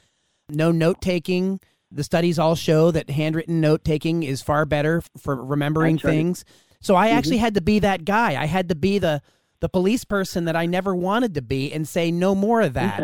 No 0.50 0.70
note 0.70 1.00
taking. 1.00 1.60
The 1.90 2.04
studies 2.04 2.38
all 2.38 2.56
show 2.56 2.90
that 2.90 3.08
handwritten 3.08 3.62
note 3.62 3.84
taking 3.84 4.22
is 4.22 4.42
far 4.42 4.66
better 4.66 5.02
for 5.16 5.42
remembering 5.42 5.96
things. 5.96 6.44
So 6.80 6.94
I 6.94 7.08
mm-hmm. 7.08 7.18
actually 7.18 7.38
had 7.38 7.54
to 7.54 7.62
be 7.62 7.78
that 7.78 8.04
guy. 8.04 8.40
I 8.40 8.44
had 8.44 8.68
to 8.68 8.74
be 8.74 8.98
the 8.98 9.22
the 9.64 9.68
police 9.70 10.04
person 10.04 10.44
that 10.44 10.56
I 10.56 10.66
never 10.66 10.94
wanted 10.94 11.32
to 11.36 11.40
be 11.40 11.72
and 11.72 11.88
say 11.88 12.10
no 12.10 12.34
more 12.34 12.60
of 12.60 12.74
that. 12.74 13.02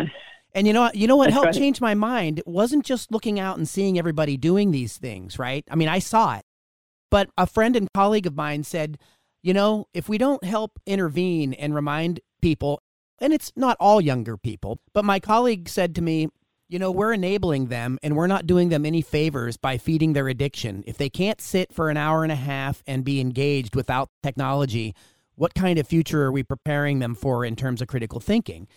And 0.52 0.66
you 0.66 0.72
know, 0.72 0.90
you 0.92 1.06
know 1.06 1.16
what 1.16 1.26
That's 1.26 1.34
helped 1.34 1.46
right. 1.46 1.54
change 1.54 1.80
my 1.80 1.94
mind? 1.94 2.40
It 2.40 2.46
wasn't 2.46 2.84
just 2.84 3.10
looking 3.12 3.38
out 3.38 3.56
and 3.56 3.68
seeing 3.68 3.98
everybody 3.98 4.36
doing 4.36 4.72
these 4.72 4.98
things, 4.98 5.38
right? 5.38 5.64
I 5.70 5.76
mean, 5.76 5.88
I 5.88 6.00
saw 6.00 6.36
it. 6.36 6.42
But 7.08 7.30
a 7.38 7.46
friend 7.46 7.76
and 7.76 7.88
colleague 7.94 8.26
of 8.26 8.34
mine 8.34 8.64
said, 8.64 8.98
you 9.42 9.54
know, 9.54 9.86
if 9.94 10.08
we 10.08 10.18
don't 10.18 10.44
help 10.44 10.72
intervene 10.86 11.54
and 11.54 11.74
remind 11.74 12.20
people, 12.42 12.82
and 13.20 13.32
it's 13.32 13.52
not 13.56 13.76
all 13.78 14.00
younger 14.00 14.36
people, 14.36 14.80
but 14.92 15.04
my 15.04 15.20
colleague 15.20 15.68
said 15.68 15.94
to 15.94 16.02
me, 16.02 16.28
You 16.68 16.78
know, 16.78 16.90
we're 16.90 17.14
enabling 17.14 17.68
them 17.68 17.98
and 18.02 18.16
we're 18.16 18.26
not 18.26 18.46
doing 18.46 18.68
them 18.68 18.84
any 18.84 19.02
favors 19.02 19.56
by 19.56 19.78
feeding 19.78 20.12
their 20.12 20.28
addiction. 20.28 20.84
If 20.86 20.98
they 20.98 21.08
can't 21.08 21.40
sit 21.40 21.72
for 21.72 21.88
an 21.88 21.96
hour 21.96 22.22
and 22.22 22.32
a 22.32 22.36
half 22.52 22.82
and 22.86 23.04
be 23.04 23.20
engaged 23.20 23.76
without 23.76 24.10
technology, 24.22 24.94
what 25.40 25.54
kind 25.54 25.78
of 25.78 25.88
future 25.88 26.22
are 26.24 26.30
we 26.30 26.42
preparing 26.42 26.98
them 26.98 27.14
for 27.14 27.46
in 27.46 27.56
terms 27.56 27.80
of 27.80 27.88
critical 27.88 28.20
thinking? 28.20 28.68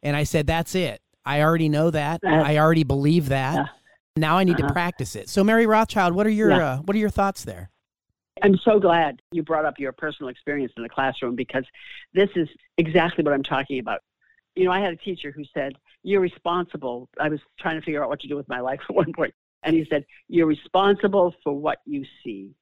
And 0.00 0.14
I 0.14 0.22
said, 0.22 0.46
that's 0.46 0.76
it. 0.76 1.00
I 1.26 1.42
already 1.42 1.68
know 1.68 1.90
that. 1.90 2.20
Uh, 2.24 2.28
I 2.30 2.58
already 2.58 2.84
believe 2.84 3.30
that. 3.30 3.54
Yeah. 3.56 3.66
Now 4.16 4.38
I 4.38 4.44
need 4.44 4.60
Uh-huh. 4.60 4.68
to 4.68 4.72
practice 4.72 5.16
it. 5.16 5.28
So, 5.28 5.42
Mary 5.42 5.66
Rothschild, 5.66 6.14
what 6.14 6.24
are 6.24 6.30
your 6.30 6.50
Yeah. 6.50 6.66
uh, 6.74 6.76
what 6.82 6.94
are 6.94 7.00
your 7.00 7.10
thoughts 7.10 7.42
there? 7.44 7.70
I'm 8.42 8.56
so 8.58 8.78
glad 8.78 9.22
you 9.32 9.42
brought 9.42 9.64
up 9.64 9.80
your 9.80 9.90
personal 9.90 10.28
experience 10.28 10.72
in 10.76 10.84
the 10.84 10.88
classroom 10.88 11.34
because 11.34 11.64
this 12.12 12.30
is 12.36 12.48
exactly 12.78 13.24
what 13.24 13.34
I'm 13.34 13.42
talking 13.42 13.80
about. 13.80 13.98
You 14.54 14.66
know, 14.66 14.70
I 14.70 14.78
had 14.78 14.92
a 14.92 14.96
teacher 14.96 15.32
who 15.32 15.42
said, 15.52 15.72
You're 16.04 16.20
responsible. 16.20 17.08
I 17.18 17.28
was 17.28 17.40
trying 17.58 17.80
to 17.80 17.84
figure 17.84 18.04
out 18.04 18.08
what 18.08 18.20
to 18.20 18.28
do 18.28 18.36
with 18.36 18.48
my 18.48 18.60
life 18.60 18.78
at 18.88 18.94
one. 18.94 19.12
And 19.64 19.74
he 19.74 19.84
said, 19.90 20.04
You're 20.28 20.46
responsible 20.46 21.34
for 21.42 21.58
what 21.58 21.78
you 21.86 22.04
see. 22.22 22.54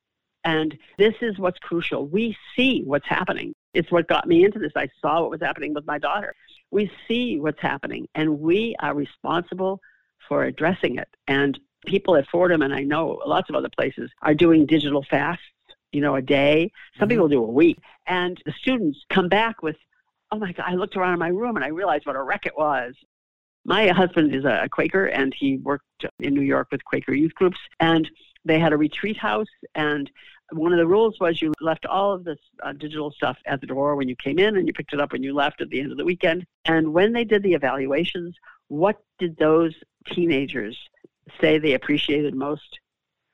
And 0.44 0.76
this 0.98 1.14
is 1.20 1.38
what's 1.38 1.58
crucial. 1.58 2.06
We 2.06 2.36
see 2.56 2.82
what's 2.84 3.06
happening. 3.06 3.54
It's 3.74 3.90
what 3.90 4.08
got 4.08 4.26
me 4.26 4.44
into 4.44 4.58
this. 4.58 4.72
I 4.76 4.88
saw 5.00 5.22
what 5.22 5.30
was 5.30 5.40
happening 5.40 5.72
with 5.72 5.86
my 5.86 5.98
daughter. 5.98 6.34
We 6.70 6.90
see 7.06 7.38
what's 7.38 7.60
happening, 7.60 8.08
and 8.14 8.40
we 8.40 8.74
are 8.80 8.94
responsible 8.94 9.80
for 10.28 10.44
addressing 10.44 10.96
it. 10.96 11.08
And 11.28 11.58
people 11.86 12.16
at 12.16 12.28
Fordham, 12.28 12.62
and 12.62 12.74
I 12.74 12.82
know 12.82 13.20
lots 13.26 13.50
of 13.50 13.56
other 13.56 13.68
places, 13.68 14.10
are 14.22 14.34
doing 14.34 14.66
digital 14.66 15.02
fasts, 15.02 15.44
you 15.92 16.00
know, 16.00 16.14
a 16.16 16.22
day. 16.22 16.70
Some 16.98 17.08
Mhm. 17.08 17.12
people 17.12 17.28
do 17.28 17.42
a 17.42 17.46
week. 17.46 17.78
And 18.06 18.40
the 18.46 18.52
students 18.52 19.04
come 19.10 19.28
back 19.28 19.62
with, 19.62 19.76
oh 20.30 20.38
my 20.38 20.52
God, 20.52 20.66
I 20.66 20.74
looked 20.74 20.96
around 20.96 21.12
in 21.14 21.18
my 21.18 21.28
room 21.28 21.56
and 21.56 21.64
I 21.64 21.68
realized 21.68 22.06
what 22.06 22.16
a 22.16 22.22
wreck 22.22 22.46
it 22.46 22.56
was. 22.56 22.94
My 23.64 23.88
husband 23.88 24.34
is 24.34 24.44
a 24.44 24.68
Quaker 24.70 25.06
and 25.06 25.34
he 25.34 25.58
worked 25.58 26.04
in 26.18 26.34
New 26.34 26.42
York 26.42 26.68
with 26.72 26.84
Quaker 26.84 27.14
youth 27.14 27.34
groups. 27.34 27.58
And 27.78 28.10
they 28.44 28.58
had 28.58 28.72
a 28.72 28.76
retreat 28.76 29.16
house. 29.16 29.52
And 29.74 30.10
one 30.52 30.72
of 30.72 30.78
the 30.78 30.86
rules 30.86 31.18
was 31.20 31.40
you 31.40 31.52
left 31.60 31.86
all 31.86 32.12
of 32.12 32.24
this 32.24 32.38
uh, 32.62 32.72
digital 32.72 33.10
stuff 33.10 33.38
at 33.46 33.60
the 33.60 33.66
door 33.66 33.96
when 33.96 34.08
you 34.08 34.16
came 34.16 34.38
in 34.38 34.56
and 34.56 34.66
you 34.66 34.72
picked 34.72 34.92
it 34.92 35.00
up 35.00 35.12
when 35.12 35.22
you 35.22 35.34
left 35.34 35.60
at 35.60 35.70
the 35.70 35.80
end 35.80 35.90
of 35.90 35.98
the 35.98 36.04
weekend. 36.04 36.44
And 36.64 36.92
when 36.92 37.12
they 37.12 37.24
did 37.24 37.42
the 37.42 37.54
evaluations, 37.54 38.36
what 38.68 39.02
did 39.18 39.36
those 39.36 39.74
teenagers 40.06 40.76
say 41.40 41.58
they 41.58 41.74
appreciated 41.74 42.34
most 42.34 42.80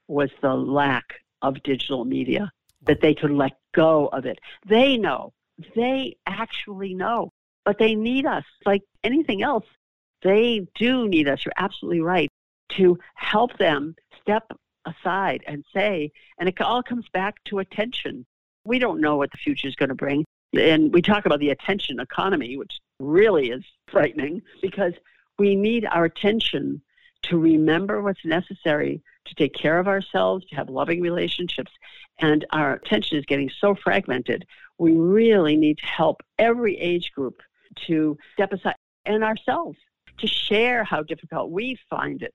was 0.07 0.31
the 0.41 0.55
lack 0.55 1.15
of 1.43 1.63
digital 1.63 2.05
media, 2.05 2.51
that 2.83 3.01
they 3.01 3.15
could 3.15 3.31
let 3.31 3.57
go 3.75 4.07
of 4.09 4.27
it. 4.27 4.39
They 4.67 4.97
know, 4.97 5.33
they 5.75 6.17
actually 6.27 6.95
know, 6.95 7.33
but 7.65 7.79
they 7.79 7.95
need 7.95 8.27
us 8.27 8.45
like 8.65 8.83
anything 9.05 9.43
else. 9.43 9.67
They 10.23 10.67
do 10.75 11.09
need 11.09 11.29
us. 11.29 11.45
You're 11.45 11.53
absolutely 11.57 12.01
right 12.01 12.31
to 12.71 12.99
help 13.15 13.57
them 13.59 13.95
step 14.21 14.51
aside 14.89 15.43
and 15.47 15.65
say, 15.75 16.11
and 16.39 16.49
it 16.49 16.61
all 16.61 16.83
comes 16.83 17.07
back 17.13 17.43
to 17.45 17.59
attention. 17.59 18.27
We 18.65 18.79
don't 18.79 19.01
know 19.01 19.17
what 19.17 19.31
the 19.31 19.39
future 19.39 19.69
is 19.69 19.77
going 19.77 19.89
to 19.89 19.95
bring. 19.95 20.25
And 20.55 20.93
we 20.93 21.03
talk 21.03 21.27
about 21.27 21.41
the 21.41 21.51
attention 21.51 22.01
economy, 22.01 22.57
which 22.57 22.79
really 23.01 23.51
is 23.51 23.65
frightening 23.91 24.43
because 24.63 24.95
we 25.39 25.55
need 25.55 25.87
our 25.87 26.05
attention 26.05 26.83
to 27.23 27.39
remember 27.39 28.03
what's 28.03 28.25
necessary 28.25 29.03
to 29.27 29.35
take 29.35 29.55
care 29.55 29.79
of 29.79 29.89
ourselves, 29.89 30.47
to 30.47 30.57
have 30.57 30.69
loving 30.69 31.01
relationships. 31.01 31.71
And 32.19 32.47
our 32.51 32.75
attention 32.75 33.19
is 33.19 33.25
getting 33.27 33.51
so 33.61 33.75
fragmented. 33.75 34.47
We 34.79 34.93
really 34.93 35.57
need 35.57 35.79
to 35.79 35.87
help 35.87 36.23
every 36.39 36.79
age 36.79 37.13
group 37.13 37.43
to 37.87 38.17
step 38.35 38.53
aside 38.53 38.77
and 39.05 39.23
ourselves 39.23 39.79
to 40.19 40.27
share 40.27 40.85
how 40.85 41.03
difficult 41.03 41.51
we 41.51 41.79
find 41.89 42.23
it 42.23 42.35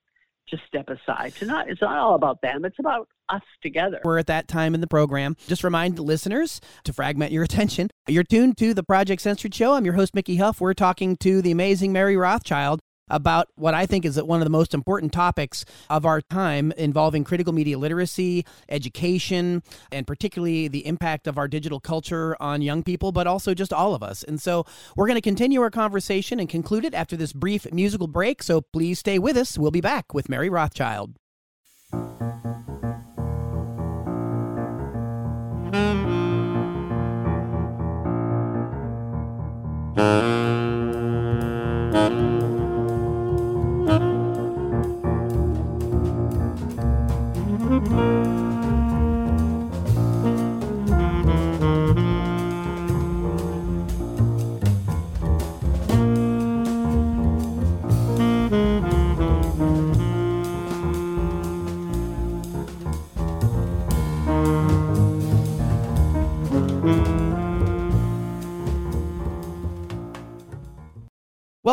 to 0.50 0.58
step 0.68 0.90
aside. 0.90 1.36
To 1.36 1.46
not 1.46 1.70
it's 1.70 1.82
not 1.82 1.98
all 1.98 2.16
about 2.16 2.42
them, 2.42 2.66
it's 2.66 2.80
about 2.80 3.08
us 3.30 3.42
together. 3.62 4.00
We're 4.04 4.20
at 4.20 4.28
that 4.28 4.48
time 4.48 4.76
in 4.76 4.82
the 4.82 4.88
program. 4.88 5.36
Just 5.48 5.64
remind 5.64 6.00
listeners 6.00 6.60
to 6.84 6.94
fragment 6.94 7.32
your 7.32 7.44
attention. 7.50 7.90
You're 8.08 8.24
tuned 8.24 8.58
to 8.58 8.74
the 8.74 8.84
Project 8.84 9.22
Censored 9.22 9.54
Show. 9.54 9.74
I'm 9.74 9.86
your 9.86 9.96
host, 9.96 10.14
Mickey 10.14 10.38
Huff. 10.38 10.62
We're 10.62 10.74
talking 10.74 11.16
to 11.18 11.42
the 11.42 11.52
amazing 11.52 11.92
Mary 11.94 12.18
Rothschild 12.18 12.80
about 13.10 13.50
what 13.56 13.74
I 13.74 13.86
think 13.86 14.06
is 14.06 14.22
one 14.22 14.42
of 14.42 14.46
the 14.46 14.52
most 14.52 14.74
important 14.74 15.12
topics 15.12 15.66
of 15.90 16.06
our 16.06 16.22
time 16.22 16.72
involving 16.78 17.24
critical 17.24 17.54
media 17.54 17.78
literacy, 17.78 18.46
education, 18.70 19.64
and 19.92 20.08
particularly 20.08 20.68
the 20.68 20.86
impact 20.86 21.28
of 21.28 21.38
our 21.38 21.48
digital 21.48 21.80
culture 21.80 22.36
on 22.42 22.62
young 22.62 22.84
people, 22.84 23.12
but 23.12 23.28
also 23.28 23.54
just 23.54 23.74
all 23.74 23.94
of 23.94 24.04
us. 24.04 24.24
And 24.24 24.42
so 24.42 24.66
we're 24.96 25.08
going 25.08 25.16
to 25.16 25.22
continue 25.22 25.62
our 25.62 25.72
conversation 25.72 26.40
and 26.40 26.50
conclude 26.50 26.86
it 26.86 26.94
after 26.94 27.16
this 27.16 27.34
brief 27.34 27.72
musical 27.72 28.08
break. 28.08 28.44
So 28.44 28.62
please 28.62 29.00
stay 29.00 29.20
with 29.20 29.38
us. 29.38 29.58
We'll 29.58 29.72
be 29.72 29.82
back 29.82 30.14
with 30.14 30.30
Mary 30.30 30.50
Rothschild. 30.50 31.16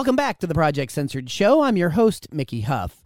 Welcome 0.01 0.17
back 0.17 0.39
to 0.39 0.47
the 0.47 0.55
Project 0.55 0.93
Censored 0.93 1.29
Show. 1.29 1.61
I'm 1.61 1.77
your 1.77 1.91
host, 1.91 2.33
Mickey 2.33 2.63
Huff. 2.63 3.05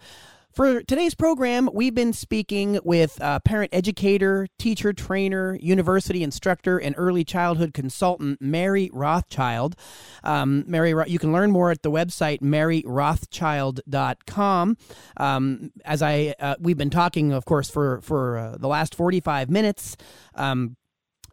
For 0.53 0.80
today's 0.84 1.16
program, 1.16 1.68
we've 1.74 1.92
been 1.92 2.12
speaking 2.12 2.78
with 2.84 3.20
uh, 3.20 3.40
parent 3.40 3.74
educator, 3.74 4.47
teacher 4.61 4.92
trainer, 4.92 5.59
university 5.61 6.22
instructor, 6.22 6.78
and 6.78 6.95
early 6.97 7.24
childhood 7.24 7.74
consultant 7.74 8.40
Mary 8.40 8.90
Rothschild. 8.92 9.74
Um, 10.22 10.62
Mary, 10.68 10.95
you 11.09 11.18
can 11.18 11.32
learn 11.32 11.51
more 11.51 11.72
at 11.72 11.82
the 11.82 11.90
website 11.90 12.42
maryrothschild.com. 12.42 14.76
Um, 15.16 15.72
as 15.84 16.01
I, 16.01 16.36
uh, 16.38 16.55
we've 16.61 16.78
been 16.78 16.90
talking, 16.90 17.32
of 17.32 17.45
course, 17.45 17.68
for 17.68 18.03
for 18.03 18.38
uh, 18.38 18.57
the 18.57 18.68
last 18.68 18.95
45 18.95 19.51
minutes. 19.51 19.97
Um, 20.36 20.76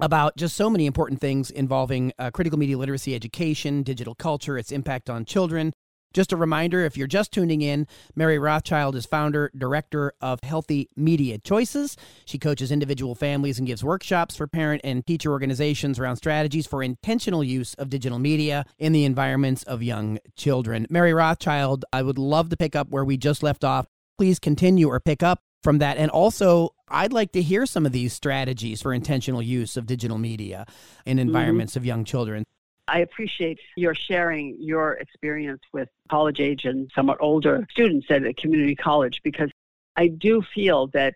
about 0.02 0.36
just 0.36 0.58
so 0.58 0.70
many 0.70 0.88
important 0.88 1.22
things 1.22 1.52
involving 1.52 2.12
uh, 2.18 2.32
critical 2.32 2.58
media 2.58 2.78
literacy 2.78 3.16
education, 3.16 3.84
digital 3.84 4.16
culture, 4.16 4.58
its 4.58 4.72
impact 4.72 5.10
on 5.10 5.24
children. 5.24 5.72
Just 6.14 6.34
a 6.34 6.38
reminder 6.38 6.84
if 6.84 6.97
you're 6.97 7.08
just 7.08 7.32
tuning 7.32 7.62
in, 7.62 7.88
Mary 8.16 8.38
Rothschild 8.38 8.97
is 8.97 9.06
founder, 9.06 9.49
director 9.58 10.12
of 10.20 10.39
Healthy 10.43 10.89
Media 10.97 11.38
Choices. 11.38 11.95
She 12.26 12.38
coaches 12.38 12.70
individual 12.70 13.16
families 13.16 13.60
and 13.60 13.68
gives 13.68 13.82
workshops 13.82 14.36
for 14.36 14.45
parent 14.45 14.82
and 14.84 15.06
teacher 15.06 15.32
organizations 15.32 15.99
around 15.99 16.18
strategies 16.18 16.68
for 16.68 16.84
intentional 16.84 17.45
use 17.45 17.76
of 17.76 17.89
digital 17.89 18.20
media 18.20 18.66
in 18.78 18.91
the 18.91 19.06
environments 19.06 19.64
of 19.64 19.82
young 19.82 20.20
children. 20.36 20.86
Mary 20.89 21.14
Rothschild, 21.14 21.86
I 21.93 22.02
would 22.02 22.18
love 22.18 22.49
to 22.49 22.58
pick 22.58 22.76
up 22.76 22.89
where 22.89 23.06
we 23.06 23.16
just 23.16 23.41
left 23.41 23.64
off. 23.64 23.88
Please 24.18 24.38
continue 24.38 24.89
or 24.89 24.99
pick 24.99 25.24
up 25.24 25.39
from 25.62 25.80
that. 25.80 25.97
And 25.97 26.09
also, 26.12 26.74
I'd 26.88 27.14
like 27.14 27.32
to 27.34 27.41
hear 27.41 27.66
some 27.66 27.86
of 27.86 27.91
these 27.91 28.14
strategies 28.14 28.82
for 28.82 28.93
intentional 28.93 29.41
use 29.41 29.78
of 29.78 29.86
digital 29.86 30.18
media 30.18 30.66
in 31.05 31.18
mm-hmm. 31.18 31.28
environments 31.28 31.76
of 31.76 31.86
young 31.86 32.03
children. 32.03 32.43
I 32.88 32.99
appreciate 32.99 33.59
your 33.78 33.95
sharing 33.95 34.57
your 34.59 34.93
experience 34.93 35.62
with 35.72 35.88
college 36.09 36.39
age 36.39 36.66
and 36.66 36.91
somewhat 36.93 37.18
older 37.22 37.66
students 37.72 38.07
at 38.09 38.26
a 38.26 38.34
community 38.34 38.76
college 38.76 39.22
because 39.24 39.49
I 39.95 40.07
do 40.07 40.41
feel 40.53 40.88
that 40.88 41.14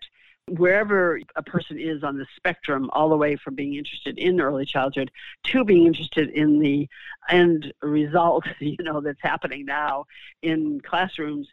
wherever 0.48 1.20
a 1.34 1.42
person 1.42 1.78
is 1.78 2.04
on 2.04 2.18
the 2.18 2.26
spectrum, 2.36 2.88
all 2.92 3.08
the 3.08 3.16
way 3.16 3.36
from 3.36 3.54
being 3.54 3.74
interested 3.74 4.16
in 4.18 4.40
early 4.40 4.64
childhood 4.64 5.10
to 5.44 5.64
being 5.64 5.86
interested 5.86 6.30
in 6.30 6.60
the 6.60 6.88
end 7.28 7.72
result, 7.82 8.44
you 8.60 8.76
know, 8.80 9.00
that's 9.00 9.20
happening 9.20 9.66
now 9.66 10.04
in 10.42 10.80
classrooms, 10.80 11.48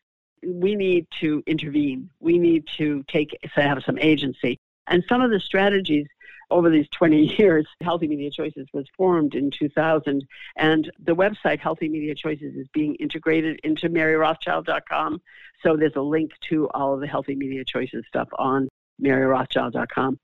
we 0.45 0.75
need 0.75 1.07
to 1.21 1.43
intervene. 1.45 2.09
We 2.19 2.37
need 2.37 2.65
to 2.77 3.03
take 3.07 3.37
to 3.41 3.61
have 3.61 3.83
some 3.85 3.97
agency. 3.99 4.59
And 4.87 5.03
some 5.07 5.21
of 5.21 5.31
the 5.31 5.39
strategies 5.39 6.07
over 6.51 6.69
these 6.69 6.87
20 6.91 7.35
years, 7.39 7.65
Healthy 7.81 8.07
Media 8.07 8.31
Choices 8.31 8.67
was 8.73 8.85
formed 8.95 9.35
in 9.35 9.51
2000, 9.51 10.25
and 10.57 10.91
the 11.03 11.15
website 11.15 11.59
Healthy 11.59 11.89
Media 11.89 12.15
Choices 12.15 12.55
is 12.55 12.67
being 12.73 12.95
integrated 12.95 13.59
into 13.63 13.89
MaryRothschild.com. 13.89 15.21
So 15.63 15.77
there's 15.77 15.95
a 15.95 16.01
link 16.01 16.31
to 16.49 16.69
all 16.69 16.93
of 16.93 16.99
the 16.99 17.07
Healthy 17.07 17.35
Media 17.35 17.63
Choices 17.65 18.03
stuff 18.07 18.29
on 18.37 18.69
MaryRothschild.com. 19.01 20.19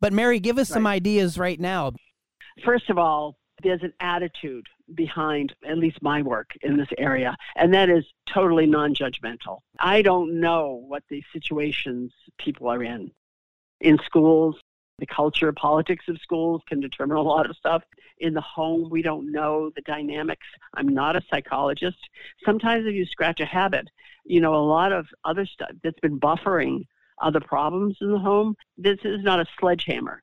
But 0.00 0.12
Mary, 0.12 0.40
give 0.40 0.58
us 0.58 0.68
some 0.68 0.86
ideas 0.86 1.38
right 1.38 1.58
now. 1.58 1.92
First 2.64 2.90
of 2.90 2.98
all, 2.98 3.36
there's 3.62 3.82
an 3.82 3.92
attitude 4.00 4.66
behind 4.94 5.54
at 5.66 5.78
least 5.78 6.02
my 6.02 6.22
work 6.22 6.50
in 6.62 6.76
this 6.76 6.88
area, 6.98 7.36
and 7.56 7.72
that 7.74 7.88
is 7.88 8.04
totally 8.26 8.66
non 8.66 8.94
judgmental. 8.94 9.60
I 9.78 10.02
don't 10.02 10.40
know 10.40 10.84
what 10.86 11.02
the 11.08 11.22
situations 11.32 12.12
people 12.38 12.68
are 12.68 12.82
in. 12.82 13.10
In 13.80 13.98
schools, 14.04 14.56
the 14.98 15.06
culture, 15.06 15.52
politics 15.52 16.04
of 16.08 16.18
schools 16.18 16.62
can 16.68 16.80
determine 16.80 17.16
a 17.16 17.22
lot 17.22 17.48
of 17.48 17.56
stuff. 17.56 17.82
In 18.18 18.32
the 18.32 18.40
home, 18.40 18.88
we 18.90 19.02
don't 19.02 19.32
know 19.32 19.70
the 19.74 19.82
dynamics. 19.82 20.46
I'm 20.74 20.88
not 20.88 21.16
a 21.16 21.22
psychologist. 21.30 21.98
Sometimes 22.44 22.86
if 22.86 22.94
you 22.94 23.04
scratch 23.06 23.40
a 23.40 23.44
habit, 23.44 23.88
you 24.24 24.40
know, 24.40 24.54
a 24.54 24.64
lot 24.64 24.92
of 24.92 25.06
other 25.24 25.46
stuff 25.46 25.70
that's 25.82 25.98
been 26.00 26.20
buffering 26.20 26.84
other 27.20 27.40
problems 27.40 27.96
in 28.00 28.12
the 28.12 28.18
home, 28.18 28.54
this 28.76 28.98
is 29.04 29.22
not 29.22 29.40
a 29.40 29.46
sledgehammer. 29.58 30.22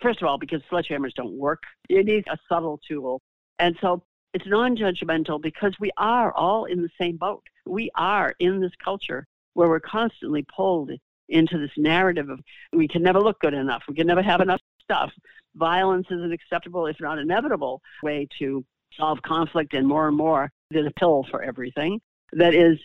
First 0.00 0.20
of 0.22 0.28
all, 0.28 0.38
because 0.38 0.62
sledgehammers 0.70 1.14
don't 1.14 1.38
work, 1.38 1.62
you 1.88 2.02
need 2.04 2.26
a 2.28 2.38
subtle 2.48 2.80
tool. 2.86 3.20
And 3.58 3.76
so 3.80 4.02
it's 4.34 4.46
non 4.46 4.76
judgmental 4.76 5.40
because 5.40 5.74
we 5.80 5.90
are 5.96 6.32
all 6.32 6.66
in 6.66 6.82
the 6.82 6.90
same 7.00 7.16
boat. 7.16 7.42
We 7.64 7.90
are 7.94 8.34
in 8.38 8.60
this 8.60 8.72
culture 8.82 9.26
where 9.54 9.68
we're 9.68 9.80
constantly 9.80 10.44
pulled 10.54 10.90
into 11.28 11.58
this 11.58 11.70
narrative 11.76 12.28
of 12.28 12.40
we 12.72 12.86
can 12.86 13.02
never 13.02 13.20
look 13.20 13.40
good 13.40 13.54
enough, 13.54 13.82
we 13.88 13.94
can 13.94 14.06
never 14.06 14.22
have 14.22 14.40
enough 14.40 14.60
stuff. 14.82 15.10
Violence 15.54 16.06
is 16.10 16.20
an 16.22 16.32
acceptable, 16.32 16.86
if 16.86 17.00
not 17.00 17.18
inevitable, 17.18 17.80
way 18.02 18.28
to 18.38 18.64
solve 18.96 19.22
conflict, 19.22 19.74
and 19.74 19.86
more 19.86 20.06
and 20.08 20.16
more, 20.16 20.50
there's 20.70 20.86
a 20.86 21.00
pill 21.00 21.24
for 21.30 21.42
everything 21.42 22.00
that 22.32 22.54
is 22.54 22.78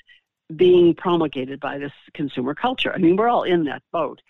being 0.56 0.94
promulgated 0.94 1.60
by 1.60 1.78
this 1.78 1.92
consumer 2.14 2.54
culture. 2.54 2.94
I 2.94 2.98
mean, 2.98 3.16
we're 3.16 3.30
all 3.30 3.44
in 3.44 3.66
that 3.66 3.84
boat. 3.92 4.22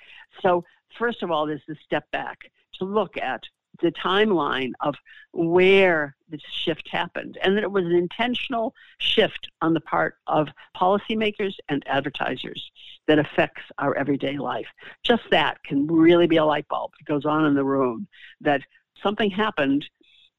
So, 0.42 0.64
first 0.98 1.24
of 1.24 1.32
all, 1.32 1.46
there's 1.46 1.62
the 1.68 1.76
step 1.84 2.06
back 2.12 2.40
to 2.76 2.86
look 2.86 3.18
at 3.18 3.44
the 3.82 3.92
timeline 3.92 4.72
of 4.82 4.96
where 5.34 6.16
this 6.30 6.42
shift 6.52 6.88
happened 6.90 7.38
and 7.42 7.56
that 7.56 7.64
it 7.64 7.72
was 7.72 7.86
an 7.86 7.96
intentional 7.96 8.74
shift 9.00 9.50
on 9.62 9.74
the 9.74 9.82
part 9.82 10.16
of 10.28 10.48
policymakers 10.76 11.54
and 11.70 11.84
advertisers 11.88 12.72
that 13.08 13.20
affects 13.20 13.64
our 13.78 13.96
everyday 13.96 14.38
life. 14.38 14.68
Just 15.04 15.24
that 15.32 15.62
can 15.64 15.88
really 15.88 16.28
be 16.28 16.38
a 16.38 16.46
light 16.46 16.68
bulb 16.68 16.92
that 16.98 17.12
goes 17.12 17.26
on 17.26 17.46
in 17.46 17.56
the 17.56 17.64
room 17.64 18.08
that 18.42 18.62
something 19.02 19.30
happened 19.30 19.86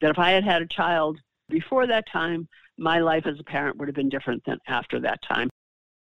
that 0.01 0.11
if 0.11 0.19
I 0.19 0.31
had 0.31 0.45
had 0.45 0.63
a 0.63 0.67
child 0.67 1.19
before 1.49 1.87
that 1.87 2.09
time, 2.11 2.49
my 2.79 3.01
life 3.01 3.27
as 3.27 3.39
a 3.39 3.45
parent 3.45 3.77
would 3.77 3.89
have 3.89 3.95
been 3.95 4.09
different 4.09 4.45
than 4.45 4.59
after 4.67 5.01
that 5.01 5.21
time 5.23 5.51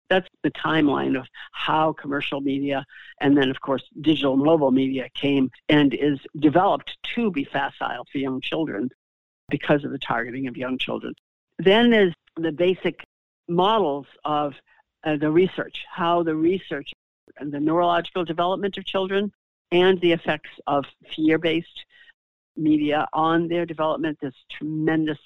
that's 0.09 0.27
the 0.43 0.51
timeline 0.51 1.17
of 1.17 1.25
how 1.51 1.93
commercial 1.93 2.41
media 2.41 2.85
and 3.21 3.37
then 3.37 3.49
of 3.49 3.61
course 3.61 3.83
digital 4.01 4.35
mobile 4.35 4.71
media 4.71 5.07
came 5.13 5.49
and 5.69 5.93
is 5.93 6.19
developed 6.39 6.97
to 7.15 7.31
be 7.31 7.43
facile 7.43 8.05
for 8.11 8.17
young 8.17 8.41
children 8.41 8.89
because 9.49 9.83
of 9.83 9.91
the 9.91 9.99
targeting 9.99 10.47
of 10.47 10.57
young 10.57 10.77
children. 10.77 11.13
Then 11.57 11.89
there's 11.89 12.13
the 12.37 12.51
basic 12.51 13.03
models 13.47 14.07
of 14.25 14.53
uh, 15.03 15.17
the 15.17 15.31
research 15.31 15.85
how 15.89 16.23
the 16.23 16.35
research 16.35 16.91
and 17.37 17.51
the 17.51 17.59
neurological 17.59 18.25
development 18.25 18.77
of 18.77 18.85
children 18.85 19.31
and 19.71 19.99
the 20.01 20.11
effects 20.11 20.49
of 20.67 20.85
fear-based 21.15 21.85
media 22.57 23.07
on 23.13 23.47
their 23.47 23.65
development. 23.65 24.17
Is 24.21 24.33
tremendous 24.51 25.17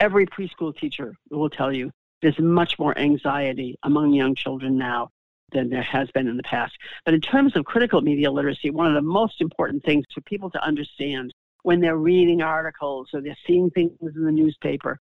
every 0.00 0.26
preschool 0.26 0.76
teacher 0.76 1.14
will 1.30 1.50
tell 1.50 1.72
you 1.72 1.90
there's 2.22 2.38
much 2.38 2.78
more 2.78 2.96
anxiety 2.98 3.78
among 3.82 4.12
young 4.12 4.34
children 4.34 4.76
now 4.76 5.10
than 5.52 5.70
there 5.70 5.82
has 5.82 6.10
been 6.10 6.28
in 6.28 6.36
the 6.36 6.42
past. 6.42 6.76
But 7.04 7.14
in 7.14 7.20
terms 7.20 7.56
of 7.56 7.64
critical 7.64 8.00
media 8.00 8.30
literacy, 8.30 8.70
one 8.70 8.86
of 8.86 8.94
the 8.94 9.02
most 9.02 9.40
important 9.40 9.84
things 9.84 10.04
for 10.14 10.20
people 10.22 10.50
to 10.50 10.62
understand 10.62 11.32
when 11.62 11.80
they're 11.80 11.96
reading 11.96 12.42
articles 12.42 13.08
or 13.12 13.20
they're 13.20 13.36
seeing 13.46 13.70
things 13.70 13.92
in 14.00 14.24
the 14.24 14.32
newspaper 14.32 14.98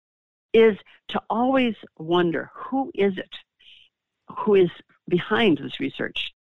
is 0.54 0.78
to 1.10 1.22
always 1.30 1.76
wonder 1.98 2.50
who 2.54 2.92
is 2.94 3.18
it 3.18 3.30
who 4.40 4.56
is 4.56 4.70
behind 5.08 5.58
this 5.58 5.80
research? 5.80 6.34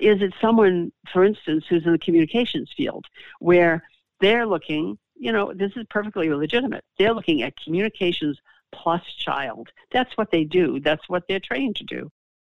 Is 0.00 0.22
it 0.22 0.32
someone, 0.40 0.92
for 1.12 1.24
instance, 1.24 1.64
who's 1.68 1.84
in 1.84 1.92
the 1.92 1.98
communications 1.98 2.70
field 2.76 3.06
where 3.38 3.82
they're 4.20 4.46
looking, 4.46 4.98
you 5.14 5.32
know, 5.32 5.52
this 5.52 5.72
is 5.76 5.84
perfectly 5.90 6.30
legitimate. 6.30 6.84
They're 6.98 7.14
looking 7.14 7.42
at 7.42 7.54
communications 7.62 8.38
plus 8.82 9.02
child. 9.18 9.68
That's 9.90 10.16
what 10.16 10.30
they 10.30 10.44
do, 10.44 10.80
that's 10.80 11.08
what 11.08 11.24
they're 11.28 11.40
trained 11.40 11.76
to 11.76 11.84
do. 11.84 12.10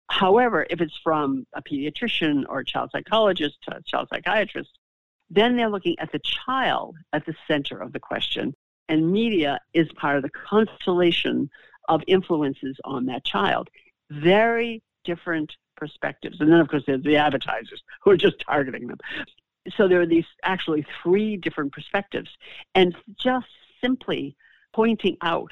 However, 0.10 0.66
if 0.70 0.80
it's 0.82 0.98
from 1.04 1.46
a 1.54 1.62
pediatrician 1.62 2.46
or 2.48 2.60
a 2.60 2.66
child 2.66 2.92
psychologist, 2.92 3.58
a 3.68 3.82
child 3.84 4.08
psychiatrist, 4.10 4.78
then 5.30 5.58
they're 5.58 5.70
looking 5.70 6.00
at 6.00 6.12
the 6.12 6.20
child 6.20 6.96
at 7.12 7.26
the 7.26 7.36
center 7.48 7.78
of 7.78 7.92
the 7.92 8.00
question. 8.00 8.54
And 8.90 9.12
media 9.12 9.60
is 9.74 9.92
part 9.94 10.16
of 10.16 10.24
the 10.24 10.30
constellation 10.30 11.50
of 11.90 12.02
influences 12.08 12.78
on 12.86 13.06
that 13.08 13.26
child. 13.26 13.70
Very 14.10 14.82
different 15.04 15.54
perspectives. 15.76 16.40
And 16.40 16.52
then, 16.52 16.60
of 16.60 16.70
course, 16.70 16.84
there's 16.88 17.04
the 17.04 17.18
advertisers 17.18 17.84
who 18.02 18.12
are 18.12 18.18
just 18.18 18.40
targeting 18.40 18.88
them. 18.88 18.98
So 19.76 19.90
there 19.90 20.00
are 20.00 20.06
these 20.06 20.26
actually 20.44 20.86
three 21.04 21.36
different 21.36 21.74
perspectives. 21.74 22.30
And 22.74 22.96
just 23.20 23.48
simply 23.82 24.38
pointing 24.74 25.18
out 25.22 25.52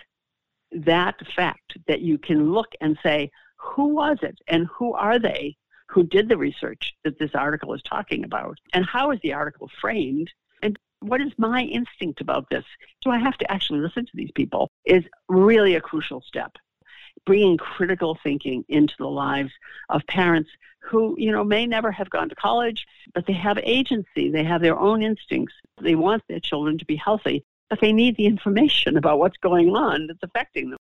that 0.71 1.15
fact 1.35 1.77
that 1.87 2.01
you 2.01 2.17
can 2.17 2.51
look 2.51 2.67
and 2.81 2.97
say, 3.03 3.31
who 3.57 3.87
was 3.87 4.17
it 4.21 4.37
and 4.47 4.67
who 4.67 4.93
are 4.93 5.19
they 5.19 5.55
who 5.87 6.03
did 6.03 6.29
the 6.29 6.37
research 6.37 6.93
that 7.03 7.19
this 7.19 7.31
article 7.33 7.73
is 7.73 7.81
talking 7.83 8.23
about? 8.23 8.57
And 8.73 8.85
how 8.85 9.11
is 9.11 9.19
the 9.21 9.33
article 9.33 9.69
framed? 9.79 10.31
And 10.61 10.77
what 10.99 11.21
is 11.21 11.31
my 11.37 11.61
instinct 11.61 12.21
about 12.21 12.49
this? 12.49 12.65
Do 13.01 13.11
I 13.11 13.17
have 13.17 13.37
to 13.37 13.51
actually 13.51 13.79
listen 13.79 14.05
to 14.05 14.11
these 14.13 14.31
people? 14.33 14.69
Is 14.85 15.03
really 15.29 15.75
a 15.75 15.81
crucial 15.81 16.21
step. 16.21 16.51
Bringing 17.25 17.57
critical 17.57 18.17
thinking 18.23 18.65
into 18.67 18.93
the 18.99 19.07
lives 19.07 19.51
of 19.89 20.05
parents 20.07 20.49
who, 20.79 21.15
you 21.17 21.31
know, 21.31 21.43
may 21.43 21.65
never 21.65 21.91
have 21.91 22.09
gone 22.09 22.29
to 22.29 22.35
college, 22.35 22.85
but 23.13 23.25
they 23.25 23.33
have 23.33 23.57
agency. 23.59 24.29
They 24.29 24.43
have 24.43 24.61
their 24.61 24.77
own 24.77 25.01
instincts. 25.01 25.55
They 25.81 25.95
want 25.95 26.23
their 26.27 26.39
children 26.39 26.77
to 26.77 26.85
be 26.85 26.95
healthy 26.95 27.43
but 27.69 27.79
they 27.81 27.93
need 27.93 28.15
the 28.15 28.25
information 28.25 28.97
about 28.97 29.19
what's 29.19 29.37
going 29.37 29.75
on 29.75 30.07
that's 30.07 30.23
affecting 30.23 30.69
them. 30.69 30.79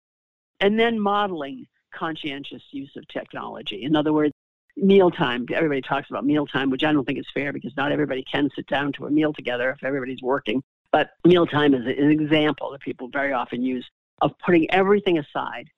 And 0.61 0.79
then 0.79 1.01
modeling 1.01 1.67
conscientious 1.93 2.63
use 2.71 2.91
of 2.97 3.07
technology. 3.09 3.83
In 3.83 3.97
other 3.97 4.13
words, 4.13 4.33
mealtime. 4.77 5.47
Everybody 5.53 5.83
talks 5.83 6.11
about 6.11 6.25
mealtime, 6.25 6.71
which 6.71 6.85
I 6.85 6.93
don't 6.93 7.05
think 7.05 7.19
is 7.19 7.27
fair 7.35 7.53
because 7.53 7.77
not 7.77 7.93
everybody 7.93 8.25
can 8.31 8.49
sit 8.55 8.67
down 8.67 8.93
to 8.95 9.07
a 9.07 9.11
meal 9.11 9.33
together 9.33 9.71
if 9.71 9.85
everybody's 9.85 10.23
working. 10.23 10.63
But 10.93 11.11
mealtime 11.25 11.75
is 11.75 11.87
an 11.87 12.11
example 12.11 12.73
that 12.73 12.81
people 12.81 13.09
very 13.09 13.33
often 13.33 13.63
use 13.63 13.89
of 14.21 14.33
putting 14.39 14.71
everything 14.71 15.19
aside 15.19 15.69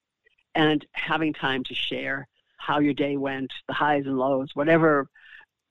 and 0.55 0.85
having 0.93 1.33
time 1.33 1.65
to 1.65 1.75
share 1.75 2.29
how 2.57 2.79
your 2.79 2.95
day 2.95 3.17
went, 3.17 3.53
the 3.67 3.75
highs 3.75 4.07
and 4.07 4.19
lows, 4.19 4.51
whatever, 4.55 5.09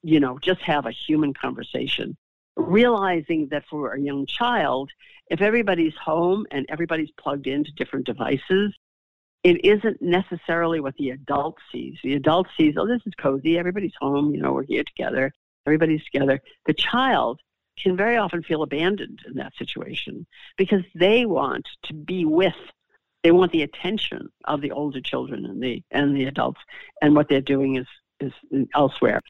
you 0.04 0.20
know, 0.20 0.38
just 0.40 0.62
have 0.62 0.86
a 0.86 0.92
human 0.92 1.34
conversation 1.34 2.18
realizing 2.56 3.48
that 3.52 3.64
for 3.70 3.94
a 3.94 4.00
young 4.00 4.26
child, 4.26 4.90
if 5.28 5.42
everybody's 5.42 5.96
home 5.96 6.46
and 6.52 6.66
everybody's 6.70 7.12
plugged 7.12 7.48
into 7.48 7.72
different 7.72 8.06
devices, 8.06 8.74
it 9.44 9.64
isn't 9.66 10.02
necessarily 10.02 10.80
what 10.80 10.96
the 10.98 11.10
adult 11.12 11.58
sees. 11.72 11.98
The 12.04 12.14
adult 12.14 12.48
sees, 12.58 12.76
oh, 12.78 12.88
this 12.88 13.02
is 13.06 13.14
cozy, 13.18 13.58
everybody's 13.58 13.94
home, 14.00 14.34
you 14.34 14.42
know, 14.42 14.54
we're 14.54 14.64
here 14.64 14.84
together, 14.84 15.32
everybody's 15.66 16.04
together. 16.04 16.40
The 16.66 16.74
child 16.74 17.40
can 17.82 17.98
very 17.98 18.18
often 18.18 18.44
feel 18.44 18.64
abandoned 18.64 19.22
in 19.26 19.36
that 19.36 19.54
situation 19.58 20.28
because 20.58 20.84
they 20.94 21.26
want 21.26 21.68
to 21.84 21.94
be 21.94 22.26
with 22.26 22.54
they 23.24 23.32
want 23.32 23.52
the 23.52 23.62
attention 23.62 24.30
of 24.46 24.62
the 24.62 24.72
older 24.72 25.02
children 25.02 25.46
and 25.46 25.62
the 25.62 25.84
and 25.92 26.16
the 26.16 26.26
adults 26.26 26.60
and 27.02 27.16
what 27.16 27.30
they're 27.30 27.42
doing 27.42 27.78
is 27.78 27.88
is 28.20 28.34
elsewhere 28.76 29.22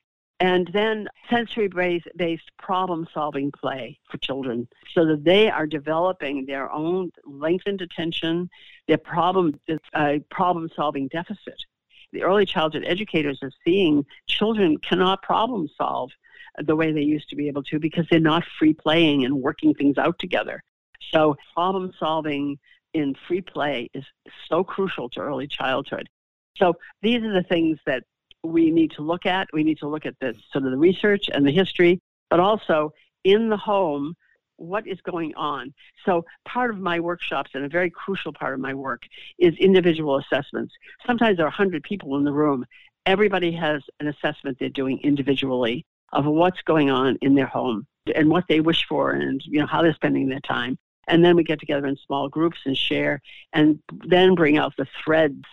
and 0.42 0.68
then 0.74 1.08
sensory 1.30 1.70
based 2.18 2.52
problem 2.58 3.08
solving 3.14 3.52
play 3.52 4.00
for 4.10 4.18
children 4.18 4.68
so 4.92 5.06
that 5.06 5.24
they 5.24 5.52
are 5.52 5.68
developing 5.68 6.48
their 6.48 6.70
own 6.72 7.12
lengthened 7.24 7.80
attention, 7.80 8.50
their 8.88 8.98
problem, 8.98 9.54
uh, 9.94 10.16
problem 10.32 10.68
solving 10.76 11.08
deficit. 11.10 11.64
The 12.12 12.24
early 12.24 12.48
childhood 12.48 12.86
educators 12.88 13.38
are 13.44 13.52
seeing 13.64 14.04
children 14.26 14.80
cannot 14.80 15.22
problem 15.22 15.70
solve 15.78 16.10
the 16.58 16.76
way 16.76 16.92
they 16.92 17.04
used 17.04 17.30
to 17.30 17.36
be 17.36 17.48
able 17.48 17.64
to 17.64 17.80
because 17.80 18.08
they're 18.10 18.20
not 18.20 18.44
free 18.58 18.74
playing 18.74 19.24
and 19.24 19.44
working 19.44 19.76
things 19.76 20.00
out 20.00 20.18
together. 20.18 20.64
So, 21.12 21.38
problem 21.54 21.94
solving 22.00 22.58
in 22.96 23.16
free 23.28 23.42
play 23.42 23.92
is 23.94 24.06
so 24.50 24.64
crucial 24.64 25.08
to 25.12 25.20
early 25.20 25.48
childhood. 25.48 26.10
So, 26.58 26.74
these 27.04 27.22
are 27.24 27.32
the 27.32 27.44
things 27.44 27.78
that 27.86 28.04
we 28.44 28.72
need 28.72 28.92
to 28.92 29.02
look 29.02 29.26
at. 29.26 29.48
We 29.54 29.64
need 29.64 29.80
to 29.80 29.88
look 29.88 30.06
at 30.06 30.16
this, 30.20 30.38
sort 30.52 30.66
of 30.66 30.72
the 30.72 30.78
research 30.78 31.30
and 31.34 31.46
the 31.46 31.52
history, 31.52 32.02
but 32.30 32.40
also 32.40 32.94
in 33.24 33.50
the 33.50 33.58
home, 33.58 34.16
what 34.58 34.86
is 34.88 35.00
going 35.02 35.34
on. 35.36 35.74
So 36.06 36.26
part 36.46 36.70
of 36.70 36.80
my 36.80 37.00
workshops 37.00 37.52
and 37.54 37.66
a 37.66 37.70
very 37.70 37.90
crucial 37.90 38.32
part 38.32 38.54
of 38.54 38.60
my 38.60 38.74
work 38.74 39.04
is 39.40 39.56
individual 39.56 40.18
assessments. 40.18 40.74
Sometimes 41.06 41.38
there 41.38 41.46
are 41.46 41.50
100 41.50 41.84
people 41.84 42.18
in 42.18 42.24
the 42.24 42.32
room. 42.32 42.66
Everybody 43.06 43.52
has 43.54 43.82
an 44.00 44.08
assessment 44.08 44.58
they're 44.60 44.70
doing 44.70 45.00
individually 45.04 45.86
of 46.14 46.26
what's 46.26 46.62
going 46.62 46.92
on 46.92 47.18
in 47.22 47.34
their 47.34 47.48
home 47.48 47.88
and 48.16 48.30
what 48.30 48.46
they 48.48 48.60
wish 48.60 48.86
for 48.88 49.12
and 49.12 49.42
you 49.46 49.60
know 49.60 49.66
how 49.66 49.82
they're 49.82 49.94
spending 49.94 50.30
their 50.30 50.40
time. 50.42 50.78
And 51.08 51.26
then 51.26 51.36
we 51.36 51.44
get 51.44 51.60
together 51.60 51.88
in 51.88 51.98
small 52.06 52.30
groups 52.30 52.60
and 52.66 52.78
share, 52.78 53.22
and 53.54 53.80
then 54.06 54.36
bring 54.36 54.58
out 54.58 54.74
the 54.78 54.88
threads 55.04 55.44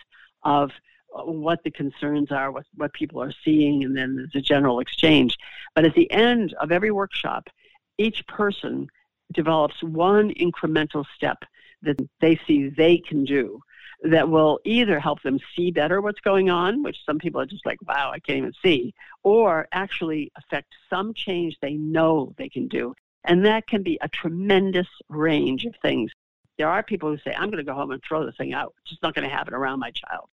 of 0.43 0.71
what 1.11 1.63
the 1.63 1.71
concerns 1.71 2.31
are, 2.31 2.51
what, 2.51 2.65
what 2.75 2.93
people 2.93 3.21
are 3.21 3.33
seeing, 3.43 3.83
and 3.83 3.95
then 3.95 4.15
there's 4.15 4.35
a 4.35 4.41
general 4.41 4.79
exchange. 4.79 5.37
But 5.75 5.85
at 5.85 5.95
the 5.95 6.11
end 6.11 6.53
of 6.61 6.71
every 6.71 6.91
workshop, 6.91 7.49
each 7.97 8.25
person 8.27 8.87
develops 9.33 9.81
one 9.83 10.33
incremental 10.33 11.05
step 11.15 11.43
that 11.81 11.99
they 12.19 12.39
see 12.47 12.69
they 12.69 12.97
can 12.97 13.23
do 13.23 13.61
that 14.03 14.29
will 14.29 14.59
either 14.63 14.99
help 14.99 15.21
them 15.23 15.39
see 15.55 15.71
better 15.71 16.01
what's 16.01 16.21
going 16.21 16.49
on, 16.49 16.83
which 16.83 16.97
some 17.05 17.19
people 17.19 17.41
are 17.41 17.45
just 17.45 17.65
like, 17.65 17.81
wow, 17.85 18.11
I 18.13 18.19
can't 18.19 18.37
even 18.37 18.53
see, 18.63 18.93
or 19.23 19.67
actually 19.71 20.31
affect 20.37 20.73
some 20.89 21.13
change 21.13 21.57
they 21.61 21.73
know 21.73 22.33
they 22.37 22.49
can 22.49 22.67
do. 22.67 22.93
And 23.25 23.45
that 23.45 23.67
can 23.67 23.83
be 23.83 23.97
a 24.01 24.07
tremendous 24.07 24.87
range 25.09 25.65
of 25.65 25.75
things. 25.81 26.11
There 26.57 26.69
are 26.69 26.81
people 26.81 27.09
who 27.09 27.17
say, 27.17 27.33
I'm 27.33 27.49
going 27.49 27.63
to 27.63 27.69
go 27.69 27.73
home 27.73 27.91
and 27.91 28.01
throw 28.01 28.25
the 28.25 28.31
thing 28.31 28.53
out. 28.53 28.73
It's 28.81 28.91
just 28.91 29.03
not 29.03 29.15
going 29.15 29.29
to 29.29 29.35
happen 29.35 29.53
around 29.53 29.79
my 29.79 29.91
child. 29.91 30.29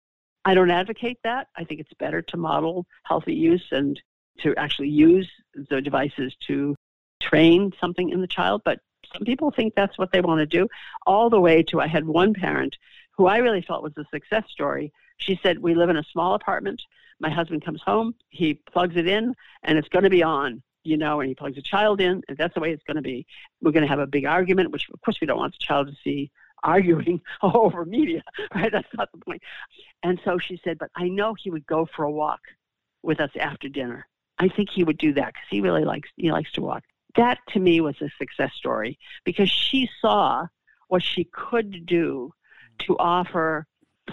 I 0.45 0.55
don't 0.55 0.71
advocate 0.71 1.19
that. 1.25 1.49
I 1.57 1.65
think 1.65 1.81
it's 1.81 1.93
better 1.99 2.23
to 2.23 2.37
model 2.37 2.87
healthy 3.05 3.35
use 3.35 3.67
and 3.71 4.01
to 4.41 4.55
actually 4.57 4.89
use 4.89 5.31
the 5.55 5.83
devices 5.83 6.35
to 6.47 6.75
train 7.21 7.73
something 7.81 8.11
in 8.11 8.21
the 8.21 8.27
child. 8.27 8.63
But 8.65 8.81
some 9.13 9.25
people 9.25 9.51
think 9.51 9.75
that's 9.75 9.99
what 9.99 10.13
they 10.13 10.21
want 10.21 10.39
to 10.41 10.47
do, 10.47 10.69
all 11.07 11.31
the 11.31 11.41
way 11.41 11.63
to 11.65 11.81
I 11.81 11.87
had 11.87 12.07
one 12.07 12.33
parent 12.33 12.77
who 13.17 13.27
I 13.27 13.39
really 13.39 13.63
felt 13.63 13.83
was 13.83 13.93
a 13.99 14.05
success 14.11 14.45
story. 14.51 14.93
She 15.19 15.39
said, 15.43 15.59
We 15.59 15.75
live 15.75 15.91
in 15.91 15.97
a 15.97 16.05
small 16.05 16.35
apartment. 16.35 16.81
My 17.19 17.29
husband 17.29 17.63
comes 17.63 17.83
home, 17.83 18.15
he 18.31 18.55
plugs 18.55 18.97
it 18.97 19.07
in, 19.07 19.35
and 19.63 19.77
it's 19.77 19.89
going 19.89 20.05
to 20.05 20.11
be 20.11 20.23
on, 20.23 20.63
you 20.85 20.97
know, 20.97 21.21
and 21.21 21.29
he 21.29 21.35
plugs 21.35 21.59
a 21.59 21.63
child 21.63 22.01
in, 22.01 22.23
and 22.29 22.39
that's 22.39 22.55
the 22.55 22.61
way 22.61 22.73
it's 22.73 22.83
going 22.85 22.97
to 22.97 23.03
be. 23.03 23.27
We're 23.61 23.73
going 23.73 23.83
to 23.83 23.91
have 23.91 23.99
a 23.99 24.07
big 24.07 24.25
argument, 24.25 24.71
which, 24.71 24.89
of 24.91 24.99
course, 25.03 25.19
we 25.21 25.27
don't 25.27 25.37
want 25.37 25.53
the 25.53 25.63
child 25.63 25.89
to 25.89 25.95
see 26.03 26.31
arguing 26.63 27.21
over 27.43 27.85
media, 27.85 28.23
right? 28.55 28.73
That's 28.73 28.89
not 28.95 29.11
the 29.13 29.19
point. 29.19 29.43
And 30.03 30.21
so 30.25 30.39
she 30.39 30.61
said, 30.65 30.79
But 30.79 30.91
I 30.95 31.09
know 31.09 31.35
he 31.35 31.51
would 31.51 31.67
go 31.67 31.87
for 31.95 32.05
a 32.05 32.11
walk 32.11 32.41
with 33.03 33.21
us 33.21 33.31
after 33.39 33.69
dinner. 33.69 34.07
I 34.39 34.49
think 34.49 34.71
he 34.71 34.85
would 34.85 34.99
do 34.99 35.13
that 35.15 35.27
because 35.27 35.47
he 35.51 35.61
really 35.61 35.85
likes 35.85 36.09
he 36.17 36.33
likes 36.33 36.53
to 36.53 36.63
walk. 36.63 36.83
That 37.17 37.39
to 37.49 37.61
me 37.61 37.81
was 37.81 37.97
a 38.01 38.11
success 38.19 38.53
story 38.55 38.99
because 39.25 39.51
she 39.51 39.89
saw 40.01 40.47
what 40.89 41.03
she 41.03 41.25
could 41.25 41.87
do 41.87 42.33
to 42.81 42.97
offer 42.99 43.67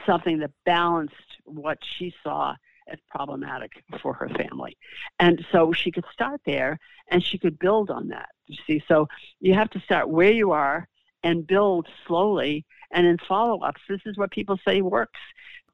something 0.06 0.40
that 0.40 0.52
balanced 0.66 1.16
what 1.46 1.78
she 1.82 2.14
saw 2.24 2.56
as 2.88 3.00
problematic 3.10 3.72
for 4.02 4.14
her 4.14 4.30
family. 4.30 4.78
And 5.20 5.46
so 5.52 5.74
she 5.74 5.92
could 5.92 6.06
start 6.12 6.42
there 6.46 6.80
and 7.10 7.24
she 7.24 7.38
could 7.38 7.60
build 7.60 7.90
on 7.90 8.10
that. 8.10 8.30
You 8.48 8.58
see, 8.66 8.84
so 8.88 9.08
you 9.40 9.54
have 9.54 9.70
to 9.72 9.80
start 9.82 10.10
where 10.10 10.32
you 10.32 10.52
are 10.52 10.88
and 11.24 11.46
build 11.46 11.88
slowly 12.06 12.66
and 12.92 13.06
in 13.06 13.18
follow 13.28 13.62
ups. 13.62 13.82
This 13.90 14.02
is 14.06 14.18
what 14.18 14.32
people 14.32 14.60
say 14.66 14.82
works. 14.82 15.20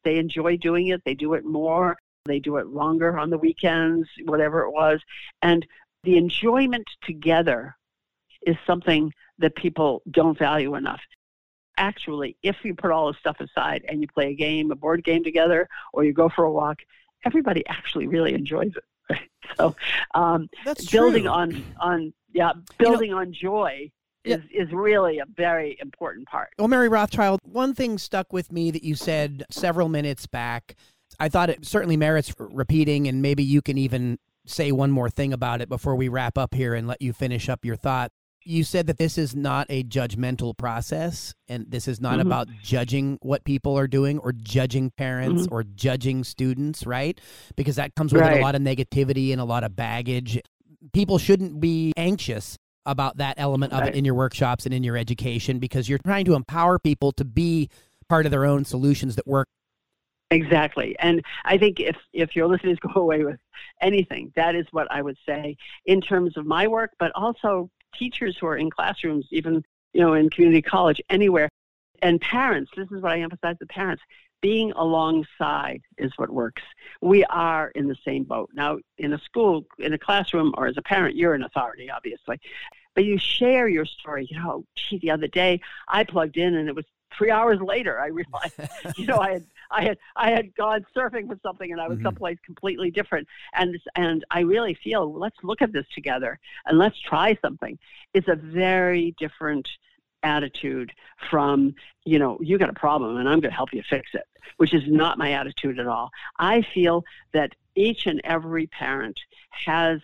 They 0.04 0.18
enjoy 0.18 0.58
doing 0.58 0.88
it, 0.88 1.02
they 1.06 1.14
do 1.14 1.34
it 1.34 1.46
more, 1.46 1.98
they 2.26 2.40
do 2.40 2.58
it 2.58 2.68
longer 2.68 3.18
on 3.18 3.30
the 3.30 3.38
weekends, 3.38 4.08
whatever 4.26 4.62
it 4.62 4.72
was. 4.72 5.00
And 5.42 5.66
the 6.04 6.18
enjoyment 6.18 6.88
together 7.04 7.76
is 8.46 8.58
something 8.68 9.14
that 9.40 9.56
people 9.56 10.02
don't 10.12 10.38
value 10.38 10.76
enough 10.76 11.02
actually, 11.78 12.38
if 12.44 12.58
you 12.64 12.76
put 12.76 12.92
all 12.92 13.08
this 13.08 13.20
stuff 13.20 13.40
aside 13.40 13.86
and 13.88 14.02
you 14.02 14.08
play 14.08 14.32
a 14.32 14.36
game, 14.36 14.72
a 14.72 14.76
board 14.76 15.04
game 15.04 15.24
together, 15.24 15.68
or 15.92 16.04
you 16.04 16.14
go 16.14 16.30
for 16.30 16.46
a 16.46 16.52
walk, 16.52 16.80
everybody 17.26 17.66
actually 17.68 18.08
really 18.08 18.34
enjoys 18.34 18.72
it. 18.76 19.20
So, 19.58 19.76
um, 20.16 20.50
That's 20.66 20.90
building 20.90 21.24
true. 21.24 21.32
on 21.32 21.64
on 21.80 22.14
yeah, 22.34 22.54
building 22.78 23.14
on 23.14 23.34
joy 23.34 23.92
Yeah. 24.26 24.38
is 24.38 24.68
is 24.68 24.72
really 24.72 25.20
a 25.20 25.26
very 25.26 25.78
important 25.82 26.28
part. 26.28 26.50
Well, 26.58 26.68
Mary 26.68 26.88
Rothschild, 26.90 27.40
one 27.44 27.74
thing 27.74 27.98
stuck 27.98 28.32
with 28.32 28.52
me 28.52 28.72
that 28.72 28.84
you 28.84 28.96
said 28.96 29.44
several 29.50 29.90
minutes 29.90 30.28
back. 30.28 30.76
I 31.20 31.30
thought 31.30 31.50
it 31.50 31.66
certainly 31.66 31.98
merits 31.98 32.34
repeating, 32.40 33.08
and 33.08 33.22
maybe 33.22 33.44
you 33.44 33.62
can 33.62 33.78
even 33.78 34.18
say 34.46 34.72
one 34.72 34.92
more 34.92 35.10
thing 35.10 35.32
about 35.34 35.62
it 35.62 35.70
before 35.70 35.96
we 35.96 36.08
wrap 36.10 36.38
up 36.38 36.54
here 36.54 36.74
and 36.74 36.88
let 36.88 37.02
you 37.02 37.14
finish 37.14 37.50
up 37.50 37.64
your 37.64 37.76
thought. 37.76 38.12
You 38.46 38.66
said 38.66 38.88
that 38.88 38.98
this 38.98 39.18
is 39.18 39.34
not 39.36 39.68
a 39.70 39.84
judgmental 39.86 40.58
process, 40.58 41.34
and 41.48 41.66
this 41.70 41.88
is 41.88 42.02
not 42.02 42.18
Mhm. 42.18 42.22
about 42.22 42.50
judging 42.62 43.18
what 43.22 43.46
people 43.46 43.78
are 43.78 43.88
doing 43.88 44.20
or 44.20 44.34
judging 44.34 44.92
parents 44.92 45.48
or 45.50 45.64
judging 45.64 46.24
students, 46.26 46.86
right? 46.86 47.20
Because 47.56 47.78
that 47.78 47.96
comes 47.96 48.12
with 48.12 48.22
it 48.24 48.40
a 48.40 48.42
lot 48.42 48.56
of 48.56 48.62
negativity 48.62 49.32
and 49.32 49.40
a 49.40 49.46
lot 49.46 49.64
of 49.64 49.76
baggage. 49.78 50.42
People 50.92 51.18
shouldn't 51.18 51.62
be 51.62 51.94
anxious 51.96 52.58
about 52.86 53.18
that 53.18 53.36
element 53.38 53.74
of 53.74 53.88
it 53.88 53.96
in 53.96 54.06
your 54.06 54.14
workshops 54.14 54.66
and 54.66 54.74
in 54.74 54.84
your 54.84 54.98
education 54.98 55.60
because 55.60 55.88
you're 55.88 56.00
trying 56.00 56.26
to 56.26 56.34
empower 56.34 56.80
people 56.80 57.12
to 57.14 57.26
be 57.26 57.70
part 58.10 58.26
of 58.26 58.32
their 58.32 58.46
own 58.46 58.66
solutions 58.66 59.16
that 59.16 59.28
work. 59.28 59.48
Exactly. 60.32 60.96
And 61.00 61.24
I 61.46 61.58
think 61.58 61.80
if, 61.80 61.96
if 62.12 62.36
your 62.36 62.48
listeners 62.48 62.78
go 62.94 63.02
away 63.02 63.24
with 63.24 63.40
anything, 63.82 64.32
that 64.36 64.56
is 64.56 64.66
what 64.72 64.92
I 64.92 65.02
would 65.02 65.18
say 65.26 65.58
in 65.86 66.02
terms 66.02 66.38
of 66.38 66.46
my 66.46 66.68
work, 66.68 66.92
but 67.00 67.12
also 67.16 67.70
teachers 67.96 68.38
who 68.40 68.48
are 68.48 68.58
in 68.58 68.70
classrooms, 68.70 69.28
even, 69.32 69.64
you 69.94 70.02
know, 70.02 70.14
in 70.14 70.30
community 70.30 70.62
college, 70.62 71.02
anywhere. 71.10 71.50
And 72.02 72.20
parents, 72.20 72.72
this 72.76 72.92
is 72.92 73.02
what 73.02 73.12
I 73.12 73.22
emphasize 73.22 73.56
the 73.60 73.68
parents, 73.68 74.04
being 74.44 74.74
alongside 74.74 75.82
is 75.98 76.12
what 76.18 76.30
works. 76.30 76.62
We 77.02 77.24
are 77.26 77.70
in 77.70 77.88
the 77.88 77.96
same 78.06 78.26
boat. 78.26 78.50
Now, 78.54 78.78
in 78.98 79.14
a 79.14 79.20
school, 79.20 79.66
in 79.80 79.94
a 79.94 79.98
classroom, 79.98 80.54
or 80.58 80.68
as 80.68 80.76
a 80.78 80.82
parent, 80.82 81.16
you're 81.16 81.34
an 81.34 81.44
authority, 81.44 81.90
obviously. 81.90 82.42
But 82.94 83.06
you 83.06 83.18
share 83.18 83.70
your 83.70 83.86
story. 83.86 84.28
You 84.30 84.38
know, 84.38 84.66
gee, 84.76 85.00
the 85.00 85.12
other 85.12 85.28
day 85.28 85.62
I 85.88 86.04
plugged 86.04 86.36
in 86.38 86.56
and 86.56 86.68
it 86.68 86.76
was 86.76 86.86
three 87.18 87.32
hours 87.32 87.60
later 87.62 88.00
I 88.02 88.08
realized, 88.08 88.54
you 88.98 89.06
know, 89.06 89.20
I 89.20 89.32
had 89.32 89.46
I 89.72 89.84
had 89.84 89.98
I 90.18 90.32
had 90.32 90.54
gone 90.56 90.86
surfing 90.96 91.28
for 91.28 91.40
something 91.42 91.72
and 91.72 91.80
I 91.80 91.88
was 91.88 92.00
Mhm. 92.00 92.04
someplace 92.04 92.38
completely 92.46 92.92
different. 92.92 93.28
And 93.54 93.80
and 93.96 94.26
I 94.30 94.42
really 94.42 94.74
feel 94.74 95.12
let's 95.18 95.38
look 95.42 95.62
at 95.62 95.72
this 95.72 95.86
together 95.96 96.38
and 96.66 96.78
let's 96.78 97.00
try 97.00 97.38
something. 97.42 97.80
It's 98.14 98.28
a 98.28 98.36
very 98.36 99.16
different 99.18 99.68
attitude 100.24 100.92
from 101.30 101.76
you 102.06 102.20
know 102.20 102.38
you 102.42 102.58
got 102.58 102.70
a 102.70 102.74
problem 102.74 103.18
and 103.18 103.28
I'm 103.28 103.40
going 103.40 103.52
to 103.52 103.56
help 103.56 103.74
you 103.74 103.84
fix 103.90 104.12
it, 104.14 104.26
which 104.58 104.74
is 104.74 104.84
not 104.88 105.18
my 105.18 105.34
attitude 105.34 105.80
at 105.80 105.88
all. 105.88 106.10
I 106.40 106.62
feel 106.74 107.04
that 107.34 107.54
each 107.76 108.06
and 108.06 108.22
every 108.24 108.68
parent 108.68 109.20
has 109.52 110.00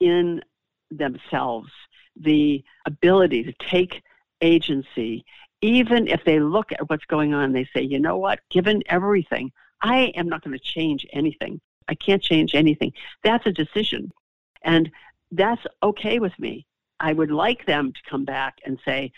in 0.00 0.42
themselves 0.90 1.70
the 2.16 2.62
ability 2.86 3.44
to 3.44 3.52
take 3.52 4.02
agency 4.42 5.24
even 5.62 6.08
if 6.08 6.24
they 6.24 6.40
look 6.40 6.72
at 6.72 6.90
what's 6.90 7.04
going 7.04 7.32
on 7.32 7.44
and 7.44 7.54
they 7.54 7.68
say, 7.72 7.80
you 7.80 8.00
know 8.00 8.18
what, 8.18 8.40
given 8.50 8.82
everything, 8.86 9.52
I 9.80 10.12
am 10.16 10.28
not 10.28 10.42
going 10.42 10.58
to 10.58 10.62
change 10.62 11.06
anything. 11.12 11.60
I 11.88 11.94
can't 11.94 12.22
change 12.22 12.54
anything. 12.54 12.92
That's 13.22 13.46
a 13.46 13.52
decision. 13.52 14.12
And 14.62 14.90
that's 15.30 15.62
okay 15.82 16.18
with 16.18 16.36
me. 16.38 16.66
I 17.00 17.12
would 17.12 17.30
like 17.30 17.64
them 17.66 17.92
to 17.92 18.10
come 18.10 18.24
back 18.24 18.58
and 18.64 18.78
say, 18.84 19.12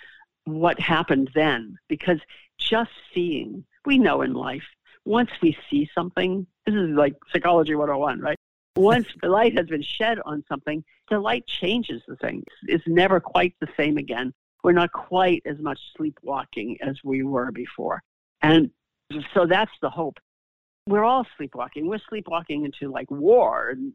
what 0.44 0.78
happened 0.80 1.30
then? 1.34 1.76
Because 1.88 2.20
just 2.58 2.90
seeing, 3.14 3.64
we 3.84 3.98
know 3.98 4.22
in 4.22 4.34
life, 4.34 4.64
once 5.04 5.30
we 5.42 5.56
see 5.70 5.88
something, 5.94 6.46
this 6.66 6.74
is 6.74 6.90
like 6.90 7.14
psychology 7.32 7.74
101, 7.74 8.20
right? 8.20 8.38
Once 8.76 9.06
the 9.22 9.28
light 9.28 9.56
has 9.56 9.66
been 9.66 9.82
shed 9.82 10.18
on 10.24 10.42
something, 10.48 10.82
the 11.10 11.20
light 11.20 11.46
changes 11.46 12.02
the 12.08 12.16
thing. 12.16 12.42
It's 12.62 12.86
never 12.86 13.20
quite 13.20 13.54
the 13.60 13.68
same 13.76 13.98
again 13.98 14.32
we're 14.64 14.72
not 14.72 14.90
quite 14.90 15.42
as 15.44 15.58
much 15.60 15.78
sleepwalking 15.96 16.78
as 16.80 16.96
we 17.04 17.22
were 17.22 17.52
before. 17.52 18.02
And 18.42 18.70
so 19.34 19.46
that's 19.46 19.70
the 19.82 19.90
hope. 19.90 20.18
We're 20.88 21.04
all 21.04 21.26
sleepwalking. 21.36 21.86
We're 21.86 22.00
sleepwalking 22.08 22.64
into 22.64 22.90
like 22.90 23.10
war. 23.10 23.68
And, 23.68 23.92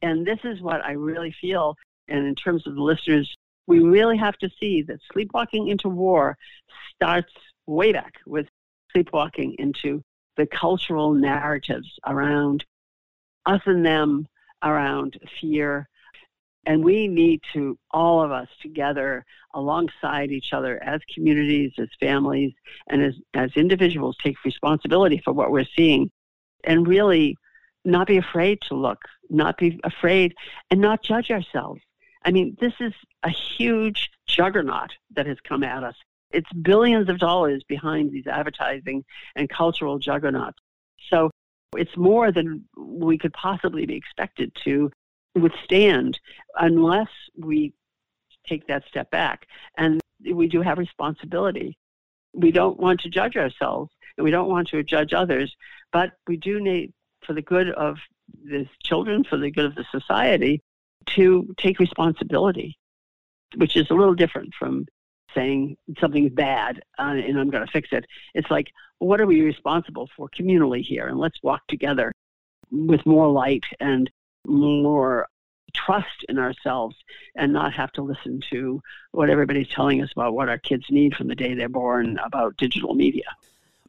and 0.00 0.26
this 0.26 0.38
is 0.42 0.60
what 0.62 0.82
I 0.84 0.92
really 0.92 1.34
feel. 1.38 1.76
And 2.08 2.26
in 2.26 2.34
terms 2.34 2.66
of 2.66 2.74
the 2.74 2.82
listeners, 2.82 3.32
we 3.66 3.80
really 3.80 4.16
have 4.16 4.36
to 4.38 4.50
see 4.58 4.82
that 4.82 4.98
sleepwalking 5.12 5.68
into 5.68 5.88
war 5.88 6.36
starts 6.94 7.32
way 7.66 7.92
back 7.92 8.14
with 8.26 8.46
sleepwalking 8.92 9.54
into 9.58 10.02
the 10.36 10.46
cultural 10.46 11.12
narratives 11.12 11.88
around 12.06 12.64
us 13.46 13.60
and 13.66 13.84
them, 13.84 14.26
around 14.62 15.18
fear, 15.40 15.88
and 16.66 16.84
we 16.84 17.08
need 17.08 17.40
to, 17.52 17.78
all 17.90 18.22
of 18.22 18.30
us 18.30 18.48
together, 18.60 19.24
alongside 19.54 20.30
each 20.30 20.52
other 20.52 20.82
as 20.82 21.00
communities, 21.14 21.72
as 21.78 21.88
families, 21.98 22.52
and 22.88 23.02
as, 23.02 23.14
as 23.34 23.50
individuals, 23.56 24.16
take 24.22 24.36
responsibility 24.44 25.20
for 25.24 25.32
what 25.32 25.50
we're 25.50 25.64
seeing 25.76 26.10
and 26.64 26.86
really 26.86 27.36
not 27.84 28.06
be 28.06 28.18
afraid 28.18 28.60
to 28.60 28.74
look, 28.74 28.98
not 29.30 29.56
be 29.56 29.80
afraid, 29.84 30.34
and 30.70 30.80
not 30.80 31.02
judge 31.02 31.30
ourselves. 31.30 31.80
I 32.24 32.30
mean, 32.30 32.56
this 32.60 32.74
is 32.80 32.92
a 33.22 33.30
huge 33.30 34.10
juggernaut 34.26 34.92
that 35.14 35.26
has 35.26 35.38
come 35.40 35.62
at 35.62 35.84
us. 35.84 35.96
It's 36.30 36.52
billions 36.52 37.08
of 37.08 37.18
dollars 37.18 37.62
behind 37.66 38.12
these 38.12 38.26
advertising 38.26 39.04
and 39.34 39.48
cultural 39.48 39.98
juggernauts. 39.98 40.58
So 41.08 41.30
it's 41.76 41.96
more 41.96 42.30
than 42.30 42.64
we 42.76 43.18
could 43.18 43.32
possibly 43.32 43.86
be 43.86 43.96
expected 43.96 44.52
to 44.64 44.90
withstand 45.34 46.18
unless 46.58 47.08
we 47.36 47.72
take 48.46 48.66
that 48.66 48.84
step 48.88 49.10
back. 49.10 49.46
And 49.76 50.00
we 50.30 50.48
do 50.48 50.60
have 50.62 50.78
responsibility. 50.78 51.76
We 52.34 52.52
don't 52.52 52.78
want 52.78 53.00
to 53.00 53.08
judge 53.08 53.36
ourselves 53.36 53.90
and 54.16 54.24
we 54.24 54.30
don't 54.30 54.48
want 54.48 54.68
to 54.68 54.82
judge 54.82 55.12
others, 55.12 55.54
but 55.92 56.12
we 56.26 56.36
do 56.36 56.60
need, 56.60 56.92
for 57.24 57.32
the 57.32 57.42
good 57.42 57.70
of 57.70 57.96
the 58.44 58.66
children, 58.82 59.24
for 59.24 59.36
the 59.36 59.50
good 59.50 59.64
of 59.64 59.74
the 59.74 59.84
society, 59.90 60.62
to 61.06 61.54
take 61.58 61.78
responsibility, 61.78 62.78
which 63.56 63.76
is 63.76 63.90
a 63.90 63.94
little 63.94 64.14
different 64.14 64.54
from 64.58 64.86
saying 65.34 65.76
something's 65.98 66.32
bad 66.32 66.82
uh, 66.98 67.02
and 67.02 67.38
I'm 67.38 67.50
going 67.50 67.64
to 67.64 67.72
fix 67.72 67.88
it. 67.92 68.04
It's 68.34 68.50
like, 68.50 68.68
what 68.98 69.20
are 69.20 69.26
we 69.26 69.42
responsible 69.42 70.08
for 70.16 70.28
communally 70.28 70.82
here? 70.82 71.08
And 71.08 71.18
let's 71.18 71.38
walk 71.42 71.62
together 71.68 72.12
with 72.70 73.04
more 73.06 73.28
light 73.28 73.64
and 73.80 74.10
more 74.46 75.26
trust 75.74 76.24
in 76.28 76.38
ourselves 76.38 76.96
and 77.36 77.52
not 77.52 77.72
have 77.72 77.92
to 77.92 78.02
listen 78.02 78.40
to 78.50 78.80
what 79.12 79.30
everybody's 79.30 79.68
telling 79.68 80.02
us 80.02 80.10
about 80.12 80.34
what 80.34 80.48
our 80.48 80.58
kids 80.58 80.84
need 80.90 81.14
from 81.14 81.28
the 81.28 81.34
day 81.34 81.54
they're 81.54 81.68
born 81.68 82.18
about 82.24 82.56
digital 82.56 82.94
media. 82.94 83.24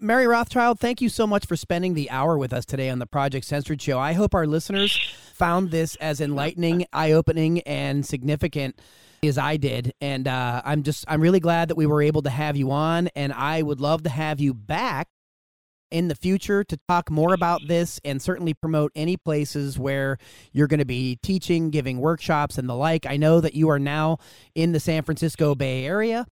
Mary 0.03 0.25
Rothschild, 0.25 0.79
thank 0.79 0.99
you 0.99 1.09
so 1.09 1.27
much 1.27 1.45
for 1.45 1.55
spending 1.55 1.93
the 1.93 2.09
hour 2.09 2.35
with 2.35 2.53
us 2.53 2.65
today 2.65 2.89
on 2.89 2.97
the 2.97 3.05
Project 3.05 3.45
Censored 3.45 3.79
Show. 3.79 3.99
I 3.99 4.13
hope 4.13 4.33
our 4.33 4.47
listeners 4.47 4.99
found 5.35 5.69
this 5.69 5.95
as 5.97 6.19
enlightening, 6.19 6.87
eye 6.91 7.11
opening, 7.11 7.59
and 7.61 8.03
significant 8.03 8.81
as 9.21 9.37
I 9.37 9.57
did. 9.57 9.93
And 10.01 10.27
uh, 10.27 10.63
I'm 10.65 10.81
just, 10.81 11.05
I'm 11.07 11.21
really 11.21 11.39
glad 11.39 11.67
that 11.67 11.75
we 11.75 11.85
were 11.85 12.01
able 12.01 12.23
to 12.23 12.31
have 12.31 12.57
you 12.57 12.71
on. 12.71 13.09
And 13.15 13.31
I 13.31 13.61
would 13.61 13.79
love 13.79 14.01
to 14.01 14.09
have 14.09 14.39
you 14.39 14.55
back 14.55 15.07
in 15.91 16.07
the 16.07 16.15
future 16.15 16.63
to 16.63 16.79
talk 16.87 17.11
more 17.11 17.35
about 17.35 17.61
this 17.67 17.99
and 18.03 18.19
certainly 18.19 18.55
promote 18.55 18.91
any 18.95 19.17
places 19.17 19.77
where 19.77 20.17
you're 20.51 20.65
going 20.67 20.79
to 20.79 20.85
be 20.85 21.19
teaching, 21.21 21.69
giving 21.69 21.99
workshops, 21.99 22.57
and 22.57 22.67
the 22.67 22.75
like. 22.75 23.05
I 23.05 23.17
know 23.17 23.39
that 23.39 23.53
you 23.53 23.69
are 23.69 23.77
now 23.77 24.17
in 24.55 24.71
the 24.71 24.79
San 24.79 25.03
Francisco 25.03 25.53
Bay 25.53 25.85
Area 25.85 26.25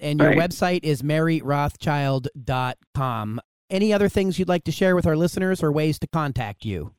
and 0.00 0.18
your 0.20 0.30
Right. 0.30 0.38
website 0.38 0.80
is 0.82 1.02
maryrothschild.com. 1.02 3.40
Any 3.70 3.92
other 3.92 4.08
things 4.08 4.38
you'd 4.38 4.48
like 4.48 4.64
to 4.64 4.72
share 4.72 4.94
with 4.94 5.06
our 5.06 5.16
listeners 5.16 5.62
or 5.62 5.72
ways 5.72 5.98
to 6.00 6.06
contact 6.06 6.64
you? 6.64 6.92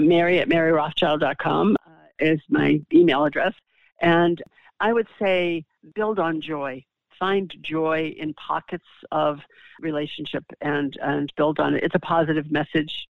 Mary 0.00 0.38
at 0.38 0.48
maryrothschild.com 0.48 1.76
uh, 1.86 1.90
is 2.20 2.40
my 2.48 2.80
email 2.92 3.24
address. 3.24 3.54
And 4.00 4.40
I 4.80 4.92
would 4.92 5.08
say 5.18 5.64
build 5.94 6.18
on 6.18 6.40
joy. 6.40 6.84
Find 7.18 7.52
joy 7.62 8.14
in 8.16 8.34
pockets 8.34 8.86
of 9.10 9.40
relationship 9.80 10.44
and, 10.60 10.96
and 11.02 11.32
build 11.36 11.58
on 11.58 11.74
it. 11.74 11.82
It's 11.82 11.96
a 11.96 12.00
positive 12.00 12.52
message. 12.52 13.08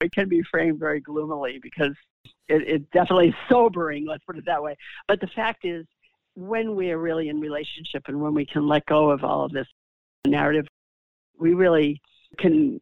It 0.00 0.12
can 0.12 0.28
be 0.28 0.42
framed 0.42 0.78
very 0.78 1.00
gloomily 1.00 1.58
because 1.62 1.94
it, 2.48 2.62
it 2.68 2.90
definitely 2.90 3.28
is 3.28 3.34
sobering, 3.48 4.06
let's 4.06 4.24
put 4.24 4.36
it 4.36 4.44
that 4.44 4.62
way. 4.62 4.76
But 5.06 5.20
the 5.20 5.28
fact 5.28 5.64
is, 5.64 5.86
when 6.38 6.76
we're 6.76 6.98
really 6.98 7.28
in 7.28 7.40
relationship 7.40 8.04
and 8.06 8.20
when 8.20 8.32
we 8.32 8.46
can 8.46 8.68
let 8.68 8.86
go 8.86 9.10
of 9.10 9.24
all 9.24 9.44
of 9.44 9.50
this 9.50 9.66
narrative, 10.24 10.68
we 11.38 11.52
really 11.52 12.00
can, 12.38 12.78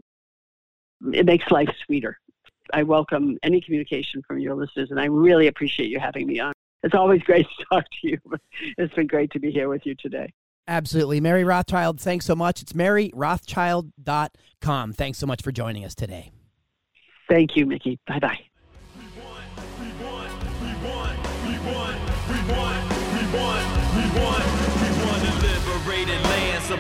it 1.13 1.25
makes 1.25 1.51
life 1.51 1.71
sweeter. 1.87 2.19
I 2.75 2.83
welcome 2.83 3.39
any 3.43 3.63
communication 3.63 4.21
from 4.27 4.41
your 4.41 4.55
listeners, 4.55 4.91
and 4.91 5.01
I 5.01 5.07
really 5.07 5.47
appreciate 5.47 5.89
you 5.89 5.99
having 5.99 6.27
me 6.27 6.39
on. 6.39 6.53
It's 6.83 6.95
always 6.95 7.23
great 7.23 7.47
to 7.47 7.65
talk 7.73 7.85
to 7.85 8.09
you. 8.09 8.19
It's 8.77 8.93
been 8.93 9.07
great 9.07 9.31
to 9.31 9.41
be 9.41 9.51
here 9.51 9.71
with 9.71 9.87
you 9.87 9.95
today. 9.95 10.31
Absolutely. 10.69 11.21
Mary 11.21 11.45
Rothschild, 11.45 12.01
thanks 12.01 12.27
so 12.27 12.35
much. 12.35 12.61
It's 12.61 12.73
maryrothschild.com. 12.75 14.93
Thanks 14.93 15.19
so 15.19 15.27
much 15.27 15.43
for 15.43 15.53
joining 15.53 15.85
us 15.85 15.95
today. 15.95 16.33
Thank 17.31 17.57
you, 17.57 17.65
Mickey. 17.65 17.99
Bye 18.07 18.19
bye. 18.19 18.41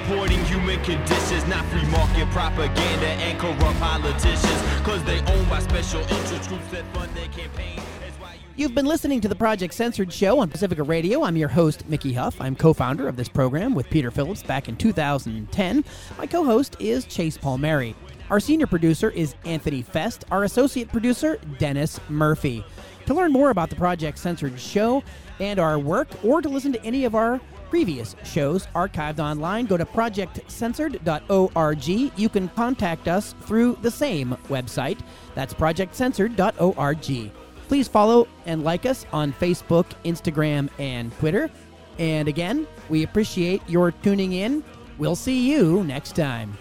Supporting 0.06 0.44
human 0.44 0.82
conditions, 0.84 1.46
not 1.48 1.64
free 1.66 1.84
market 1.86 2.30
propaganda 2.30 3.06
and 3.06 3.38
corrupt 3.38 3.78
politicians. 3.80 4.62
Cause 4.84 5.02
they 5.04 5.18
owned 5.32 5.50
by 5.50 5.58
special 5.58 6.00
interest 6.00 6.48
groups 6.48 6.68
that 6.70 6.84
fund 6.94 7.12
their 7.16 7.26
campaign. 7.28 7.76
You 7.76 8.66
You've 8.66 8.74
been 8.74 8.86
listening 8.86 9.20
to 9.22 9.28
the 9.28 9.34
Project 9.34 9.74
Censored 9.74 10.12
Show 10.12 10.38
on 10.38 10.48
Pacifica 10.48 10.84
Radio. 10.84 11.24
I'm 11.24 11.36
your 11.36 11.48
host, 11.48 11.88
Mickey 11.88 12.12
Huff. 12.12 12.40
I'm 12.40 12.54
co 12.54 12.72
founder 12.72 13.08
of 13.08 13.16
this 13.16 13.28
program 13.28 13.74
with 13.74 13.90
Peter 13.90 14.12
Phillips 14.12 14.44
back 14.44 14.68
in 14.68 14.76
2010. 14.76 15.84
My 16.18 16.26
co 16.26 16.44
host 16.44 16.76
is 16.78 17.04
Chase 17.04 17.36
Palmieri. 17.36 17.96
Our 18.30 18.38
senior 18.38 18.68
producer 18.68 19.10
is 19.10 19.34
Anthony 19.44 19.82
Fest. 19.82 20.24
Our 20.30 20.44
associate 20.44 20.88
producer, 20.88 21.38
Dennis 21.58 21.98
Murphy. 22.08 22.64
To 23.06 23.14
learn 23.14 23.32
more 23.32 23.50
about 23.50 23.70
the 23.70 23.76
Project 23.76 24.18
Censored 24.18 24.58
Show 24.58 25.02
and 25.40 25.58
our 25.58 25.78
work, 25.78 26.08
or 26.24 26.40
to 26.42 26.48
listen 26.48 26.72
to 26.72 26.84
any 26.84 27.04
of 27.04 27.14
our 27.14 27.40
previous 27.70 28.14
shows 28.24 28.66
archived 28.74 29.18
online, 29.18 29.66
go 29.66 29.76
to 29.76 29.84
projectcensored.org. 29.84 32.18
You 32.18 32.28
can 32.28 32.48
contact 32.50 33.08
us 33.08 33.34
through 33.42 33.78
the 33.82 33.90
same 33.90 34.36
website. 34.48 35.00
That's 35.34 35.52
projectcensored.org. 35.54 37.32
Please 37.68 37.88
follow 37.88 38.28
and 38.46 38.64
like 38.64 38.86
us 38.86 39.04
on 39.12 39.32
Facebook, 39.32 39.86
Instagram, 40.04 40.68
and 40.78 41.12
Twitter. 41.18 41.50
And 41.98 42.28
again, 42.28 42.68
we 42.88 43.02
appreciate 43.02 43.60
your 43.68 43.90
tuning 43.90 44.34
in. 44.34 44.62
We'll 44.98 45.16
see 45.16 45.50
you 45.50 45.82
next 45.84 46.16
time. 46.16 46.56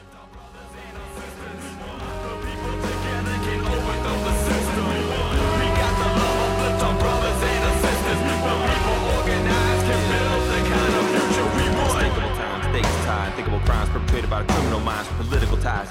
Ties, 15.65 15.89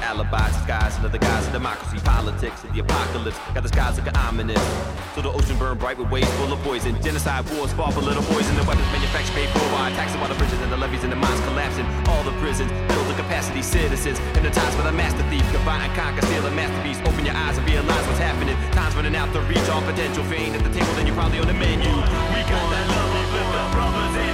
alibis, 0.00 0.56
disguised 0.56 0.96
under 0.96 1.12
the 1.12 1.18
guise 1.18 1.46
of 1.46 1.52
democracy, 1.52 1.98
politics, 2.00 2.64
and 2.64 2.72
the 2.72 2.80
apocalypse. 2.80 3.36
Got 3.52 3.62
the 3.62 3.68
skies 3.68 3.96
looking 3.98 4.16
ominous. 4.16 4.64
So 5.14 5.20
the 5.20 5.28
ocean 5.28 5.58
burned 5.58 5.78
bright 5.78 5.98
with 5.98 6.08
waves 6.10 6.32
full 6.40 6.50
of 6.50 6.58
poison. 6.64 6.96
Genocide 7.02 7.44
wars 7.52 7.70
fought 7.74 7.92
for 7.92 8.00
little 8.00 8.22
poison. 8.32 8.56
The 8.56 8.64
weapons 8.64 8.88
manufactured 8.96 9.36
paid 9.36 9.50
for 9.52 9.60
by 9.76 9.92
taxing 9.92 10.20
while 10.20 10.32
the 10.32 10.40
bridges 10.40 10.58
and 10.64 10.72
the 10.72 10.80
levees 10.80 11.04
and 11.04 11.12
the 11.12 11.20
mines 11.20 11.40
collapsing. 11.44 11.84
All 12.08 12.24
the 12.24 12.32
prisons 12.40 12.72
build 12.88 13.06
the 13.12 13.16
capacity 13.20 13.60
citizens. 13.60 14.18
In 14.40 14.42
the 14.42 14.50
times 14.50 14.74
by 14.76 14.88
the 14.88 14.96
master 14.96 15.22
thief. 15.28 15.44
Combine 15.52 15.84
and 15.84 15.92
conquer, 15.92 16.24
steal 16.24 16.46
a 16.46 16.50
masterpiece. 16.50 16.96
Open 17.04 17.26
your 17.28 17.36
eyes 17.36 17.58
and 17.58 17.68
realize 17.68 18.04
what's 18.08 18.24
happening. 18.24 18.56
Time's 18.72 18.96
running 18.96 19.16
out 19.16 19.28
to 19.36 19.40
reach 19.52 19.68
all 19.68 19.84
potential. 19.84 20.24
If 20.24 20.32
you 20.32 20.48
ain't 20.48 20.56
at 20.56 20.64
the 20.64 20.72
table, 20.72 20.92
then 20.96 21.04
you're 21.04 21.18
probably 21.20 21.44
on 21.44 21.46
the 21.46 21.58
menu. 21.60 21.92
We 22.32 22.40
got 22.48 22.64
that 22.72 22.86
love, 22.88 23.12
we 23.12 23.44
brothers 23.76 24.16
and 24.16 24.33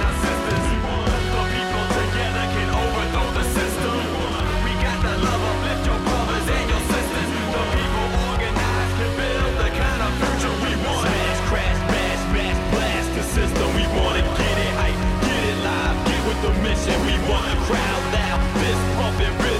the 16.41 16.49
mission. 16.63 16.93
We 17.05 17.13
want 17.29 17.45
a 17.45 17.55
crowd 17.65 18.13
loud, 18.13 18.41
fist 18.59 18.97
pumping. 18.97 19.50